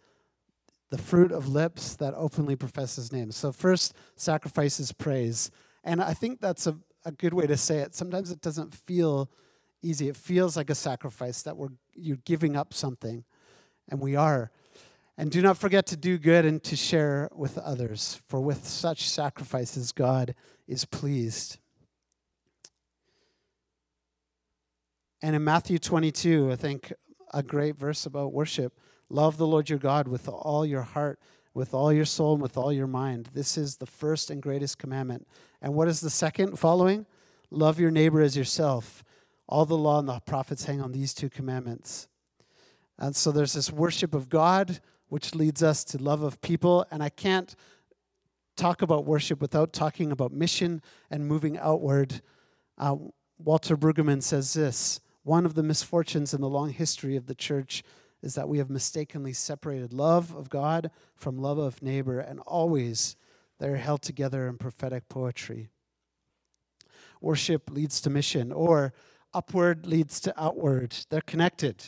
the 0.89 0.97
fruit 0.97 1.31
of 1.31 1.49
lips 1.49 1.95
that 1.97 2.13
openly 2.15 2.55
profess 2.55 2.95
his 2.95 3.11
name. 3.11 3.31
So, 3.31 3.51
first, 3.51 3.93
sacrifice 4.15 4.79
is 4.79 4.93
praise. 4.93 5.51
And 5.83 6.01
I 6.01 6.13
think 6.13 6.39
that's 6.39 6.65
a, 6.65 6.77
a 7.03 7.11
good 7.11 7.33
way 7.33 7.45
to 7.45 7.57
say 7.57 7.79
it. 7.79 7.93
Sometimes 7.93 8.31
it 8.31 8.39
doesn't 8.39 8.73
feel 8.73 9.29
easy, 9.83 10.07
it 10.07 10.17
feels 10.17 10.57
like 10.57 10.69
a 10.69 10.75
sacrifice 10.75 11.41
that 11.43 11.57
we're, 11.57 11.69
you're 11.93 12.17
giving 12.25 12.55
up 12.55 12.73
something, 12.73 13.23
and 13.89 13.99
we 13.99 14.15
are. 14.15 14.51
And 15.17 15.29
do 15.29 15.41
not 15.41 15.57
forget 15.57 15.85
to 15.87 15.97
do 15.97 16.17
good 16.17 16.45
and 16.45 16.63
to 16.63 16.75
share 16.75 17.29
with 17.35 17.57
others, 17.57 18.21
for 18.27 18.41
with 18.41 18.65
such 18.65 19.07
sacrifices, 19.07 19.91
God 19.91 20.33
is 20.67 20.85
pleased. 20.85 21.57
And 25.21 25.35
in 25.35 25.43
Matthew 25.43 25.77
22, 25.77 26.51
I 26.51 26.55
think 26.55 26.91
a 27.33 27.43
great 27.43 27.77
verse 27.77 28.05
about 28.05 28.33
worship 28.33 28.77
love 29.09 29.37
the 29.37 29.47
Lord 29.47 29.69
your 29.69 29.79
God 29.79 30.07
with 30.07 30.27
all 30.27 30.65
your 30.65 30.81
heart, 30.81 31.19
with 31.53 31.73
all 31.73 31.93
your 31.93 32.05
soul, 32.05 32.33
and 32.33 32.41
with 32.41 32.57
all 32.57 32.73
your 32.73 32.87
mind. 32.87 33.29
This 33.33 33.57
is 33.57 33.77
the 33.77 33.85
first 33.85 34.31
and 34.31 34.41
greatest 34.41 34.79
commandment. 34.79 35.27
And 35.61 35.75
what 35.75 35.87
is 35.87 36.01
the 36.01 36.09
second 36.09 36.57
following? 36.57 37.05
Love 37.51 37.79
your 37.79 37.91
neighbor 37.91 38.21
as 38.21 38.35
yourself. 38.35 39.03
All 39.53 39.67
the 39.67 39.77
law 39.77 39.99
and 39.99 40.09
the 40.09 40.19
prophets 40.19 40.65
hang 40.65 40.81
on 40.81 40.93
these 40.93 41.13
two 41.13 41.29
commandments. 41.29 42.07
And 42.97 43.15
so 43.15 43.31
there's 43.31 43.53
this 43.53 43.71
worship 43.71 44.15
of 44.15 44.27
God, 44.27 44.79
which 45.09 45.35
leads 45.35 45.61
us 45.61 45.83
to 45.83 45.99
love 45.99 46.23
of 46.23 46.41
people. 46.41 46.87
And 46.89 47.03
I 47.03 47.09
can't 47.09 47.55
talk 48.57 48.81
about 48.81 49.05
worship 49.05 49.39
without 49.39 49.71
talking 49.71 50.11
about 50.11 50.31
mission 50.31 50.81
and 51.11 51.27
moving 51.27 51.59
outward. 51.59 52.23
Uh, 52.79 52.95
Walter 53.37 53.77
Brueggemann 53.77 54.23
says 54.23 54.55
this 54.55 54.99
one 55.21 55.45
of 55.45 55.53
the 55.53 55.61
misfortunes 55.61 56.33
in 56.33 56.41
the 56.41 56.49
long 56.49 56.71
history 56.71 57.15
of 57.15 57.27
the 57.27 57.35
church 57.35 57.83
is 58.23 58.33
that 58.33 58.49
we 58.49 58.57
have 58.57 58.71
mistakenly 58.71 59.33
separated 59.33 59.93
love 59.93 60.35
of 60.35 60.49
God 60.49 60.89
from 61.15 61.37
love 61.37 61.59
of 61.59 61.79
neighbor, 61.83 62.19
and 62.19 62.39
always 62.39 63.15
they're 63.59 63.77
held 63.77 64.01
together 64.01 64.47
in 64.47 64.57
prophetic 64.57 65.09
poetry. 65.09 65.69
Worship 67.21 67.69
leads 67.69 68.01
to 68.01 68.09
mission, 68.09 68.51
or 68.51 68.93
upward 69.33 69.85
leads 69.85 70.19
to 70.21 70.41
outward. 70.41 70.95
They're 71.09 71.21
connected. 71.21 71.83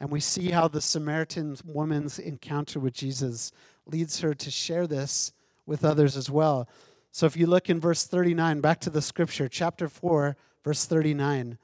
And 0.00 0.10
we 0.10 0.20
see 0.20 0.50
how 0.50 0.68
the 0.68 0.80
Samaritan 0.80 1.56
woman's 1.64 2.18
encounter 2.18 2.78
with 2.78 2.94
Jesus 2.94 3.50
leads 3.86 4.20
her 4.20 4.34
to 4.34 4.50
share 4.50 4.86
this 4.86 5.32
with 5.64 5.84
others 5.84 6.16
as 6.16 6.30
well. 6.30 6.68
So 7.12 7.26
if 7.26 7.36
you 7.36 7.46
look 7.46 7.70
in 7.70 7.80
verse 7.80 8.04
39, 8.04 8.60
back 8.60 8.80
to 8.80 8.90
the 8.90 9.00
scripture, 9.00 9.48
chapter 9.48 9.88
4, 9.88 10.36
verse 10.62 10.84
39, 10.84 11.58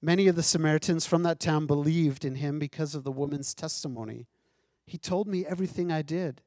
Many 0.00 0.28
of 0.28 0.36
the 0.36 0.42
Samaritans 0.42 1.06
from 1.06 1.24
that 1.24 1.40
town 1.40 1.66
believed 1.66 2.24
in 2.24 2.36
him 2.36 2.58
because 2.58 2.94
of 2.94 3.02
the 3.02 3.10
woman's 3.10 3.52
testimony. 3.52 4.28
He 4.86 4.96
told 4.96 5.26
me 5.26 5.44
everything 5.44 5.90
I 5.90 6.02
did. 6.02 6.40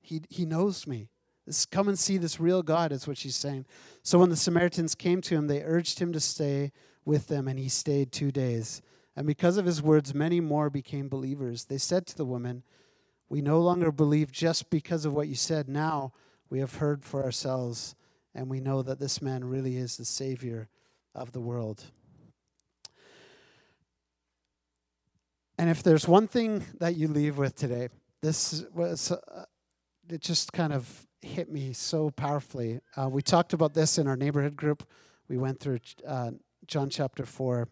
He, 0.00 0.22
he 0.28 0.44
knows 0.44 0.86
me. 0.86 1.08
This, 1.46 1.66
come 1.66 1.88
and 1.88 1.98
see 1.98 2.18
this 2.18 2.38
real 2.38 2.62
God, 2.62 2.92
is 2.92 3.06
what 3.06 3.18
she's 3.18 3.36
saying. 3.36 3.66
So 4.02 4.18
when 4.18 4.30
the 4.30 4.36
Samaritans 4.36 4.94
came 4.94 5.20
to 5.22 5.34
him, 5.34 5.46
they 5.46 5.62
urged 5.62 5.98
him 5.98 6.12
to 6.12 6.20
stay 6.20 6.72
with 7.04 7.26
them, 7.26 7.48
and 7.48 7.58
he 7.58 7.68
stayed 7.68 8.12
two 8.12 8.30
days. 8.30 8.80
And 9.16 9.26
because 9.26 9.56
of 9.56 9.66
his 9.66 9.82
words, 9.82 10.14
many 10.14 10.40
more 10.40 10.70
became 10.70 11.08
believers. 11.08 11.64
They 11.64 11.78
said 11.78 12.06
to 12.06 12.16
the 12.16 12.24
woman, 12.24 12.62
We 13.28 13.42
no 13.42 13.60
longer 13.60 13.92
believe 13.92 14.32
just 14.32 14.70
because 14.70 15.04
of 15.04 15.14
what 15.14 15.28
you 15.28 15.34
said. 15.34 15.68
Now 15.68 16.12
we 16.48 16.60
have 16.60 16.76
heard 16.76 17.04
for 17.04 17.24
ourselves, 17.24 17.94
and 18.34 18.48
we 18.48 18.60
know 18.60 18.82
that 18.82 19.00
this 19.00 19.20
man 19.20 19.44
really 19.44 19.76
is 19.76 19.96
the 19.96 20.04
Savior 20.04 20.68
of 21.14 21.32
the 21.32 21.40
world. 21.40 21.84
And 25.58 25.68
if 25.68 25.82
there's 25.82 26.08
one 26.08 26.26
thing 26.26 26.64
that 26.80 26.96
you 26.96 27.08
leave 27.08 27.38
with 27.38 27.54
today, 27.54 27.88
this 28.20 28.64
was, 28.74 29.12
uh, 29.12 29.44
it 30.08 30.20
just 30.20 30.52
kind 30.52 30.72
of 30.72 31.06
hit 31.22 31.50
me 31.50 31.72
so 31.72 32.10
powerfully. 32.10 32.80
Uh, 32.96 33.08
we 33.08 33.22
talked 33.22 33.52
about 33.52 33.74
this 33.74 33.98
in 33.98 34.06
our 34.06 34.16
neighborhood 34.16 34.56
group. 34.56 34.86
We 35.28 35.38
went 35.38 35.60
through 35.60 35.78
uh, 36.06 36.32
John 36.66 36.90
chapter 36.90 37.24
4. 37.24 37.68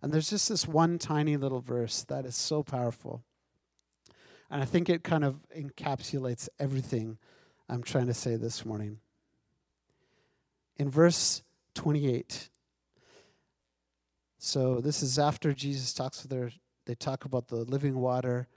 And 0.00 0.12
there's 0.12 0.30
just 0.30 0.48
this 0.48 0.66
one 0.66 0.98
tiny 0.98 1.36
little 1.36 1.60
verse 1.60 2.04
that 2.04 2.24
is 2.24 2.34
so 2.34 2.62
powerful. 2.62 3.22
And 4.50 4.62
I 4.62 4.64
think 4.64 4.88
it 4.88 5.04
kind 5.04 5.24
of 5.24 5.40
encapsulates 5.56 6.48
everything 6.58 7.18
I'm 7.68 7.82
trying 7.82 8.06
to 8.06 8.14
say 8.14 8.36
this 8.36 8.64
morning. 8.64 8.98
In 10.76 10.90
verse 10.90 11.42
28, 11.74 12.48
so 14.38 14.80
this 14.80 15.02
is 15.02 15.18
after 15.18 15.52
Jesus 15.52 15.94
talks 15.94 16.22
with 16.22 16.32
her 16.32 16.50
they 16.84 16.94
talk 16.94 17.24
about 17.24 17.48
the 17.48 17.56
living 17.56 17.98
water, 17.98 18.48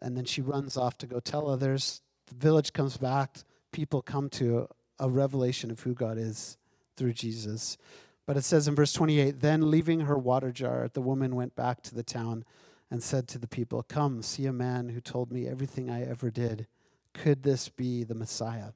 and 0.00 0.16
then 0.16 0.24
she 0.24 0.40
runs 0.40 0.76
off 0.76 0.96
to 0.98 1.06
go 1.06 1.20
tell 1.20 1.48
others. 1.48 2.00
The 2.26 2.34
village 2.34 2.72
comes 2.72 2.96
back, 2.96 3.38
people 3.76 4.00
come 4.00 4.30
to 4.30 4.66
a 4.98 5.10
revelation 5.10 5.70
of 5.70 5.80
who 5.80 5.92
God 5.92 6.16
is 6.16 6.56
through 6.96 7.12
Jesus. 7.12 7.76
But 8.24 8.38
it 8.38 8.42
says 8.42 8.66
in 8.66 8.74
verse 8.74 8.94
28 8.94 9.40
Then 9.40 9.70
leaving 9.70 10.00
her 10.00 10.16
water 10.16 10.50
jar, 10.50 10.88
the 10.90 11.02
woman 11.02 11.36
went 11.36 11.54
back 11.54 11.82
to 11.82 11.94
the 11.94 12.02
town 12.02 12.46
and 12.90 13.02
said 13.02 13.28
to 13.28 13.38
the 13.38 13.46
people, 13.46 13.82
Come, 13.82 14.22
see 14.22 14.46
a 14.46 14.52
man 14.52 14.88
who 14.88 15.00
told 15.02 15.30
me 15.30 15.46
everything 15.46 15.90
I 15.90 16.08
ever 16.08 16.30
did. 16.30 16.66
Could 17.12 17.42
this 17.42 17.68
be 17.68 18.02
the 18.02 18.14
Messiah? 18.14 18.70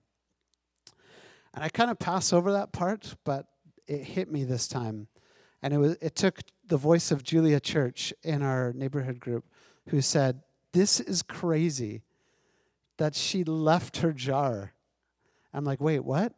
And 1.55 1.65
I 1.65 1.71
kind 1.71 1.91
of 1.91 1.99
pass 1.99 2.31
over 2.31 2.53
that 2.53 2.71
part, 2.71 3.15
but 3.25 3.47
it 3.87 4.03
hit 4.03 4.31
me 4.31 4.45
this 4.45 4.69
time. 4.69 5.09
And 5.63 5.73
it, 5.73 5.79
was, 5.79 5.97
it 6.03 6.15
took 6.15 6.41
the 6.67 6.77
voice 6.77 7.11
of 7.11 7.25
Julia 7.25 7.59
Church 7.59 8.13
in 8.23 8.43
our 8.43 8.75
neighborhood 8.75 9.19
group 9.19 9.47
who 9.89 10.03
said, 10.03 10.43
This 10.73 11.01
is 11.01 11.23
crazy 11.23 12.03
that 12.99 13.15
she 13.15 13.45
left 13.45 13.99
her 13.99 14.13
jar. 14.13 14.75
I'm 15.53 15.65
like, 15.65 15.81
Wait, 15.81 16.01
what? 16.01 16.33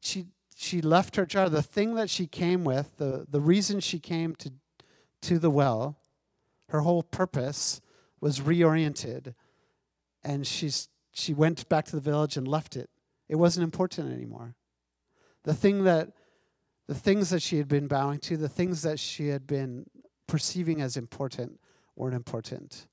She, 0.00 0.26
she 0.54 0.80
left 0.80 1.16
her 1.16 1.26
jar. 1.26 1.48
The 1.48 1.62
thing 1.62 1.94
that 1.94 2.10
she 2.10 2.26
came 2.26 2.64
with, 2.64 2.96
the, 2.96 3.26
the 3.28 3.40
reason 3.40 3.80
she 3.80 3.98
came 3.98 4.34
to, 4.36 4.52
to 5.22 5.38
the 5.38 5.50
well, 5.50 5.98
her 6.68 6.80
whole 6.80 7.02
purpose 7.02 7.80
was 8.20 8.40
reoriented. 8.40 9.34
And 10.22 10.46
she's, 10.46 10.88
she 11.12 11.34
went 11.34 11.68
back 11.68 11.84
to 11.86 11.96
the 11.96 12.02
village 12.02 12.36
and 12.36 12.46
left 12.46 12.76
it. 12.76 12.90
It 13.28 13.36
wasn't 13.36 13.64
important 13.64 14.12
anymore. 14.12 14.54
The 15.44 15.54
thing 15.54 15.84
that 15.84 16.12
the 16.86 16.94
things 16.94 17.30
that 17.30 17.42
she 17.42 17.58
had 17.58 17.68
been 17.68 17.88
bowing 17.88 18.20
to, 18.20 18.36
the 18.36 18.48
things 18.48 18.82
that 18.82 19.00
she 19.00 19.28
had 19.28 19.46
been 19.46 19.86
perceiving 20.26 20.80
as 20.80 20.96
important, 20.96 21.60
weren't 21.96 22.14
important. 22.14 22.86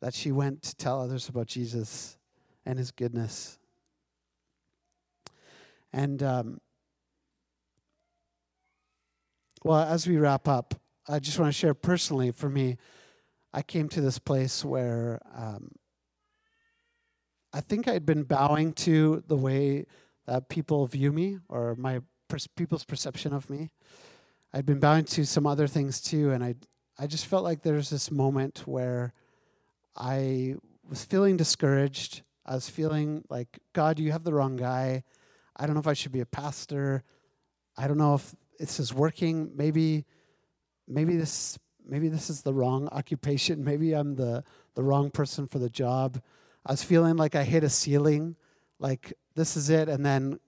That 0.00 0.14
she 0.14 0.32
went 0.32 0.62
to 0.62 0.74
tell 0.76 1.00
others 1.00 1.28
about 1.28 1.46
Jesus 1.46 2.16
and 2.64 2.78
his 2.78 2.90
goodness. 2.90 3.58
And, 5.92 6.22
um, 6.22 6.60
well, 9.64 9.80
as 9.80 10.06
we 10.06 10.16
wrap 10.16 10.48
up, 10.48 10.74
I 11.08 11.18
just 11.18 11.38
want 11.38 11.52
to 11.52 11.58
share 11.58 11.74
personally 11.74 12.30
for 12.30 12.48
me, 12.48 12.76
I 13.52 13.62
came 13.62 13.88
to 13.90 14.00
this 14.00 14.18
place 14.18 14.64
where 14.64 15.20
um, 15.34 15.72
I 17.52 17.60
think 17.60 17.88
I'd 17.88 18.06
been 18.06 18.22
bowing 18.22 18.72
to 18.74 19.24
the 19.26 19.36
way 19.36 19.86
that 20.26 20.48
people 20.48 20.86
view 20.86 21.12
me 21.12 21.38
or 21.48 21.74
my 21.74 22.00
people's 22.56 22.84
perception 22.84 23.32
of 23.32 23.50
me. 23.50 23.70
I'd 24.52 24.66
been 24.66 24.78
bowing 24.78 25.04
to 25.04 25.26
some 25.26 25.46
other 25.46 25.66
things 25.66 26.00
too, 26.00 26.30
and 26.30 26.44
I 26.44 26.54
I 26.98 27.06
just 27.06 27.26
felt 27.26 27.44
like 27.44 27.62
there 27.62 27.74
was 27.74 27.88
this 27.88 28.10
moment 28.10 28.66
where 28.66 29.14
I 29.96 30.56
was 30.86 31.02
feeling 31.02 31.36
discouraged. 31.38 32.22
I 32.44 32.54
was 32.54 32.68
feeling 32.68 33.24
like, 33.30 33.58
God, 33.72 33.98
you 33.98 34.12
have 34.12 34.22
the 34.22 34.34
wrong 34.34 34.56
guy. 34.56 35.04
I 35.60 35.66
don't 35.66 35.74
know 35.74 35.80
if 35.80 35.86
I 35.86 35.92
should 35.92 36.12
be 36.12 36.20
a 36.20 36.26
pastor. 36.26 37.02
I 37.76 37.86
don't 37.86 37.98
know 37.98 38.14
if 38.14 38.34
this 38.58 38.80
is 38.80 38.94
working. 38.94 39.52
Maybe, 39.54 40.06
maybe 40.88 41.16
this 41.16 41.58
maybe 41.86 42.08
this 42.08 42.30
is 42.30 42.40
the 42.40 42.54
wrong 42.54 42.88
occupation. 42.88 43.62
Maybe 43.70 43.92
I'm 43.92 44.14
the 44.14 44.42
the 44.74 44.82
wrong 44.82 45.10
person 45.10 45.46
for 45.46 45.58
the 45.58 45.68
job. 45.68 46.22
I 46.64 46.72
was 46.72 46.82
feeling 46.82 47.16
like 47.16 47.34
I 47.34 47.42
hit 47.44 47.62
a 47.62 47.68
ceiling, 47.68 48.36
like 48.78 49.12
this 49.34 49.56
is 49.56 49.68
it, 49.68 49.88
and 49.88 50.04
then 50.04 50.40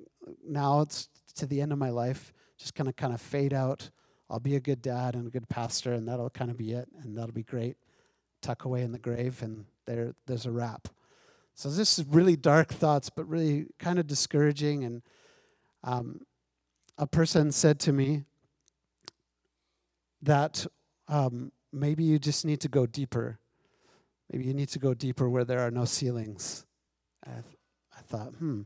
now 0.47 0.81
it's 0.81 1.09
to 1.37 1.47
the 1.47 1.61
end 1.61 1.73
of 1.73 1.79
my 1.79 1.91
life, 1.91 2.33
just 2.59 2.79
of 2.79 2.97
kind 2.97 3.13
of 3.13 3.21
fade 3.21 3.53
out. 3.53 3.91
I'll 4.31 4.41
be 4.41 4.57
a 4.57 4.61
good 4.61 4.81
dad 4.81 5.15
and 5.15 5.27
a 5.27 5.31
good 5.31 5.49
pastor, 5.51 5.93
and 5.93 6.09
that'll 6.09 6.31
kind 6.31 6.51
of 6.51 6.57
be 6.57 6.73
it, 6.73 6.89
and 7.03 7.17
that'll 7.19 7.35
be 7.35 7.43
great. 7.43 7.77
Tuck 8.41 8.65
away 8.65 8.83
in 8.83 8.93
the 8.93 8.99
grave, 8.99 9.43
and 9.43 9.67
there 9.87 10.15
there's 10.27 10.47
a 10.47 10.51
wrap. 10.51 10.89
So 11.55 11.69
this 11.69 11.99
is 11.99 12.07
really 12.07 12.37
dark 12.37 12.69
thoughts, 12.69 13.11
but 13.11 13.29
really 13.29 13.67
kind 13.79 13.99
of 13.99 14.07
discouraging. 14.07 14.85
And 14.85 15.03
um, 15.85 16.21
a 16.99 17.07
person 17.07 17.53
said 17.53 17.79
to 17.81 17.93
me 17.93 18.25
that 20.23 20.67
um, 21.09 21.53
maybe 21.73 22.05
you 22.05 22.19
just 22.19 22.45
need 22.45 22.61
to 22.61 22.69
go 22.69 22.87
deeper. 22.87 23.39
Maybe 24.31 24.45
you 24.45 24.55
need 24.55 24.71
to 24.71 24.79
go 24.79 24.95
deeper 24.95 25.29
where 25.29 25.45
there 25.45 25.61
are 25.61 25.71
no 25.71 25.85
ceilings. 25.85 26.65
I, 27.27 27.31
I 27.97 28.01
thought, 28.03 28.35
hmm. 28.39 28.63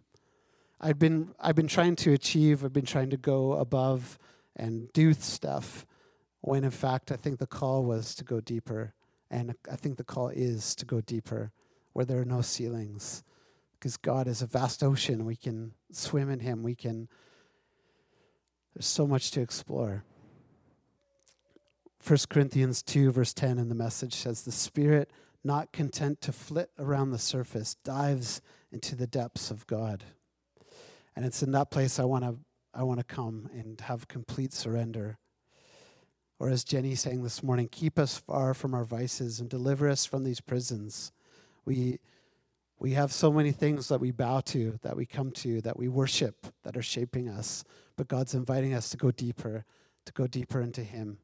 I've 0.80 0.98
been, 0.98 1.34
I've 1.40 1.56
been 1.56 1.68
trying 1.68 1.96
to 1.96 2.12
achieve, 2.12 2.64
I've 2.64 2.72
been 2.72 2.84
trying 2.84 3.10
to 3.10 3.16
go 3.16 3.54
above 3.54 4.18
and 4.54 4.92
do 4.92 5.14
stuff, 5.14 5.86
when 6.42 6.64
in 6.64 6.70
fact, 6.70 7.10
I 7.10 7.16
think 7.16 7.38
the 7.38 7.46
call 7.46 7.84
was 7.84 8.14
to 8.16 8.24
go 8.24 8.40
deeper. 8.40 8.94
And 9.30 9.54
I 9.70 9.76
think 9.76 9.96
the 9.96 10.04
call 10.04 10.28
is 10.28 10.74
to 10.76 10.84
go 10.84 11.00
deeper 11.00 11.50
where 11.96 12.04
there 12.04 12.20
are 12.20 12.26
no 12.26 12.42
ceilings. 12.42 13.24
Because 13.72 13.96
God 13.96 14.28
is 14.28 14.42
a 14.42 14.46
vast 14.46 14.82
ocean. 14.82 15.24
We 15.24 15.34
can 15.34 15.72
swim 15.90 16.28
in 16.28 16.40
Him. 16.40 16.62
We 16.62 16.74
can, 16.74 17.08
there's 18.74 18.84
so 18.84 19.06
much 19.06 19.30
to 19.30 19.40
explore. 19.40 20.04
1 22.06 22.18
Corinthians 22.28 22.82
2, 22.82 23.12
verse 23.12 23.32
10 23.32 23.56
in 23.56 23.70
the 23.70 23.74
message 23.74 24.12
says, 24.12 24.42
The 24.42 24.52
Spirit, 24.52 25.10
not 25.42 25.72
content 25.72 26.20
to 26.20 26.32
flit 26.32 26.68
around 26.78 27.12
the 27.12 27.18
surface, 27.18 27.76
dives 27.82 28.42
into 28.70 28.94
the 28.94 29.06
depths 29.06 29.50
of 29.50 29.66
God. 29.66 30.04
And 31.16 31.24
it's 31.24 31.42
in 31.42 31.52
that 31.52 31.70
place 31.70 31.98
I 31.98 32.04
want 32.04 32.24
to 32.24 32.36
I 32.74 32.82
want 32.82 33.00
to 33.00 33.04
come 33.04 33.48
and 33.54 33.80
have 33.80 34.06
complete 34.06 34.52
surrender. 34.52 35.16
Or 36.38 36.50
as 36.50 36.62
Jenny 36.62 36.94
sang 36.94 37.22
this 37.22 37.42
morning, 37.42 37.68
keep 37.72 37.98
us 37.98 38.18
far 38.18 38.52
from 38.52 38.74
our 38.74 38.84
vices 38.84 39.40
and 39.40 39.48
deliver 39.48 39.88
us 39.88 40.04
from 40.04 40.24
these 40.24 40.42
prisons. 40.42 41.10
We 41.66 41.98
we 42.78 42.92
have 42.92 43.12
so 43.12 43.32
many 43.32 43.52
things 43.52 43.88
that 43.88 44.00
we 44.00 44.10
bow 44.10 44.40
to, 44.40 44.78
that 44.82 44.96
we 44.96 45.06
come 45.06 45.30
to, 45.32 45.60
that 45.62 45.78
we 45.78 45.88
worship, 45.88 46.46
that 46.62 46.76
are 46.76 46.82
shaping 46.82 47.28
us. 47.28 47.64
But 47.96 48.08
God's 48.08 48.34
inviting 48.34 48.74
us 48.74 48.90
to 48.90 48.96
go 48.96 49.10
deeper, 49.10 49.64
to 50.04 50.12
go 50.12 50.26
deeper 50.26 50.60
into 50.60 50.82
Him. 50.82 51.18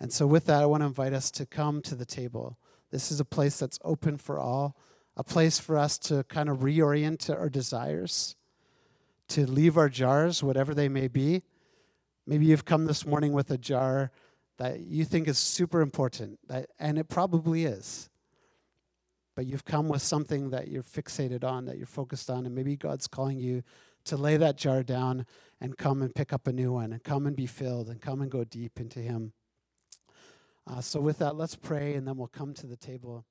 And 0.00 0.12
so, 0.12 0.26
with 0.26 0.46
that, 0.46 0.62
I 0.62 0.66
want 0.66 0.82
to 0.82 0.86
invite 0.86 1.12
us 1.12 1.30
to 1.32 1.46
come 1.46 1.82
to 1.82 1.94
the 1.94 2.06
table. 2.06 2.58
This 2.90 3.10
is 3.10 3.20
a 3.20 3.24
place 3.24 3.58
that's 3.58 3.78
open 3.84 4.16
for 4.16 4.38
all, 4.38 4.76
a 5.16 5.24
place 5.24 5.58
for 5.58 5.76
us 5.76 5.98
to 5.98 6.24
kind 6.24 6.48
of 6.48 6.58
reorient 6.58 7.28
our 7.30 7.48
desires, 7.48 8.36
to 9.28 9.46
leave 9.46 9.76
our 9.76 9.88
jars, 9.88 10.42
whatever 10.42 10.74
they 10.74 10.88
may 10.88 11.08
be. 11.08 11.42
Maybe 12.26 12.46
you've 12.46 12.64
come 12.64 12.86
this 12.86 13.06
morning 13.06 13.32
with 13.32 13.50
a 13.50 13.58
jar 13.58 14.10
that 14.58 14.80
you 14.80 15.04
think 15.04 15.28
is 15.28 15.38
super 15.38 15.80
important, 15.80 16.38
that, 16.48 16.70
and 16.78 16.98
it 16.98 17.08
probably 17.08 17.64
is. 17.64 18.08
But 19.36 19.46
you've 19.46 19.64
come 19.64 19.86
with 19.86 20.02
something 20.02 20.50
that 20.50 20.68
you're 20.68 20.82
fixated 20.82 21.44
on, 21.44 21.66
that 21.66 21.76
you're 21.76 21.86
focused 21.86 22.30
on, 22.30 22.46
and 22.46 22.54
maybe 22.54 22.74
God's 22.74 23.06
calling 23.06 23.38
you 23.38 23.62
to 24.06 24.16
lay 24.16 24.36
that 24.38 24.56
jar 24.56 24.82
down 24.82 25.26
and 25.60 25.76
come 25.76 26.02
and 26.02 26.14
pick 26.14 26.32
up 26.32 26.48
a 26.48 26.52
new 26.52 26.72
one, 26.72 26.92
and 26.92 27.04
come 27.04 27.26
and 27.26 27.36
be 27.36 27.46
filled, 27.46 27.88
and 27.88 28.00
come 28.00 28.22
and 28.22 28.30
go 28.30 28.42
deep 28.42 28.80
into 28.80 28.98
Him. 28.98 29.32
Uh, 30.66 30.80
so, 30.80 31.00
with 31.00 31.18
that, 31.18 31.36
let's 31.36 31.54
pray 31.54 31.94
and 31.94 32.08
then 32.08 32.16
we'll 32.16 32.26
come 32.26 32.54
to 32.54 32.66
the 32.66 32.76
table. 32.76 33.24